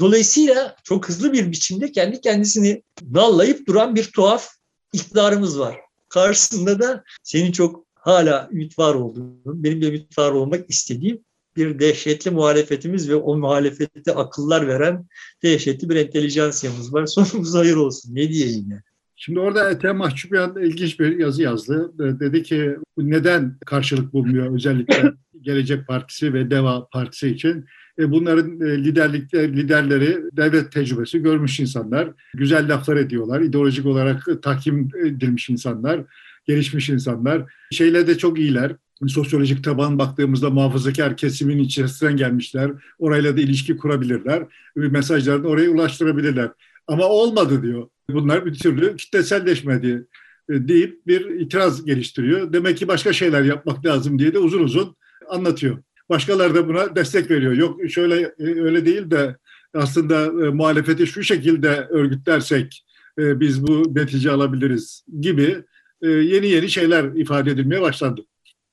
Dolayısıyla 0.00 0.76
çok 0.84 1.08
hızlı 1.08 1.32
bir 1.32 1.52
biçimde 1.52 1.92
kendi 1.92 2.20
kendisini 2.20 2.82
dallayıp 3.14 3.68
duran 3.68 3.94
bir 3.94 4.04
tuhaf 4.04 4.48
iktidarımız 4.92 5.58
var. 5.58 5.76
Karşısında 6.08 6.80
da 6.80 7.04
senin 7.22 7.52
çok 7.52 7.86
hala 7.94 8.48
ümit 8.52 8.78
var 8.78 8.94
olduğun, 8.94 9.40
benim 9.44 9.82
de 9.82 9.86
ümit 9.86 10.18
var 10.18 10.32
olmak 10.32 10.70
istediğim 10.70 11.24
bir 11.56 11.78
dehşetli 11.78 12.30
muhalefetimiz 12.30 13.10
ve 13.10 13.14
o 13.14 13.36
muhalefette 13.36 14.14
akıllar 14.14 14.68
veren 14.68 15.06
dehşetli 15.42 15.88
bir 15.88 15.96
entelijansiyamız 15.96 16.94
var. 16.94 17.06
Sonumuz 17.06 17.54
hayır 17.54 17.76
olsun. 17.76 18.14
Ne 18.14 18.28
diyeyim 18.28 18.70
ya? 18.70 18.82
Şimdi 19.16 19.40
orada 19.40 19.70
Ethem 19.70 19.96
Mahçupyan 19.96 20.62
ilginç 20.62 21.00
bir 21.00 21.18
yazı 21.18 21.42
yazdı. 21.42 21.92
Dedi 22.20 22.42
ki 22.42 22.76
neden 22.96 23.56
karşılık 23.66 24.12
bulmuyor 24.12 24.54
özellikle 24.54 25.12
Gelecek 25.40 25.86
Partisi 25.86 26.34
ve 26.34 26.50
Deva 26.50 26.88
Partisi 26.92 27.28
için? 27.28 27.64
E 27.98 28.10
bunların 28.10 28.60
e, 28.60 28.84
liderlikler, 28.84 29.56
liderleri 29.56 30.22
devlet 30.32 30.72
tecrübesi 30.72 31.18
görmüş 31.18 31.60
insanlar. 31.60 32.10
Güzel 32.34 32.74
laflar 32.74 32.96
ediyorlar. 32.96 33.40
ideolojik 33.40 33.86
olarak 33.86 34.28
tahkim 34.42 34.88
edilmiş 35.04 35.50
insanlar. 35.50 36.00
Gelişmiş 36.46 36.88
insanlar. 36.88 37.42
Şeyle 37.70 38.06
de 38.06 38.18
çok 38.18 38.38
iyiler 38.38 38.76
sosyolojik 39.06 39.64
taban 39.64 39.98
baktığımızda 39.98 40.50
muhafazakar 40.50 41.16
kesimin 41.16 41.58
içerisinden 41.58 42.16
gelmişler. 42.16 42.70
Orayla 42.98 43.36
da 43.36 43.40
ilişki 43.40 43.76
kurabilirler. 43.76 44.42
Mesajlarını 44.76 45.48
oraya 45.48 45.70
ulaştırabilirler. 45.70 46.50
Ama 46.86 47.04
olmadı 47.04 47.62
diyor. 47.62 47.88
Bunlar 48.10 48.46
bir 48.46 48.54
türlü 48.54 48.96
kitleselleşmedi 48.96 50.06
e, 50.50 50.68
deyip 50.68 51.06
bir 51.06 51.30
itiraz 51.40 51.84
geliştiriyor. 51.84 52.52
Demek 52.52 52.78
ki 52.78 52.88
başka 52.88 53.12
şeyler 53.12 53.42
yapmak 53.42 53.86
lazım 53.86 54.18
diye 54.18 54.34
de 54.34 54.38
uzun 54.38 54.62
uzun 54.62 54.96
anlatıyor. 55.28 55.78
Başkaları 56.08 56.54
da 56.54 56.68
buna 56.68 56.96
destek 56.96 57.30
veriyor. 57.30 57.52
Yok 57.52 57.90
şöyle 57.90 58.20
e, 58.20 58.34
öyle 58.38 58.86
değil 58.86 59.10
de 59.10 59.36
aslında 59.74 60.46
e, 60.46 60.50
muhalefeti 60.50 61.06
şu 61.06 61.22
şekilde 61.22 61.86
örgütlersek 61.90 62.84
e, 63.18 63.40
biz 63.40 63.66
bu 63.66 63.94
netice 63.94 64.30
alabiliriz 64.30 65.04
gibi 65.20 65.64
e, 66.02 66.08
yeni 66.08 66.46
yeni 66.46 66.70
şeyler 66.70 67.04
ifade 67.04 67.50
edilmeye 67.50 67.80
başlandı. 67.82 68.24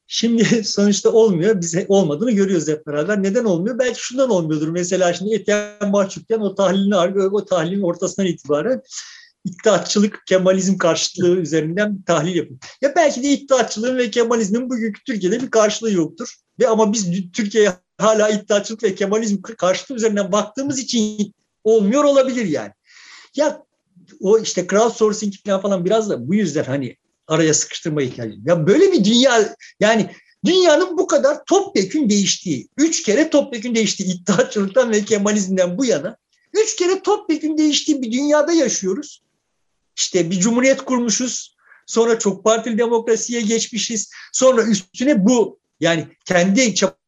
Şimdi 0.08 0.64
sonuçta 0.64 1.10
olmuyor. 1.10 1.62
Bize 1.62 1.86
olmadığını 1.88 2.32
görüyoruz 2.32 2.68
hep 2.68 2.88
beraber. 2.88 3.24
Neden 3.24 3.46
olmuyor? 3.46 3.80
Belki 3.80 4.02
şundan 4.02 4.30
olmuyordur. 4.30 4.68
Mesela 4.68 5.14
şimdi 5.14 5.36
Etiyen 5.36 5.90
Mahçupken 5.92 6.40
o 6.40 6.56
tahlilini 6.56 6.96
o 7.26 7.46
tahlilin 7.46 7.82
ortasından 7.82 8.28
itibaren 8.30 8.82
iddiatçılık, 9.46 10.24
Kemalizm 10.28 10.78
karşıtlığı 10.78 11.36
üzerinden 11.36 12.00
bir 12.00 12.06
tahlil 12.06 12.36
yapıyor. 12.36 12.60
Ya 12.82 12.94
belki 12.96 13.24
de 13.24 13.28
iddiatçılığın 13.28 13.98
ve 13.98 14.12
Kemalizmin 14.12 14.70
bugünkü 14.70 15.04
Türkiye'de 15.04 15.42
bir 15.42 15.52
karşılığı 15.52 15.92
yoktur. 15.92 16.36
Ve 16.60 16.68
ama 16.68 16.94
biz 16.94 17.32
Türkiye'ye 17.34 17.74
hala 17.98 18.30
iddiatçılık 18.30 18.84
ve 18.84 18.96
Kemalizm 18.96 19.42
karşıtlığı 19.42 19.96
üzerinden 19.96 20.32
baktığımız 20.32 20.80
için 20.80 21.34
olmuyor 21.64 22.04
olabilir 22.04 22.46
yani. 22.46 22.72
Ya 23.36 23.64
o 24.20 24.40
işte 24.40 24.68
crowdsourcing 24.68 25.34
falan 25.46 25.62
falan 25.62 25.86
biraz 25.86 26.10
da 26.10 26.28
bu 26.28 26.36
yüzden 26.36 26.64
hani 26.64 26.98
araya 27.28 27.54
sıkıştırma 27.54 28.02
ihtiyacı. 28.02 28.38
Ya 28.46 28.68
böyle 28.68 28.92
bir 28.92 29.04
dünya 29.04 29.56
yani 29.80 30.10
dünyanın 30.46 30.98
bu 30.98 31.08
kadar 31.08 31.46
topyekün 31.46 32.10
değiştiği, 32.10 32.68
üç 32.78 33.04
kere 33.04 33.30
topyekün 33.30 33.76
değiştiği 33.76 34.14
iddiatçılıktan 34.14 34.92
ve 34.92 35.06
Kemalizmden 35.06 35.78
bu 35.78 35.86
yana 35.86 36.18
üç 36.54 36.76
kere 36.76 37.00
topyekün 37.00 37.58
değiştiği 37.58 38.02
bir 38.02 38.12
dünyada 38.12 38.52
yaşıyoruz. 38.52 39.24
İşte 39.96 40.32
bir 40.32 40.40
cumhuriyet 40.40 40.82
kurmuşuz. 40.82 41.56
Sonra 41.86 42.20
çok 42.20 42.44
partili 42.44 42.78
demokrasiye 42.78 43.42
geçmişiz. 43.42 44.12
Sonra 44.34 44.64
üstüne 44.64 45.26
bu 45.26 45.60
yani 45.80 46.08
kendi 46.26 46.62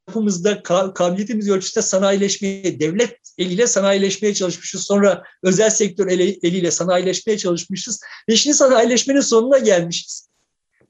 çapımızda 0.07 0.63
kabiliyetimiz 0.93 1.49
ölçüsünde 1.49 1.85
sanayileşmeye, 1.85 2.79
devlet 2.79 3.19
eliyle 3.37 3.67
sanayileşmeye 3.67 4.33
çalışmışız. 4.33 4.81
Sonra 4.81 5.23
özel 5.43 5.69
sektör 5.69 6.07
eliyle 6.07 6.71
sanayileşmeye 6.71 7.37
çalışmışız. 7.37 8.01
Ve 8.29 8.35
şimdi 8.35 8.57
sanayileşmenin 8.57 9.21
sonuna 9.21 9.57
gelmişiz. 9.57 10.29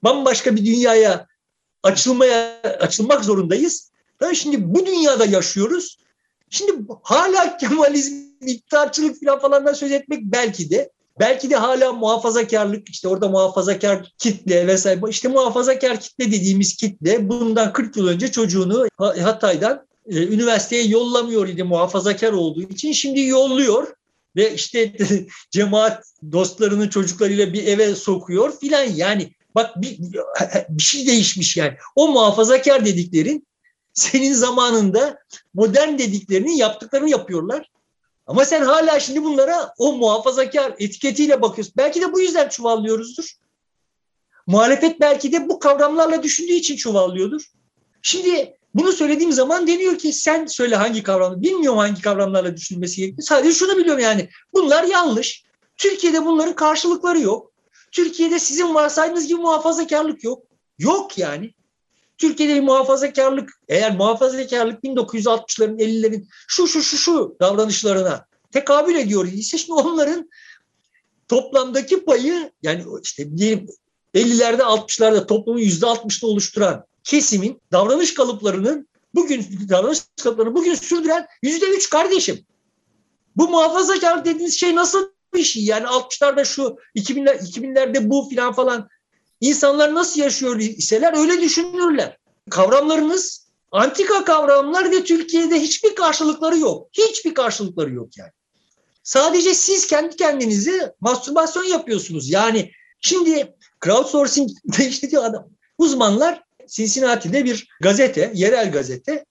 Bambaşka 0.02 0.56
bir 0.56 0.66
dünyaya 0.66 1.26
açılmaya 1.82 2.60
açılmak 2.80 3.24
zorundayız. 3.24 3.90
Tabii 4.18 4.36
şimdi 4.36 4.74
bu 4.74 4.86
dünyada 4.86 5.24
yaşıyoruz. 5.24 5.98
Şimdi 6.50 6.72
hala 7.02 7.56
Kemalizm, 7.56 8.14
iktidarçılık 8.46 9.24
falan 9.24 9.38
falandan 9.38 9.72
söz 9.72 9.92
etmek 9.92 10.22
belki 10.22 10.70
de 10.70 10.90
Belki 11.20 11.50
de 11.50 11.56
hala 11.56 11.92
muhafazakarlık 11.92 12.88
işte 12.88 13.08
orada 13.08 13.28
muhafazakar 13.28 14.12
kitle 14.18 14.66
vesaire 14.66 15.00
işte 15.08 15.28
muhafazakar 15.28 16.00
kitle 16.00 16.32
dediğimiz 16.32 16.76
kitle 16.76 17.28
bundan 17.28 17.72
40 17.72 17.96
yıl 17.96 18.08
önce 18.08 18.32
çocuğunu 18.32 18.86
Hatay'dan 18.98 19.86
e, 20.08 20.26
üniversiteye 20.26 20.84
yollamıyor 20.84 21.48
idi 21.48 21.62
muhafazakar 21.62 22.32
olduğu 22.32 22.62
için. 22.62 22.92
Şimdi 22.92 23.20
yolluyor 23.20 23.94
ve 24.36 24.54
işte 24.54 24.92
cemaat 25.50 26.04
dostlarının 26.32 26.88
çocuklarıyla 26.88 27.52
bir 27.52 27.66
eve 27.66 27.94
sokuyor 27.94 28.58
filan. 28.60 28.84
Yani 28.84 29.32
bak 29.54 29.82
bir, 29.82 29.98
bir 30.68 30.82
şey 30.82 31.06
değişmiş 31.06 31.56
yani. 31.56 31.74
O 31.96 32.08
muhafazakar 32.08 32.84
dediklerin 32.84 33.46
senin 33.92 34.32
zamanında 34.32 35.18
modern 35.54 35.98
dediklerinin 35.98 36.56
yaptıklarını 36.56 37.10
yapıyorlar 37.10 37.70
Ama 38.26 38.44
sen 38.44 38.62
hala 38.62 39.00
şimdi 39.00 39.24
bunlara 39.24 39.74
o 39.78 39.92
muhafazakar 39.92 40.74
etiketiyle 40.78 41.42
bakıyorsun. 41.42 41.74
Belki 41.76 42.00
de 42.00 42.12
bu 42.12 42.20
yüzden 42.20 42.48
çuvallıyoruzdur. 42.48 43.32
Muhalefet 44.46 45.00
belki 45.00 45.32
de 45.32 45.48
bu 45.48 45.58
kavramlarla 45.58 46.22
düşündüğü 46.22 46.52
için 46.52 46.76
çuvallıyordur. 46.76 47.42
Şimdi 48.02 48.58
bunu 48.74 48.92
söylediğim 48.92 49.32
zaman 49.32 49.66
deniyor 49.66 49.98
ki 49.98 50.12
sen 50.12 50.46
söyle 50.46 50.76
hangi 50.76 51.02
kavramı. 51.02 51.42
Bilmiyorum 51.42 51.78
hangi 51.78 52.02
kavramlarla 52.02 52.56
düşünülmesi 52.56 52.96
gerektiğini. 52.96 53.26
Sadece 53.26 53.54
şunu 53.54 53.76
biliyorum 53.76 54.02
yani. 54.02 54.28
Bunlar 54.52 54.84
yanlış. 54.84 55.44
Türkiye'de 55.76 56.24
bunların 56.24 56.54
karşılıkları 56.54 57.20
yok. 57.20 57.52
Türkiye'de 57.92 58.38
sizin 58.38 58.74
varsaydığınız 58.74 59.26
gibi 59.26 59.40
muhafazakarlık 59.40 60.24
yok. 60.24 60.42
Yok 60.78 61.18
yani. 61.18 61.54
Türkiye'de 62.18 62.54
bir 62.54 62.60
muhafazakarlık, 62.60 63.50
eğer 63.68 63.96
muhafazakarlık 63.96 64.84
1960'ların, 64.84 65.78
50'lerin 65.78 66.26
şu 66.48 66.66
şu 66.66 66.82
şu 66.82 66.96
şu 66.96 67.36
davranışlarına 67.40 68.26
tekabül 68.52 68.94
ediyor 68.94 69.26
ise 69.26 69.58
şimdi 69.58 69.80
onların 69.80 70.30
toplamdaki 71.28 72.04
payı 72.04 72.52
yani 72.62 72.84
işte 73.02 73.36
diyelim 73.36 73.66
50'lerde 74.14 74.62
60'larda 74.62 75.26
toplumun 75.26 75.60
%60'ını 75.60 76.26
oluşturan 76.26 76.84
kesimin 77.04 77.60
davranış 77.72 78.14
kalıplarının 78.14 78.88
bugün 79.14 79.46
davranış 79.68 80.00
kalıplarını 80.22 80.54
bugün 80.54 80.74
sürdüren 80.74 81.26
%3 81.42 81.90
kardeşim. 81.90 82.46
Bu 83.36 83.48
muhafazakar 83.48 84.24
dediğiniz 84.24 84.60
şey 84.60 84.74
nasıl 84.74 85.10
bir 85.34 85.42
şey? 85.42 85.64
Yani 85.64 85.86
60'larda 85.86 86.44
şu 86.44 86.76
2000'ler 86.96 87.38
2000'lerde 87.38 88.10
bu 88.10 88.28
filan 88.28 88.52
falan 88.52 88.88
İnsanlar 89.40 89.94
nasıl 89.94 90.20
yaşıyor 90.20 90.58
iseler 90.58 91.16
öyle 91.16 91.40
düşünürler. 91.40 92.18
Kavramlarınız 92.50 93.46
antika 93.72 94.24
kavramlar 94.24 94.90
ve 94.90 95.04
Türkiye'de 95.04 95.60
hiçbir 95.60 95.94
karşılıkları 95.94 96.58
yok. 96.58 96.88
Hiçbir 96.92 97.34
karşılıkları 97.34 97.92
yok 97.92 98.18
yani. 98.18 98.30
Sadece 99.02 99.54
siz 99.54 99.86
kendi 99.86 100.16
kendinize 100.16 100.94
mastürbasyon 101.00 101.64
yapıyorsunuz. 101.64 102.30
Yani 102.30 102.70
şimdi 103.00 103.54
crowdsourcing 103.84 104.50
işte 104.88 105.18
adam. 105.18 105.48
Uzmanlar 105.78 106.42
Cincinnati'de 106.68 107.44
bir 107.44 107.68
gazete, 107.80 108.32
yerel 108.34 108.72
gazete 108.72 109.24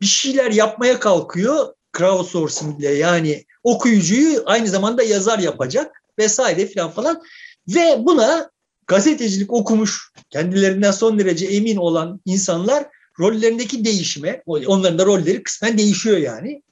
bir 0.00 0.06
şeyler 0.06 0.50
yapmaya 0.50 1.00
kalkıyor 1.00 1.74
crowdsourcing 1.98 2.80
ile 2.80 2.94
yani 2.94 3.44
okuyucuyu 3.64 4.42
aynı 4.46 4.68
zamanda 4.68 5.02
yazar 5.02 5.38
yapacak 5.38 6.02
vesaire 6.18 6.66
filan 6.66 6.90
falan 6.90 7.22
ve 7.68 7.96
buna 7.98 8.50
gazetecilik 8.86 9.52
okumuş, 9.52 10.12
kendilerinden 10.30 10.90
son 10.90 11.18
derece 11.18 11.46
emin 11.46 11.76
olan 11.76 12.20
insanlar 12.24 12.84
rollerindeki 13.20 13.84
değişime, 13.84 14.42
onların 14.46 14.98
da 14.98 15.06
rolleri 15.06 15.42
kısmen 15.42 15.78
değişiyor 15.78 16.16
yani 16.16 16.62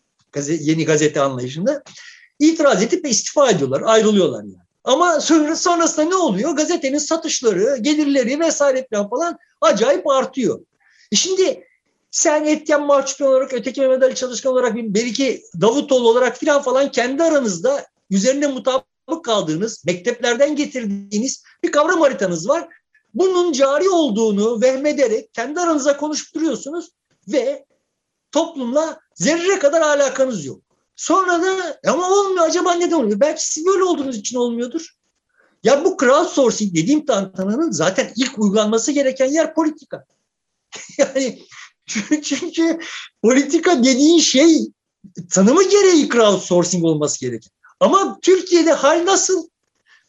yeni 0.49 0.85
gazete 0.85 1.21
anlayışında. 1.21 1.83
itiraz 2.39 2.83
edip 2.83 3.07
istifa 3.07 3.51
ediyorlar, 3.51 3.83
ayrılıyorlar 3.85 4.43
yani. 4.43 4.55
Ama 4.85 5.21
sonra, 5.21 5.57
sonrasında 5.57 6.05
ne 6.05 6.15
oluyor? 6.15 6.51
Gazetenin 6.51 6.99
satışları, 6.99 7.77
gelirleri 7.81 8.41
vesaire 8.41 8.87
falan 9.11 9.39
acayip 9.61 10.11
artıyor. 10.11 10.61
E 11.13 11.17
şimdi 11.17 11.65
sen 12.11 12.45
Etyen 12.45 12.83
Mahçupi 12.87 13.25
olarak, 13.25 13.53
öteki 13.55 13.81
Mehmet 13.81 14.03
Ali 14.03 14.15
Çalışkan 14.15 14.53
olarak, 14.53 14.75
belki 14.77 15.43
Davutoğlu 15.61 16.09
olarak 16.09 16.37
filan 16.37 16.63
falan 16.63 16.91
kendi 16.91 17.23
aranızda 17.23 17.87
üzerine 18.11 18.47
mutabık 18.47 18.90
kaldığınız, 19.25 19.85
mekteplerden 19.87 20.57
getirdiğiniz 20.57 21.45
bir 21.63 21.73
kavram 21.73 22.01
haritanız 22.01 22.49
var. 22.49 22.69
Bunun 23.15 23.53
cari 23.53 23.89
olduğunu 23.89 24.61
vehmederek 24.61 25.35
kendi 25.35 25.61
aranızda 25.61 25.97
konuşup 25.97 26.37
ve 27.29 27.65
toplumla 28.33 29.01
zerre 29.15 29.59
kadar 29.59 29.81
alakanız 29.81 30.45
yok. 30.45 30.63
Sonra 30.97 31.43
da 31.43 31.81
ama 31.87 32.11
olmuyor 32.11 32.47
acaba 32.47 32.75
neden 32.75 32.97
olmuyor? 32.97 33.21
Belki 33.21 33.47
siz 33.47 33.67
böyle 33.67 33.85
olduğunuz 33.85 34.17
için 34.17 34.37
olmuyordur. 34.37 34.87
Ya 35.65 35.85
bu 35.85 35.97
crowdsourcing 36.01 36.75
dediğim 36.75 37.07
tantananın 37.07 37.71
zaten 37.71 38.13
ilk 38.17 38.39
uygulanması 38.39 38.93
gereken 38.93 39.27
yer 39.27 39.55
politika. 39.55 40.05
yani 40.99 41.43
çünkü 42.23 42.79
politika 43.23 43.85
dediğin 43.85 44.19
şey 44.19 44.67
tanımı 45.31 45.63
gereği 45.63 46.09
crowdsourcing 46.09 46.85
olması 46.85 47.21
gerekir. 47.21 47.53
Ama 47.81 48.19
Türkiye'de 48.23 48.73
hal 48.73 49.07
nasıl? 49.07 49.49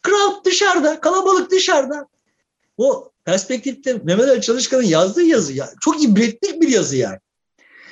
Crowd 0.05 0.45
dışarıda, 0.45 0.99
kalabalık 0.99 1.51
dışarıda. 1.51 2.07
O 2.77 3.11
perspektifte 3.25 3.93
Mehmet 3.93 4.29
Ali 4.29 4.41
Çalışkan'ın 4.41 4.83
yazdığı 4.83 5.23
yazı 5.23 5.53
ya 5.53 5.69
çok 5.81 6.03
ibretlik 6.03 6.61
bir 6.61 6.67
yazı 6.67 6.97
yani. 6.97 7.17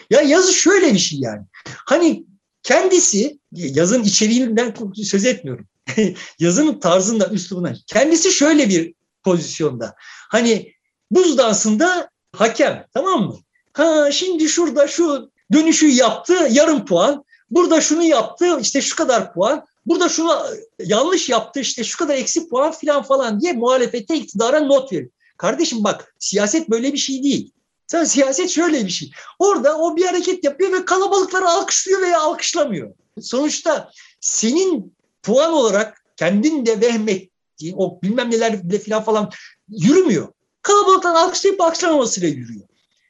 Ya 0.10 0.22
yazı 0.22 0.54
şöyle 0.54 0.94
bir 0.94 1.00
şey 1.00 1.20
yani. 1.20 1.42
Hani 1.66 2.26
kendisi 2.64 3.40
yazın 3.52 4.04
içeriğinden 4.04 4.74
söz 5.04 5.26
etmiyorum. 5.26 5.68
yazının 6.40 6.80
tarzından, 6.80 7.34
üslubundan. 7.34 7.78
Kendisi 7.88 8.32
şöyle 8.32 8.70
bir 8.70 8.94
pozisyonda. 9.24 9.96
Hani 10.30 10.74
buz 11.12 11.38
dansında 11.38 12.10
hakem 12.36 12.86
tamam 12.94 13.24
mı? 13.24 13.38
Ha 13.74 14.12
şimdi 14.12 14.50
şurada 14.50 14.88
şu 14.88 15.32
dönüşü 15.54 15.88
yaptı 15.88 16.34
yarım 16.52 16.86
puan. 16.86 17.24
Burada 17.50 17.82
şunu 17.82 18.04
yaptı 18.04 18.60
işte 18.62 18.82
şu 18.82 18.96
kadar 18.96 19.34
puan. 19.34 19.66
Burada 19.86 20.10
şunu 20.10 20.46
yanlış 20.80 21.30
yaptı 21.30 21.60
işte 21.60 21.84
şu 21.84 21.98
kadar 21.98 22.16
eksi 22.16 22.50
puan 22.50 22.72
filan 22.72 23.04
falan 23.04 23.42
diye 23.42 23.54
muhalefete 23.54 24.16
iktidara 24.16 24.60
not 24.60 24.94
verir. 24.94 25.10
Kardeşim 25.38 25.84
bak 25.84 26.16
siyaset 26.20 26.70
böyle 26.70 26.94
bir 26.94 26.98
şey 26.98 27.24
değil. 27.24 27.52
Sen 27.88 28.04
siyaset 28.04 28.50
şöyle 28.50 28.86
bir 28.86 28.90
şey. 28.90 29.12
Orada 29.40 29.78
o 29.78 29.96
bir 29.96 30.06
hareket 30.06 30.44
yapıyor 30.44 30.74
ve 30.74 30.86
kalabalıkları 30.86 31.50
alkışlıyor 31.50 32.02
veya 32.02 32.22
alkışlamıyor. 32.22 32.94
Sonuçta 33.22 33.92
senin 34.22 34.96
puan 35.24 35.54
olarak 35.54 36.04
kendin 36.18 36.66
de 36.66 36.82
vehmettiğin 36.82 37.76
o 37.78 38.02
bilmem 38.02 38.32
neler 38.32 38.70
bile 38.70 38.80
filan 38.80 39.04
falan 39.04 39.32
yürümüyor. 39.70 40.28
Kalabalıktan 40.62 41.16
alkışlayıp 41.16 41.62
alkışlamamasıyla 41.62 42.30
yürüyor. 42.30 42.66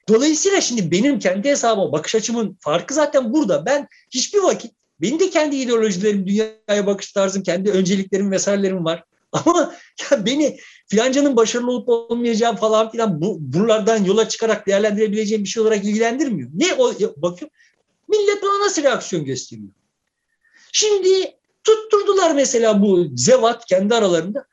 Dolayısıyla 0.10 0.62
şimdi 0.62 0.92
benim 0.92 1.20
kendi 1.20 1.50
hesabıma 1.50 1.92
bakış 1.92 2.16
açımın 2.16 2.58
farkı 2.60 2.94
zaten 2.94 3.34
burada. 3.34 3.66
Ben 3.66 3.88
hiçbir 4.12 4.40
vakit 4.40 4.79
benim 5.02 5.20
de 5.20 5.30
kendi 5.30 5.56
ideolojilerim, 5.56 6.28
dünyaya 6.28 6.86
bakış 6.86 7.12
tarzım, 7.12 7.44
kendi 7.44 7.72
önceliklerim 7.72 8.32
vesairelerim 8.32 8.86
var. 8.86 9.04
Ama 9.32 9.76
ya 10.12 10.26
beni 10.26 10.60
filancanın 10.88 11.36
başarılı 11.36 11.72
olup 11.72 11.90
olmayacağı 11.90 12.56
falan 12.56 12.92
filan 12.92 13.22
bu, 13.22 13.38
buralardan 13.40 14.04
yola 14.04 14.30
çıkarak 14.30 14.68
değerlendirebileceğim 14.68 15.44
bir 15.44 15.50
şey 15.50 15.64
olarak 15.64 15.84
ilgilendirmiyor. 15.84 16.50
Ne 16.54 16.74
o 16.74 16.94
bakıyorum 17.18 17.58
millet 18.08 18.44
buna 18.44 18.66
nasıl 18.66 18.84
reaksiyon 18.84 19.26
gösteriyor? 19.26 19.70
Şimdi 20.72 21.36
tutturdular 21.64 22.36
mesela 22.36 22.82
bu 22.82 23.08
zevat 23.16 23.66
kendi 23.66 23.96
aralarında. 23.96 24.46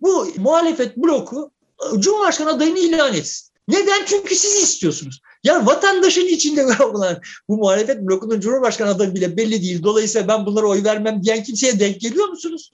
Bu 0.00 0.28
muhalefet 0.36 0.96
bloku 0.96 1.50
Cumhurbaşkanı 1.98 2.50
adayını 2.50 2.78
ilan 2.78 3.14
etsin. 3.14 3.52
Neden? 3.68 4.04
Çünkü 4.06 4.34
siz 4.34 4.62
istiyorsunuz. 4.62 5.20
Ya 5.46 5.66
vatandaşın 5.66 6.26
içinde 6.26 6.66
bu 7.48 7.56
muhalefet 7.56 8.02
blokunun 8.02 8.40
Cumhurbaşkanı 8.40 8.90
adayı 8.90 9.14
bile 9.14 9.36
belli 9.36 9.62
değil. 9.62 9.82
Dolayısıyla 9.82 10.28
ben 10.28 10.46
bunlara 10.46 10.66
oy 10.66 10.84
vermem 10.84 11.22
diyen 11.22 11.42
kimseye 11.42 11.80
denk 11.80 12.00
geliyor 12.00 12.28
musunuz? 12.28 12.72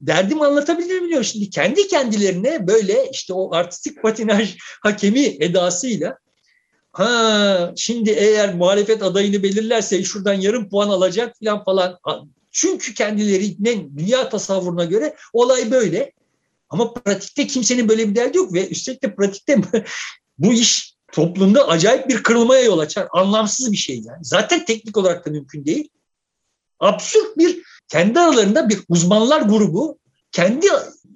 Derdimi 0.00 0.44
anlatabilir 0.44 1.00
miyim? 1.00 1.24
Şimdi 1.24 1.50
kendi 1.50 1.88
kendilerine 1.88 2.66
böyle 2.66 3.10
işte 3.10 3.32
o 3.32 3.54
artistik 3.54 4.02
patinaj 4.02 4.56
hakemi 4.82 5.36
edasıyla 5.40 6.18
ha 6.92 7.72
şimdi 7.76 8.10
eğer 8.10 8.54
muhalefet 8.54 9.02
adayını 9.02 9.42
belirlerse 9.42 10.04
şuradan 10.04 10.34
yarım 10.34 10.68
puan 10.68 10.88
alacak 10.88 11.36
falan 11.44 11.64
falan. 11.64 11.98
Çünkü 12.52 12.94
kendilerinin 12.94 13.92
dünya 13.98 14.28
tasavvuruna 14.28 14.84
göre 14.84 15.16
olay 15.32 15.70
böyle. 15.70 16.12
Ama 16.68 16.94
pratikte 16.94 17.46
kimsenin 17.46 17.88
böyle 17.88 18.08
bir 18.08 18.14
derdi 18.14 18.36
yok 18.36 18.52
ve 18.54 18.68
üstelik 18.68 19.02
de 19.02 19.14
pratikte 19.14 19.58
bu 20.38 20.52
iş 20.52 20.93
toplumda 21.12 21.68
acayip 21.68 22.08
bir 22.08 22.22
kırılmaya 22.22 22.62
yol 22.62 22.78
açar. 22.78 23.08
Anlamsız 23.12 23.72
bir 23.72 23.76
şey 23.76 23.96
yani. 23.96 24.18
Zaten 24.22 24.64
teknik 24.64 24.96
olarak 24.96 25.26
da 25.26 25.30
mümkün 25.30 25.64
değil. 25.64 25.88
Absürt 26.80 27.38
bir 27.38 27.62
kendi 27.88 28.20
aralarında 28.20 28.68
bir 28.68 28.80
uzmanlar 28.88 29.40
grubu 29.42 29.98
kendi 30.32 30.66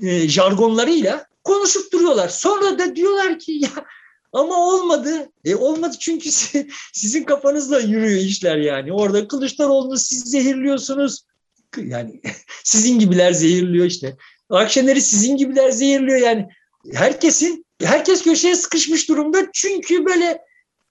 e, 0.02 0.28
jargonlarıyla 0.28 1.26
konuşup 1.44 1.92
duruyorlar. 1.92 2.28
Sonra 2.28 2.78
da 2.78 2.96
diyorlar 2.96 3.38
ki 3.38 3.52
ya 3.52 3.70
ama 4.32 4.68
olmadı. 4.68 5.30
E 5.44 5.54
olmadı 5.54 5.96
çünkü 6.00 6.30
sizin 6.92 7.24
kafanızla 7.24 7.80
yürüyor 7.80 8.20
işler 8.20 8.56
yani. 8.56 8.92
Orada 8.92 9.28
Kılıçdaroğlu'nu 9.28 9.98
siz 9.98 10.24
zehirliyorsunuz. 10.24 11.24
Yani 11.76 12.20
sizin 12.64 12.98
gibiler 12.98 13.32
zehirliyor 13.32 13.86
işte. 13.86 14.16
Akşener'i 14.50 15.00
sizin 15.00 15.36
gibiler 15.36 15.70
zehirliyor 15.70 16.18
yani. 16.18 16.48
Herkesin, 16.92 17.66
herkes 17.82 18.22
köşeye 18.22 18.56
sıkışmış 18.56 19.08
durumda 19.08 19.38
çünkü 19.52 20.06
böyle 20.06 20.38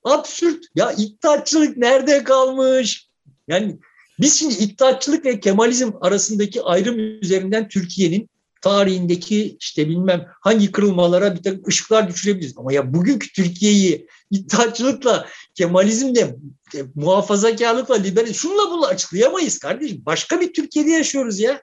absürt. 0.04 0.66
Ya 0.76 0.92
iddiatçılık 0.92 1.78
nerede 1.78 2.24
kalmış? 2.24 3.10
Yani 3.48 3.78
biz 4.20 4.40
şimdi 4.40 4.54
iddiatçılık 4.54 5.26
ve 5.26 5.40
Kemalizm 5.40 5.92
arasındaki 6.02 6.62
ayrım 6.62 7.00
üzerinden 7.22 7.68
Türkiye'nin 7.68 8.30
tarihindeki 8.62 9.58
işte 9.60 9.90
bilmem 9.90 10.28
hangi 10.42 10.72
kırılmalara 10.72 11.36
bir 11.36 11.44
takım 11.44 11.64
ışıklar 11.68 12.10
düşürebiliriz. 12.10 12.54
Ama 12.58 12.74
ya 12.74 12.94
bugünkü 12.94 13.34
Türkiye'yi 13.34 14.08
İttihatçılıkla, 14.32 15.28
Kemalizmle, 15.56 16.36
e, 16.76 16.84
muhafazakarlıkla, 16.96 17.96
liberal, 17.96 18.34
şunla 18.34 18.72
bunu 18.72 18.86
açıklayamayız 18.86 19.60
kardeşim. 19.60 20.02
Başka 20.06 20.42
bir 20.42 20.54
Türkiye'de 20.54 20.92
yaşıyoruz 20.92 21.40
ya. 21.40 21.62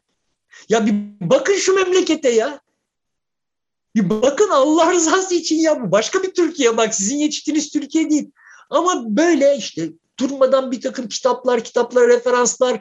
Ya 0.68 0.86
bir 0.86 0.94
bakın 1.20 1.54
şu 1.54 1.74
memlekete 1.74 2.30
ya. 2.30 2.60
Bir 3.96 4.10
bakın 4.10 4.48
Allah 4.48 4.92
rızası 4.92 5.34
için 5.34 5.56
ya 5.56 5.82
bu 5.82 5.90
başka 5.92 6.22
bir 6.22 6.34
Türkiye 6.34 6.76
bak 6.76 6.94
sizin 6.94 7.16
yetiştiğiniz 7.16 7.72
Türkiye 7.72 8.10
değil. 8.10 8.30
Ama 8.70 9.16
böyle 9.16 9.56
işte 9.56 9.90
durmadan 10.18 10.72
bir 10.72 10.80
takım 10.80 11.08
kitaplar, 11.08 11.64
kitaplar, 11.64 12.08
referanslar, 12.08 12.80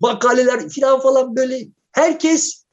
makaleler 0.00 0.68
falan 0.68 1.00
falan 1.00 1.36
böyle 1.36 1.66
herkes 1.92 2.64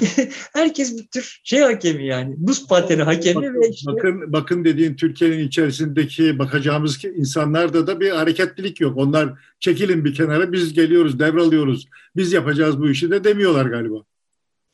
herkes 0.52 0.98
bir 0.98 1.06
tür 1.06 1.40
şey 1.44 1.60
hakemi 1.60 2.06
yani. 2.06 2.34
Buz 2.36 2.66
pateni 2.66 3.02
hakemi 3.02 3.36
bakın, 3.36 3.54
ve 3.54 3.68
işte... 3.68 3.92
Bakın, 3.92 4.32
bakın 4.32 4.64
dediğin 4.64 4.96
Türkiye'nin 4.96 5.48
içerisindeki 5.48 6.38
bakacağımız 6.38 7.04
insanlarda 7.04 7.86
da 7.86 8.00
bir 8.00 8.10
hareketlilik 8.10 8.80
yok. 8.80 8.96
Onlar 8.96 9.38
çekilin 9.60 10.04
bir 10.04 10.14
kenara 10.14 10.52
biz 10.52 10.72
geliyoruz, 10.72 11.18
devralıyoruz. 11.18 11.86
Biz 12.16 12.32
yapacağız 12.32 12.80
bu 12.80 12.90
işi 12.90 13.10
de 13.10 13.24
demiyorlar 13.24 13.66
galiba. 13.66 13.96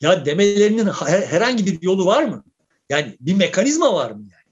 Ya 0.01 0.27
demelerinin 0.27 0.87
herhangi 1.07 1.67
bir 1.67 1.83
yolu 1.83 2.07
var 2.07 2.23
mı? 2.25 2.45
Yani 2.91 3.17
bir 3.21 3.35
mekanizma 3.35 3.95
var 3.95 4.11
mı 4.11 4.21
yani? 4.21 4.47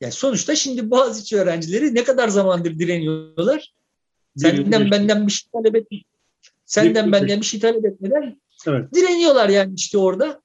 Yani 0.00 0.12
sonuçta 0.12 0.56
şimdi 0.56 0.90
Boğaziçi 0.90 1.36
öğrencileri 1.36 1.94
ne 1.94 2.04
kadar 2.04 2.28
zamandır 2.28 2.78
direniyorlar? 2.78 3.72
Senden 4.36 4.90
benden 4.90 5.26
bir 5.26 5.32
şey 5.32 5.50
talep 5.52 5.76
et. 5.76 5.86
Senden 6.66 7.12
benden 7.12 7.40
bir 7.40 7.46
şey 7.46 7.60
talep 7.60 7.84
etmeden 7.84 8.40
evet. 8.66 8.94
direniyorlar 8.94 9.48
yani 9.48 9.74
işte 9.74 9.98
orada. 9.98 10.40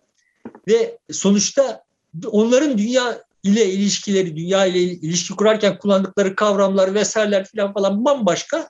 Ve 0.68 0.98
sonuçta 1.12 1.84
onların 2.26 2.78
dünya 2.78 3.24
ile 3.44 3.72
ilişkileri, 3.72 4.36
dünya 4.36 4.66
ile 4.66 4.80
ilişki 4.80 5.36
kurarken 5.36 5.78
kullandıkları 5.78 6.36
kavramlar 6.36 6.94
vesaireler 6.94 7.46
falan 7.46 7.74
falan 7.74 8.06
bambaşka. 8.06 8.70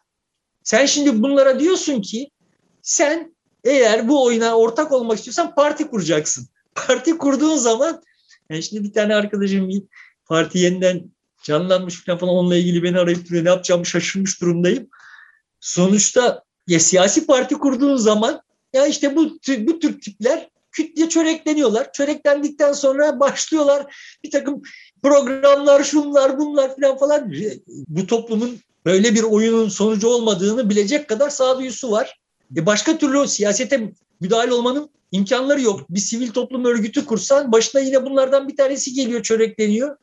Sen 0.63 0.85
şimdi 0.85 1.21
bunlara 1.21 1.59
diyorsun 1.59 2.01
ki 2.01 2.29
sen 2.81 3.35
eğer 3.63 4.07
bu 4.07 4.23
oyuna 4.23 4.57
ortak 4.57 4.91
olmak 4.91 5.17
istiyorsan 5.17 5.55
parti 5.55 5.87
kuracaksın. 5.87 6.47
Parti 6.75 7.17
kurduğun 7.17 7.55
zaman 7.55 8.01
yani 8.49 8.63
şimdi 8.63 8.83
bir 8.83 8.93
tane 8.93 9.15
arkadaşım 9.15 9.69
bir 9.69 9.83
parti 10.25 10.59
yeniden 10.59 11.03
canlanmış 11.43 12.05
falan, 12.05 12.29
onunla 12.29 12.55
ilgili 12.55 12.83
beni 12.83 12.99
arayıp 12.99 13.25
duruyor. 13.25 13.45
Ne 13.45 13.49
yapacağımı 13.49 13.85
şaşırmış 13.85 14.41
durumdayım. 14.41 14.89
Sonuçta 15.59 16.43
ya 16.67 16.79
siyasi 16.79 17.25
parti 17.25 17.55
kurduğun 17.55 17.95
zaman 17.95 18.41
ya 18.73 18.87
işte 18.87 19.15
bu, 19.15 19.37
bu 19.59 19.79
tür 19.79 20.01
tipler 20.01 20.49
küt 20.71 20.97
diye 20.97 21.09
çörekleniyorlar. 21.09 21.93
Çöreklendikten 21.93 22.73
sonra 22.73 23.19
başlıyorlar 23.19 23.95
bir 24.23 24.31
takım 24.31 24.61
programlar, 25.03 25.83
şunlar, 25.83 26.39
bunlar 26.39 26.75
falan 26.75 26.97
falan. 26.97 27.33
Bu 27.87 28.07
toplumun 28.07 28.59
böyle 28.85 29.15
bir 29.15 29.23
oyunun 29.23 29.69
sonucu 29.69 30.07
olmadığını 30.07 30.69
bilecek 30.69 31.07
kadar 31.07 31.29
sağduyusu 31.29 31.91
var. 31.91 32.19
E 32.57 32.65
başka 32.65 32.97
türlü 32.97 33.27
siyasete 33.27 33.93
müdahale 34.19 34.53
olmanın 34.53 34.89
imkanları 35.13 35.61
yok. 35.61 35.89
Bir 35.89 35.99
sivil 35.99 36.31
toplum 36.31 36.65
örgütü 36.65 37.05
kursan 37.05 37.51
başına 37.51 37.81
yine 37.81 38.05
bunlardan 38.05 38.47
bir 38.47 38.57
tanesi 38.57 38.93
geliyor 38.93 39.23
çörekleniyor. 39.23 39.97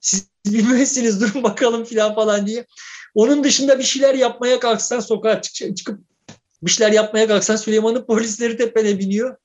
Siz 0.00 0.28
bilmezsiniz 0.46 1.20
durun 1.20 1.42
bakalım 1.42 1.84
filan 1.84 2.14
falan 2.14 2.46
diye. 2.46 2.66
Onun 3.14 3.44
dışında 3.44 3.78
bir 3.78 3.84
şeyler 3.84 4.14
yapmaya 4.14 4.60
kalksan 4.60 5.00
sokağa 5.00 5.42
çıkıp 5.42 6.00
bir 6.62 6.70
şeyler 6.70 6.92
yapmaya 6.92 7.28
kalksan 7.28 7.56
Süleyman'ın 7.56 8.04
polisleri 8.06 8.56
tepene 8.56 8.98
biniyor. 8.98 9.36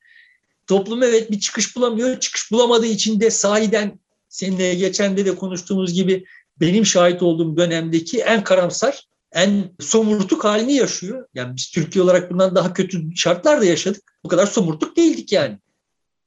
Toplum 0.68 1.04
evet 1.04 1.32
bir 1.32 1.39
çıkış 1.39 1.76
bulamıyor. 1.76 2.20
Çıkış 2.20 2.52
bulamadığı 2.52 2.86
için 2.86 3.20
de 3.20 3.32
sahiden 3.32 4.00
seninle 4.30 4.74
geçen 4.74 5.18
de 5.18 5.26
de 5.26 5.36
konuştuğumuz 5.36 5.93
gibi 5.93 6.26
benim 6.62 6.86
şahit 6.86 7.22
olduğum 7.22 7.58
dönemdeki 7.58 8.20
en 8.22 8.43
karamsar, 8.43 9.08
en 9.32 9.72
somurtuk 9.80 10.44
halini 10.44 10.74
yaşıyor. 10.74 11.28
Yani 11.34 11.56
biz 11.56 11.72
Türkiye 11.72 12.04
olarak 12.04 12.32
bundan 12.32 12.56
daha 12.56 12.74
kötü 12.74 13.16
şartlarda 13.16 13.66
yaşadık. 13.66 14.04
Bu 14.24 14.30
kadar 14.30 14.46
somurtuk 14.46 14.98
değildik 14.98 15.32
yani. 15.32 15.60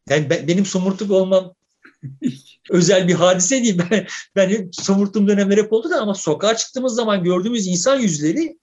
Yani 0.08 0.30
ben, 0.30 0.48
benim 0.48 0.66
somurtuk 0.66 1.10
olmam 1.10 1.54
özel 2.70 3.08
bir 3.08 3.14
hadise 3.14 3.62
değil. 3.62 3.80
Ben, 3.90 4.06
ben 4.36 4.68
somurttuğum 4.72 5.28
dönemler 5.28 5.58
hep 5.58 5.72
oldu 5.72 5.90
da 5.90 6.00
ama 6.00 6.14
sokağa 6.14 6.56
çıktığımız 6.56 6.94
zaman 6.94 7.24
gördüğümüz 7.24 7.66
insan 7.66 8.00
yüzleri 8.00 8.58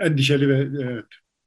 endişeli 0.00 0.48
ve 0.48 0.82
evet, 0.84 1.04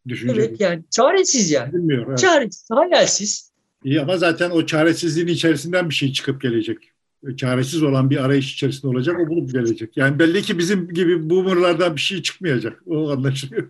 düşünceli. 0.07 0.39
Evet 0.39 0.61
yani 0.61 0.83
çaresiz 0.91 1.51
yani. 1.51 1.73
Bilmiyorum, 1.73 2.07
evet. 2.09 2.19
Çaresiz, 2.19 2.67
hayalsiz. 2.71 3.51
İyi 3.83 4.01
ama 4.01 4.17
zaten 4.17 4.49
o 4.49 4.65
çaresizliğin 4.65 5.27
içerisinden 5.27 5.89
bir 5.89 5.95
şey 5.95 6.13
çıkıp 6.13 6.41
gelecek. 6.41 6.91
Çaresiz 7.37 7.83
olan 7.83 8.09
bir 8.09 8.17
arayış 8.17 8.53
içerisinde 8.53 8.87
olacak, 8.87 9.19
o 9.19 9.27
bulup 9.27 9.53
gelecek. 9.53 9.97
Yani 9.97 10.19
belli 10.19 10.41
ki 10.41 10.57
bizim 10.57 10.89
gibi 10.89 11.29
boomerlardan 11.29 11.95
bir 11.95 12.01
şey 12.01 12.21
çıkmayacak. 12.21 12.83
O 12.85 13.11
anlaşılıyor 13.11 13.69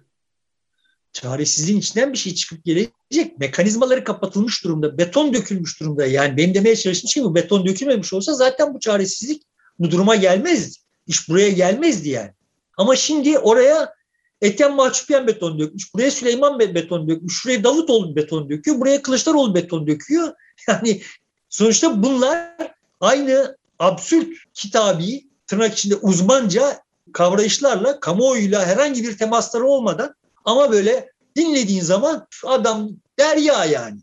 çaresizliğin 1.14 1.80
içinden 1.80 2.14
bir 2.14 2.18
şey 2.18 2.36
çıkıp 2.36 2.66
gelecek. 2.66 3.40
Mekanizmaları 3.40 4.04
kapatılmış 4.04 4.64
durumda. 4.64 4.98
Beton 4.98 5.34
dökülmüş 5.34 5.80
durumda. 5.80 6.06
Yani 6.06 6.38
benim 6.38 6.54
demeye 6.54 6.76
çalıştığım 6.76 7.10
şey 7.10 7.24
bu. 7.24 7.36
Beton 7.36 7.66
dökülmemiş 7.66 8.14
olsa 8.14 8.34
zaten 8.34 8.74
bu 8.74 8.80
çaresizlik 8.80 9.44
bu 9.80 9.92
duruma 9.92 10.16
gelmezdi. 10.16 10.78
İş 11.08 11.30
buraya 11.30 11.50
gelmezdi 11.50 12.10
yani. 12.10 12.32
Ama 12.78 12.96
şimdi 12.96 13.40
oraya 13.40 13.94
Ethem 14.42 14.76
Mahçupyan 14.76 15.28
beton 15.28 15.60
dökmüş. 15.60 15.94
Buraya 15.94 16.12
Süleyman 16.12 16.60
beton 16.60 17.10
dökmüş. 17.10 17.38
Şuraya 17.38 17.64
Davutoğlu 17.64 18.16
beton 18.16 18.50
döküyor. 18.50 18.80
Buraya 18.80 19.02
Kılıçdaroğlu 19.02 19.56
beton 19.56 19.88
döküyor. 19.88 20.34
Yani 20.68 21.02
sonuçta 21.50 22.04
bunlar 22.04 22.56
aynı 23.00 23.58
absürt 23.80 24.38
kitabi 24.54 25.28
tırnak 25.48 25.74
içinde 25.74 25.96
uzmanca 25.96 26.80
kavrayışlarla 27.14 28.00
kamuoyuyla 28.00 28.66
herhangi 28.66 29.04
bir 29.04 29.18
temasları 29.18 29.66
olmadan 29.66 30.16
ama 30.46 30.72
böyle 30.72 31.12
dinlediğin 31.36 31.82
zaman 31.82 32.28
adam 32.46 32.90
derya 33.20 33.66
yani. 33.66 34.00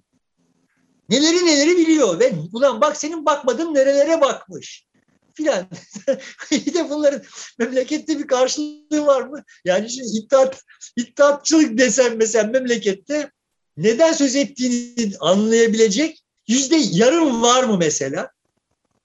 Neleri 1.08 1.46
neleri 1.46 1.76
biliyor 1.76 2.20
ve 2.20 2.32
ulan 2.52 2.80
bak 2.80 2.96
senin 2.96 3.26
bakmadığın 3.26 3.74
nerelere 3.74 4.20
bakmış 4.20 4.86
filan. 5.34 5.66
bir 6.50 6.74
de 6.74 6.90
bunların 6.90 7.22
memlekette 7.58 8.18
bir 8.18 8.26
karşılığı 8.26 9.06
var 9.06 9.22
mı? 9.22 9.44
Yani 9.64 9.90
şimdi 9.90 10.08
iddiat, 10.18 10.62
iddiatçılık 10.96 11.78
desem 11.78 12.16
mesela 12.16 12.50
memlekette 12.50 13.30
neden 13.76 14.12
söz 14.12 14.36
ettiğini 14.36 15.12
anlayabilecek 15.20 16.24
yüzde 16.48 16.76
yarım 16.76 17.42
var 17.42 17.64
mı 17.64 17.76
mesela? 17.78 18.30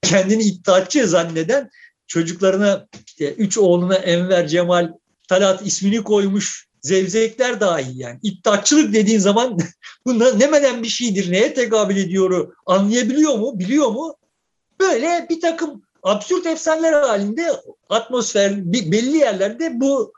Kendini 0.01 0.43
iddiatçı 0.43 1.07
zanneden 1.07 1.69
çocuklarına 2.07 2.87
işte 3.07 3.33
üç 3.33 3.57
oğluna 3.57 3.95
Enver, 3.95 4.47
Cemal, 4.47 4.91
Talat 5.27 5.67
ismini 5.67 6.03
koymuş 6.03 6.67
zevzekler 6.81 7.59
dahi 7.59 7.91
yani. 7.93 8.19
İddiatçılık 8.23 8.93
dediğin 8.93 9.19
zaman 9.19 9.59
bu 10.05 10.19
ne 10.39 10.47
meden 10.47 10.83
bir 10.83 10.87
şeydir, 10.87 11.31
neye 11.31 11.53
tekabül 11.53 11.97
ediyoru 11.97 12.53
anlayabiliyor 12.65 13.37
mu, 13.37 13.59
biliyor 13.59 13.87
mu? 13.87 14.15
Böyle 14.79 15.27
bir 15.29 15.41
takım 15.41 15.83
absürt 16.03 16.45
efsaneler 16.45 16.93
halinde 16.93 17.51
atmosfer 17.89 18.73
belli 18.73 19.17
yerlerde 19.17 19.79
bu 19.79 20.13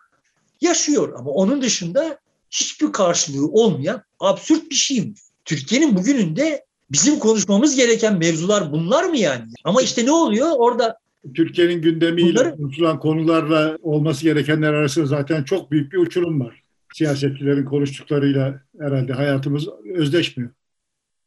yaşıyor. 0.61 1.13
Ama 1.19 1.31
onun 1.31 1.61
dışında 1.61 2.19
hiçbir 2.51 2.91
karşılığı 2.91 3.47
olmayan 3.47 4.03
absürt 4.19 4.69
bir 4.69 4.75
şey. 4.75 5.13
Türkiye'nin 5.45 5.97
bugününde 5.97 6.65
bizim 6.94 7.20
konuşmamız 7.20 7.76
gereken 7.76 8.18
mevzular 8.18 8.72
bunlar 8.72 9.04
mı 9.04 9.18
yani? 9.18 9.44
Ama 9.64 9.82
işte 9.82 10.06
ne 10.06 10.12
oluyor? 10.12 10.48
Orada 10.58 10.98
Türkiye'nin 11.36 11.82
gündemiyle 11.82 12.39
Bunları... 12.39 12.56
konuşulan 12.56 13.00
konularla 13.00 13.78
olması 13.82 14.24
gerekenler 14.24 14.74
arasında 14.74 15.06
zaten 15.06 15.44
çok 15.44 15.72
büyük 15.72 15.94
bir 15.94 15.98
uçurum 15.98 16.39
var. 16.39 16.64
Siyasetçilerin 16.94 17.66
konuştuklarıyla 17.66 18.62
herhalde 18.80 19.14
hayatımız 19.14 19.68
özdeşmiyor. 19.96 20.52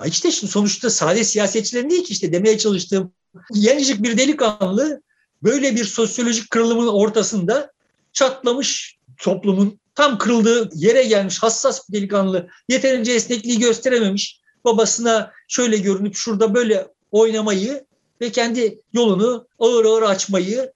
İşte 0.07 0.31
şimdi 0.31 0.53
sonuçta 0.53 0.91
sade 0.91 1.25
siyasetçilerin 1.25 1.91
değil 1.91 2.05
ki 2.05 2.13
işte 2.13 2.33
demeye 2.33 2.59
çalıştığım 2.59 3.13
gencecik 3.61 4.03
bir 4.03 4.19
delikanlı 4.19 5.03
böyle 5.43 5.77
bir 5.77 5.85
sosyolojik 5.85 6.51
kırılımın 6.51 6.87
ortasında 6.87 7.73
çatlamış 8.13 8.99
toplumun 9.19 9.79
tam 9.95 10.19
kırıldığı 10.19 10.71
yere 10.75 11.03
gelmiş 11.03 11.43
hassas 11.43 11.89
bir 11.89 11.99
delikanlı 11.99 12.49
yeterince 12.69 13.13
esnekliği 13.13 13.59
gösterememiş 13.59 14.41
babasına 14.67 15.33
şöyle 15.49 15.77
görünüp 15.77 16.15
şurada 16.15 16.55
böyle 16.55 16.89
oynamayı 17.13 17.85
ve 18.21 18.33
kendi 18.33 18.81
yolunu 18.93 19.47
ağır 19.59 19.85
ağır 19.85 20.03
açmayı 20.03 20.73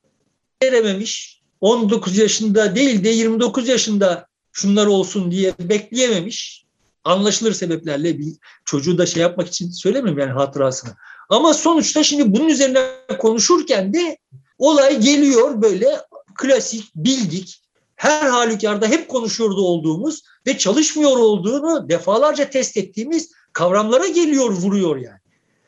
verememiş. 0.62 1.40
19 1.60 2.18
yaşında 2.18 2.74
değil 2.74 3.04
de 3.04 3.08
29 3.08 3.68
yaşında 3.68 4.26
şunlar 4.52 4.86
olsun 4.86 5.30
diye 5.30 5.54
bekleyememiş. 5.58 6.64
Anlaşılır 7.04 7.52
sebeplerle 7.52 8.18
bir 8.18 8.34
çocuğu 8.64 8.98
da 8.98 9.06
şey 9.06 9.22
yapmak 9.22 9.48
için 9.48 9.70
söylemiyorum 9.70 10.18
yani 10.18 10.32
hatırasını. 10.32 10.90
Ama 11.28 11.54
sonuçta 11.54 12.02
şimdi 12.02 12.32
bunun 12.32 12.48
üzerine 12.48 12.86
konuşurken 13.18 13.94
de 13.94 14.18
olay 14.58 15.00
geliyor 15.00 15.62
böyle 15.62 16.00
klasik, 16.34 16.84
bildik, 16.94 17.62
her 17.96 18.26
halükarda 18.26 18.86
hep 18.86 19.08
konuşuyordu 19.08 19.60
olduğumuz 19.60 20.22
ve 20.46 20.58
çalışmıyor 20.58 21.16
olduğunu 21.16 21.88
defalarca 21.88 22.50
test 22.50 22.76
ettiğimiz 22.76 23.32
kavramlara 23.52 24.06
geliyor, 24.06 24.50
vuruyor 24.50 24.96
yani. 24.96 25.20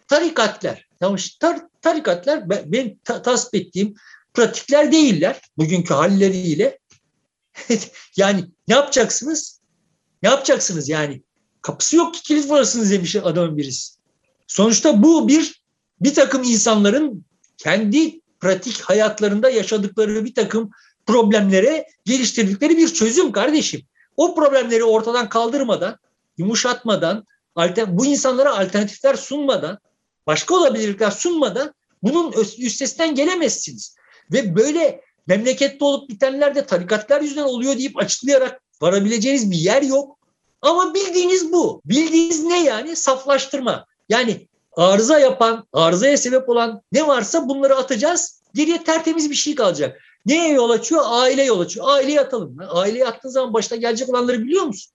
Tarikatler. 0.09 0.87
Tamam, 1.01 1.18
tar 1.41 1.61
tarikatlar 1.83 2.51
ben 2.51 2.99
ta 3.05 3.22
tasvip 3.22 3.55
ettiğim 3.55 3.95
pratikler 4.35 4.93
değiller 4.93 5.41
bugünkü 5.59 5.95
halleriyle. 5.95 6.78
yani 8.16 8.45
ne 8.68 8.74
yapacaksınız? 8.74 9.61
Ne 10.22 10.28
yapacaksınız 10.28 10.89
yani? 10.89 11.22
Kapısı 11.62 11.97
yok 11.97 12.14
ki 12.14 12.22
kilit 12.22 12.51
varasınız 12.51 12.91
demiş 12.91 13.16
adamın 13.16 13.57
birisi. 13.57 13.95
Sonuçta 14.47 15.03
bu 15.03 15.28
bir 15.28 15.62
bir 16.01 16.14
takım 16.14 16.43
insanların 16.43 17.24
kendi 17.59 18.20
pratik 18.41 18.80
hayatlarında 18.80 19.51
yaşadıkları 19.51 20.24
bir 20.24 20.35
takım 20.35 20.70
problemlere 21.07 21.87
geliştirdikleri 22.05 22.76
bir 22.76 22.89
çözüm 22.89 23.33
kardeşim. 23.33 23.83
O 24.16 24.35
problemleri 24.35 24.85
ortadan 24.85 25.28
kaldırmadan, 25.28 25.99
yumuşatmadan, 26.39 27.26
bu 27.88 28.07
insanlara 28.07 28.59
alternatifler 28.59 29.14
sunmadan, 29.14 29.78
başka 30.26 30.55
olabilirlikler 30.55 31.11
sunmadan 31.11 31.74
bunun 32.03 32.32
üstesinden 32.59 33.14
gelemezsiniz. 33.14 33.96
Ve 34.32 34.57
böyle 34.57 35.00
memlekette 35.26 35.84
olup 35.84 36.09
bitenler 36.09 36.55
de 36.55 36.66
tarikatlar 36.66 37.20
yüzünden 37.20 37.42
oluyor 37.42 37.78
deyip 37.78 37.98
açıklayarak 37.98 38.61
varabileceğiniz 38.80 39.50
bir 39.50 39.57
yer 39.57 39.82
yok. 39.82 40.18
Ama 40.62 40.94
bildiğiniz 40.94 41.53
bu. 41.53 41.82
Bildiğiniz 41.84 42.44
ne 42.44 42.64
yani? 42.64 42.96
Saflaştırma. 42.96 43.86
Yani 44.09 44.48
arıza 44.76 45.18
yapan, 45.18 45.66
arızaya 45.72 46.16
sebep 46.16 46.48
olan 46.48 46.82
ne 46.92 47.07
varsa 47.07 47.48
bunları 47.48 47.76
atacağız. 47.76 48.42
Geriye 48.55 48.84
tertemiz 48.84 49.30
bir 49.30 49.34
şey 49.34 49.55
kalacak. 49.55 50.00
Neye 50.26 50.48
yol 50.48 50.70
açıyor? 50.70 51.03
Aile 51.07 51.42
yol 51.42 51.61
açıyor. 51.61 51.86
Aileyi 51.88 52.20
atalım. 52.20 52.57
Aileye 52.68 53.07
attığın 53.07 53.28
zaman 53.28 53.55
başta 53.55 53.76
gelecek 53.76 54.09
olanları 54.09 54.42
biliyor 54.42 54.64
musun? 54.64 54.92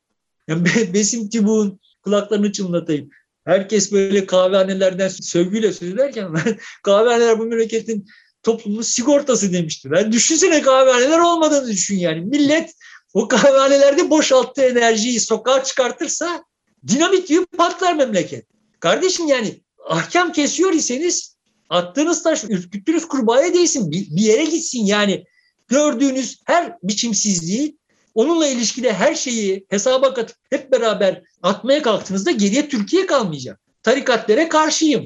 Yani 0.47 0.65
Besim 0.93 1.29
Tibu'nun 1.29 1.79
kulaklarını 2.07 2.51
çınlatayım. 2.51 3.09
Herkes 3.45 3.91
böyle 3.91 4.25
kahvehanelerden 4.25 5.07
sövgüyle 5.07 5.73
söylerken 5.73 6.35
kahvehaneler 6.83 7.39
bu 7.39 7.45
memleketin 7.45 8.05
toplumun 8.43 8.81
sigortası 8.81 9.53
demişti. 9.53 9.91
Ben 9.91 10.11
düşünsene 10.11 10.61
kahvehaneler 10.61 11.19
olmadığını 11.19 11.67
düşün 11.67 11.97
yani. 11.97 12.21
Millet 12.21 12.73
o 13.13 13.27
kahvehanelerde 13.27 14.09
boşalttığı 14.09 14.61
enerjiyi 14.61 15.19
sokağa 15.19 15.63
çıkartırsa 15.63 16.43
dinamit 16.87 17.27
gibi 17.27 17.45
patlar 17.45 17.95
memleket. 17.95 18.45
Kardeşim 18.79 19.27
yani 19.27 19.61
ahkam 19.89 20.31
kesiyor 20.31 20.73
iseniz 20.73 21.37
attığınız 21.69 22.23
taş 22.23 22.43
ürküttüğünüz 22.43 23.07
kurbağaya 23.07 23.53
değilsin. 23.53 23.91
Bir, 23.91 24.15
bir 24.15 24.21
yere 24.21 24.45
gitsin 24.45 24.85
yani. 24.85 25.25
Gördüğünüz 25.67 26.41
her 26.45 26.77
biçimsizliği 26.83 27.77
onunla 28.17 28.47
ilişkili 28.47 28.93
her 28.93 29.15
şeyi 29.15 29.65
hesaba 29.69 30.13
katıp 30.13 30.37
hep 30.49 30.71
beraber 30.71 31.23
atmaya 31.41 31.81
kalktığınızda 31.81 32.31
geriye 32.31 32.69
Türkiye 32.69 33.05
kalmayacak. 33.05 33.59
Tarikatlere 33.83 34.49
karşıyım. 34.49 35.05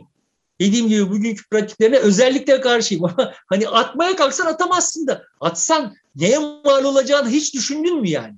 Dediğim 0.61 0.87
gibi 0.87 1.09
bugünkü 1.09 1.49
pratiklerine 1.49 1.97
özellikle 1.97 2.61
karşıyım 2.61 3.03
hani 3.49 3.67
atmaya 3.67 4.15
kalksan 4.15 4.45
atamazsın 4.45 5.07
da 5.07 5.23
atsan 5.41 5.95
neye 6.15 6.39
mal 6.39 6.83
olacağını 6.83 7.29
hiç 7.29 7.53
düşündün 7.53 8.01
mü 8.01 8.09
yani? 8.09 8.33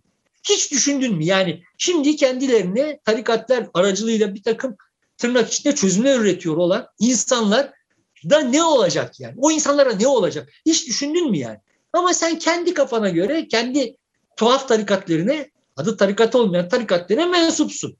Hiç 0.49 0.71
düşündün 0.71 1.15
mü? 1.15 1.23
Yani 1.23 1.63
şimdi 1.77 2.15
kendilerine 2.15 2.99
tarikatlar 3.05 3.67
aracılığıyla 3.73 4.35
bir 4.35 4.43
takım 4.43 4.77
tırnak 5.17 5.53
içinde 5.53 5.75
çözümler 5.75 6.19
üretiyor 6.19 6.57
olan 6.57 6.87
insanlar 6.99 7.71
da 8.29 8.39
ne 8.39 8.63
olacak 8.63 9.19
yani? 9.19 9.35
O 9.37 9.51
insanlara 9.51 9.93
ne 9.93 10.07
olacak? 10.07 10.49
Hiç 10.65 10.87
düşündün 10.87 11.31
mü 11.31 11.37
yani? 11.37 11.57
Ama 11.93 12.13
sen 12.13 12.39
kendi 12.39 12.73
kafana 12.73 13.09
göre 13.09 13.47
kendi 13.47 13.97
tuhaf 14.37 14.67
tarikatlerine 14.67 15.51
adı 15.77 15.97
tarikat 15.97 16.35
olmayan 16.35 16.69
tarikatlerine 16.69 17.25
mensupsun. 17.25 17.97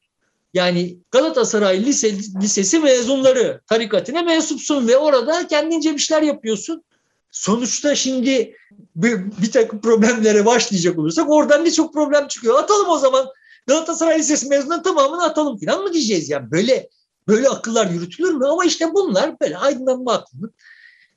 Yani 0.53 0.97
Galatasaray 1.11 1.85
Lise, 1.85 2.15
Lisesi 2.41 2.79
mezunları 2.79 3.61
tarikatine 3.67 4.21
mensupsun 4.21 4.87
ve 4.87 4.97
orada 4.97 5.47
kendince 5.47 5.93
bir 5.93 5.99
şeyler 5.99 6.21
yapıyorsun. 6.21 6.83
Sonuçta 7.31 7.95
şimdi 7.95 8.55
bir, 8.95 9.41
bir 9.41 9.51
takım 9.51 9.81
problemlere 9.81 10.45
başlayacak 10.45 10.99
olursak 10.99 11.31
oradan 11.31 11.65
ne 11.65 11.71
çok 11.71 11.93
problem 11.93 12.27
çıkıyor. 12.27 12.59
Atalım 12.59 12.89
o 12.89 12.97
zaman 12.97 13.27
Galatasaray 13.67 14.19
Lisesi 14.19 14.47
mezunlarının 14.47 14.83
tamamını 14.83 15.23
atalım 15.23 15.59
falan 15.59 15.83
mı 15.83 15.93
diyeceğiz 15.93 16.29
yani 16.29 16.51
böyle 16.51 16.89
böyle 17.27 17.49
akıllar 17.49 17.89
yürütülür 17.89 18.33
mü? 18.33 18.45
Ama 18.45 18.65
işte 18.65 18.93
bunlar 18.93 19.39
böyle 19.39 19.57
aydınlanma 19.57 20.13
aklının 20.13 20.53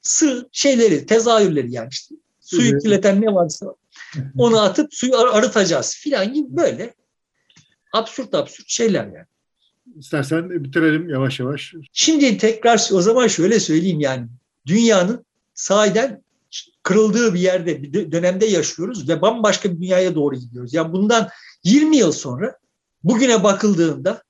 sığ 0.02 0.48
şeyleri, 0.52 1.06
tezahürleri 1.06 1.72
yani 1.72 1.88
işte 1.90 2.14
suyu 2.40 2.78
kirleten 2.78 3.20
ne 3.20 3.34
varsa 3.34 3.74
onu 4.38 4.60
atıp 4.60 4.94
suyu 4.94 5.16
arıtacağız 5.16 5.96
filan 5.96 6.32
gibi 6.34 6.56
böyle 6.56 6.94
absürt 7.92 8.34
absürt 8.34 8.68
şeyler 8.68 9.04
yani. 9.04 9.26
İstersen 9.98 10.64
bitirelim 10.64 11.08
yavaş 11.08 11.40
yavaş. 11.40 11.74
Şimdi 11.92 12.38
tekrar 12.38 12.88
o 12.92 13.02
zaman 13.02 13.26
şöyle 13.26 13.60
söyleyeyim 13.60 14.00
yani 14.00 14.26
dünyanın 14.66 15.26
sahiden 15.54 16.22
kırıldığı 16.82 17.34
bir 17.34 17.40
yerde 17.40 17.82
bir 17.82 18.12
dönemde 18.12 18.46
yaşıyoruz 18.46 19.08
ve 19.08 19.22
bambaşka 19.22 19.72
bir 19.72 19.76
dünyaya 19.76 20.14
doğru 20.14 20.36
gidiyoruz. 20.36 20.74
Yani 20.74 20.92
bundan 20.92 21.28
20 21.64 21.96
yıl 21.96 22.12
sonra 22.12 22.58
bugüne 23.04 23.44
bakıldığında 23.44 24.22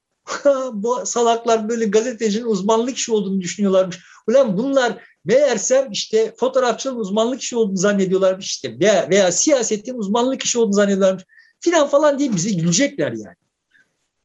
bu 0.72 1.06
salaklar 1.06 1.68
böyle 1.68 1.84
gazetecinin 1.84 2.46
uzmanlık 2.46 2.96
işi 2.96 3.12
olduğunu 3.12 3.40
düşünüyorlarmış. 3.40 3.98
Ulan 4.28 4.58
bunlar 4.58 4.98
meğersem 5.26 5.92
işte 5.92 6.34
fotoğrafçının 6.36 6.96
uzmanlık 6.96 7.40
işi 7.40 7.56
olduğunu 7.56 7.76
zannediyorlarmış 7.76 8.46
işte 8.46 8.80
veya, 8.80 9.10
veya 9.10 9.32
siyasetin 9.32 9.94
uzmanlık 9.94 10.42
işi 10.42 10.58
olduğunu 10.58 10.74
zannediyorlarmış 10.74 11.24
filan 11.60 11.88
falan 11.88 12.18
diye 12.18 12.32
bize 12.32 12.50
gülecekler 12.50 13.12
yani. 13.12 13.36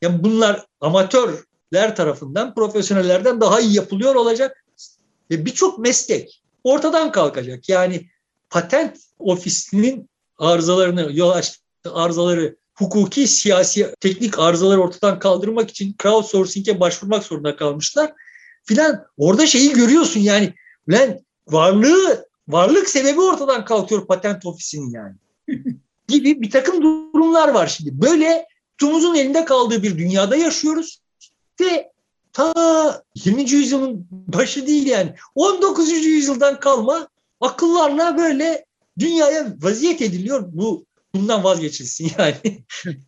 Yani 0.02 0.24
bunlar 0.24 0.66
amatörler 0.82 1.96
tarafından 1.96 2.54
profesyonellerden 2.54 3.42
daha 3.42 3.60
iyi 3.60 3.76
yapılıyor 3.76 4.16
olacak 4.16 4.66
ve 5.32 5.46
birçok 5.46 5.80
meslek 5.80 6.42
ortadan 6.64 7.12
kalkacak. 7.12 7.70
Yani 7.70 8.10
patent 8.50 8.98
ofisinin 9.20 10.10
arızalarını 10.38 11.10
yol 11.12 11.42
arızaları 11.86 12.56
hukuki, 12.76 13.28
siyasi, 13.28 13.96
teknik 14.00 14.40
arızaları 14.40 14.82
ortadan 14.82 15.20
kaldırmak 15.20 15.70
için 15.70 15.96
crowdsourcing'e 16.04 16.80
başvurmak 16.80 17.24
zorunda 17.24 17.56
kalmışlar 17.56 18.14
filan. 18.64 19.06
Orada 19.18 19.48
şeyi 19.48 19.74
görüyorsun 19.74 20.20
yani 20.20 20.54
Ulan 20.88 21.20
varlığı, 21.48 22.26
varlık 22.48 22.90
sebebi 22.90 23.22
ortadan 23.22 23.66
kalkıyor 23.66 24.08
patent 24.08 24.46
ofisinin 24.46 24.92
yani. 24.92 25.16
gibi 26.08 26.42
bir 26.42 26.52
takım 26.52 26.82
durumlar 26.84 27.50
var 27.50 27.68
şimdi. 27.68 28.02
Böyle 28.02 28.48
tutumuzun 28.78 29.16
elinde 29.16 29.46
kaldığı 29.46 29.84
bir 29.84 29.98
dünyada 29.98 30.36
yaşıyoruz 30.36 31.02
ve 31.62 31.92
ta 32.34 33.04
20. 33.16 33.52
yüzyılın 33.52 34.08
başı 34.12 34.68
değil 34.68 34.88
yani 34.88 35.16
19. 35.36 35.92
yüzyıldan 35.92 36.60
kalma 36.60 37.08
akıllarla 37.42 38.18
böyle 38.18 38.66
dünyaya 39.00 39.56
vaziyet 39.62 40.02
ediliyor. 40.02 40.50
Bu 40.52 40.86
bundan 41.16 41.44
vazgeçilsin 41.44 42.12
yani. 42.18 42.64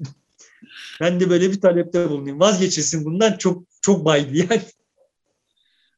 ben 1.01 1.19
de 1.19 1.29
böyle 1.29 1.51
bir 1.51 1.61
talepte 1.61 2.09
bulunayım. 2.09 2.39
Vazgeçilsin 2.39 3.05
bundan 3.05 3.37
çok 3.37 3.63
çok 3.81 4.05
baydı 4.05 4.37
yani. 4.37 4.61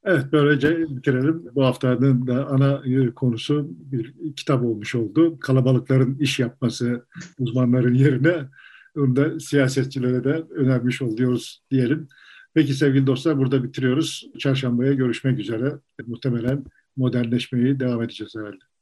Evet 0.06 0.26
böylece 0.32 0.78
bitirelim. 0.90 1.46
Bu 1.56 1.66
haftanın 1.66 2.28
da 2.28 2.48
ana 2.48 2.82
e, 2.86 3.12
konusu 3.12 3.68
bir 3.70 4.14
kitap 4.36 4.64
olmuş 4.64 4.96
oldu. 4.96 5.40
Kalabalıkların 5.40 6.18
iş 6.20 6.40
yapması 6.40 7.06
uzmanların 7.40 7.94
yerine 7.94 8.50
onu 8.98 9.16
da 9.16 9.40
siyasetçilere 9.40 10.24
de 10.24 10.44
önermiş 10.50 11.02
oluyoruz 11.02 11.64
diyelim. 11.72 12.08
Peki 12.54 12.74
sevgili 12.74 13.08
dostlar 13.08 13.38
burada 13.38 13.64
bitiriyoruz. 13.64 14.28
Çarşambaya 14.40 14.94
görüşmek 14.94 15.40
üzere. 15.40 15.74
Muhtemelen 16.08 16.64
modernleşmeyi 16.98 17.80
devam 17.80 18.04
edeceğiz 18.04 18.36
herhalde. 18.36 18.75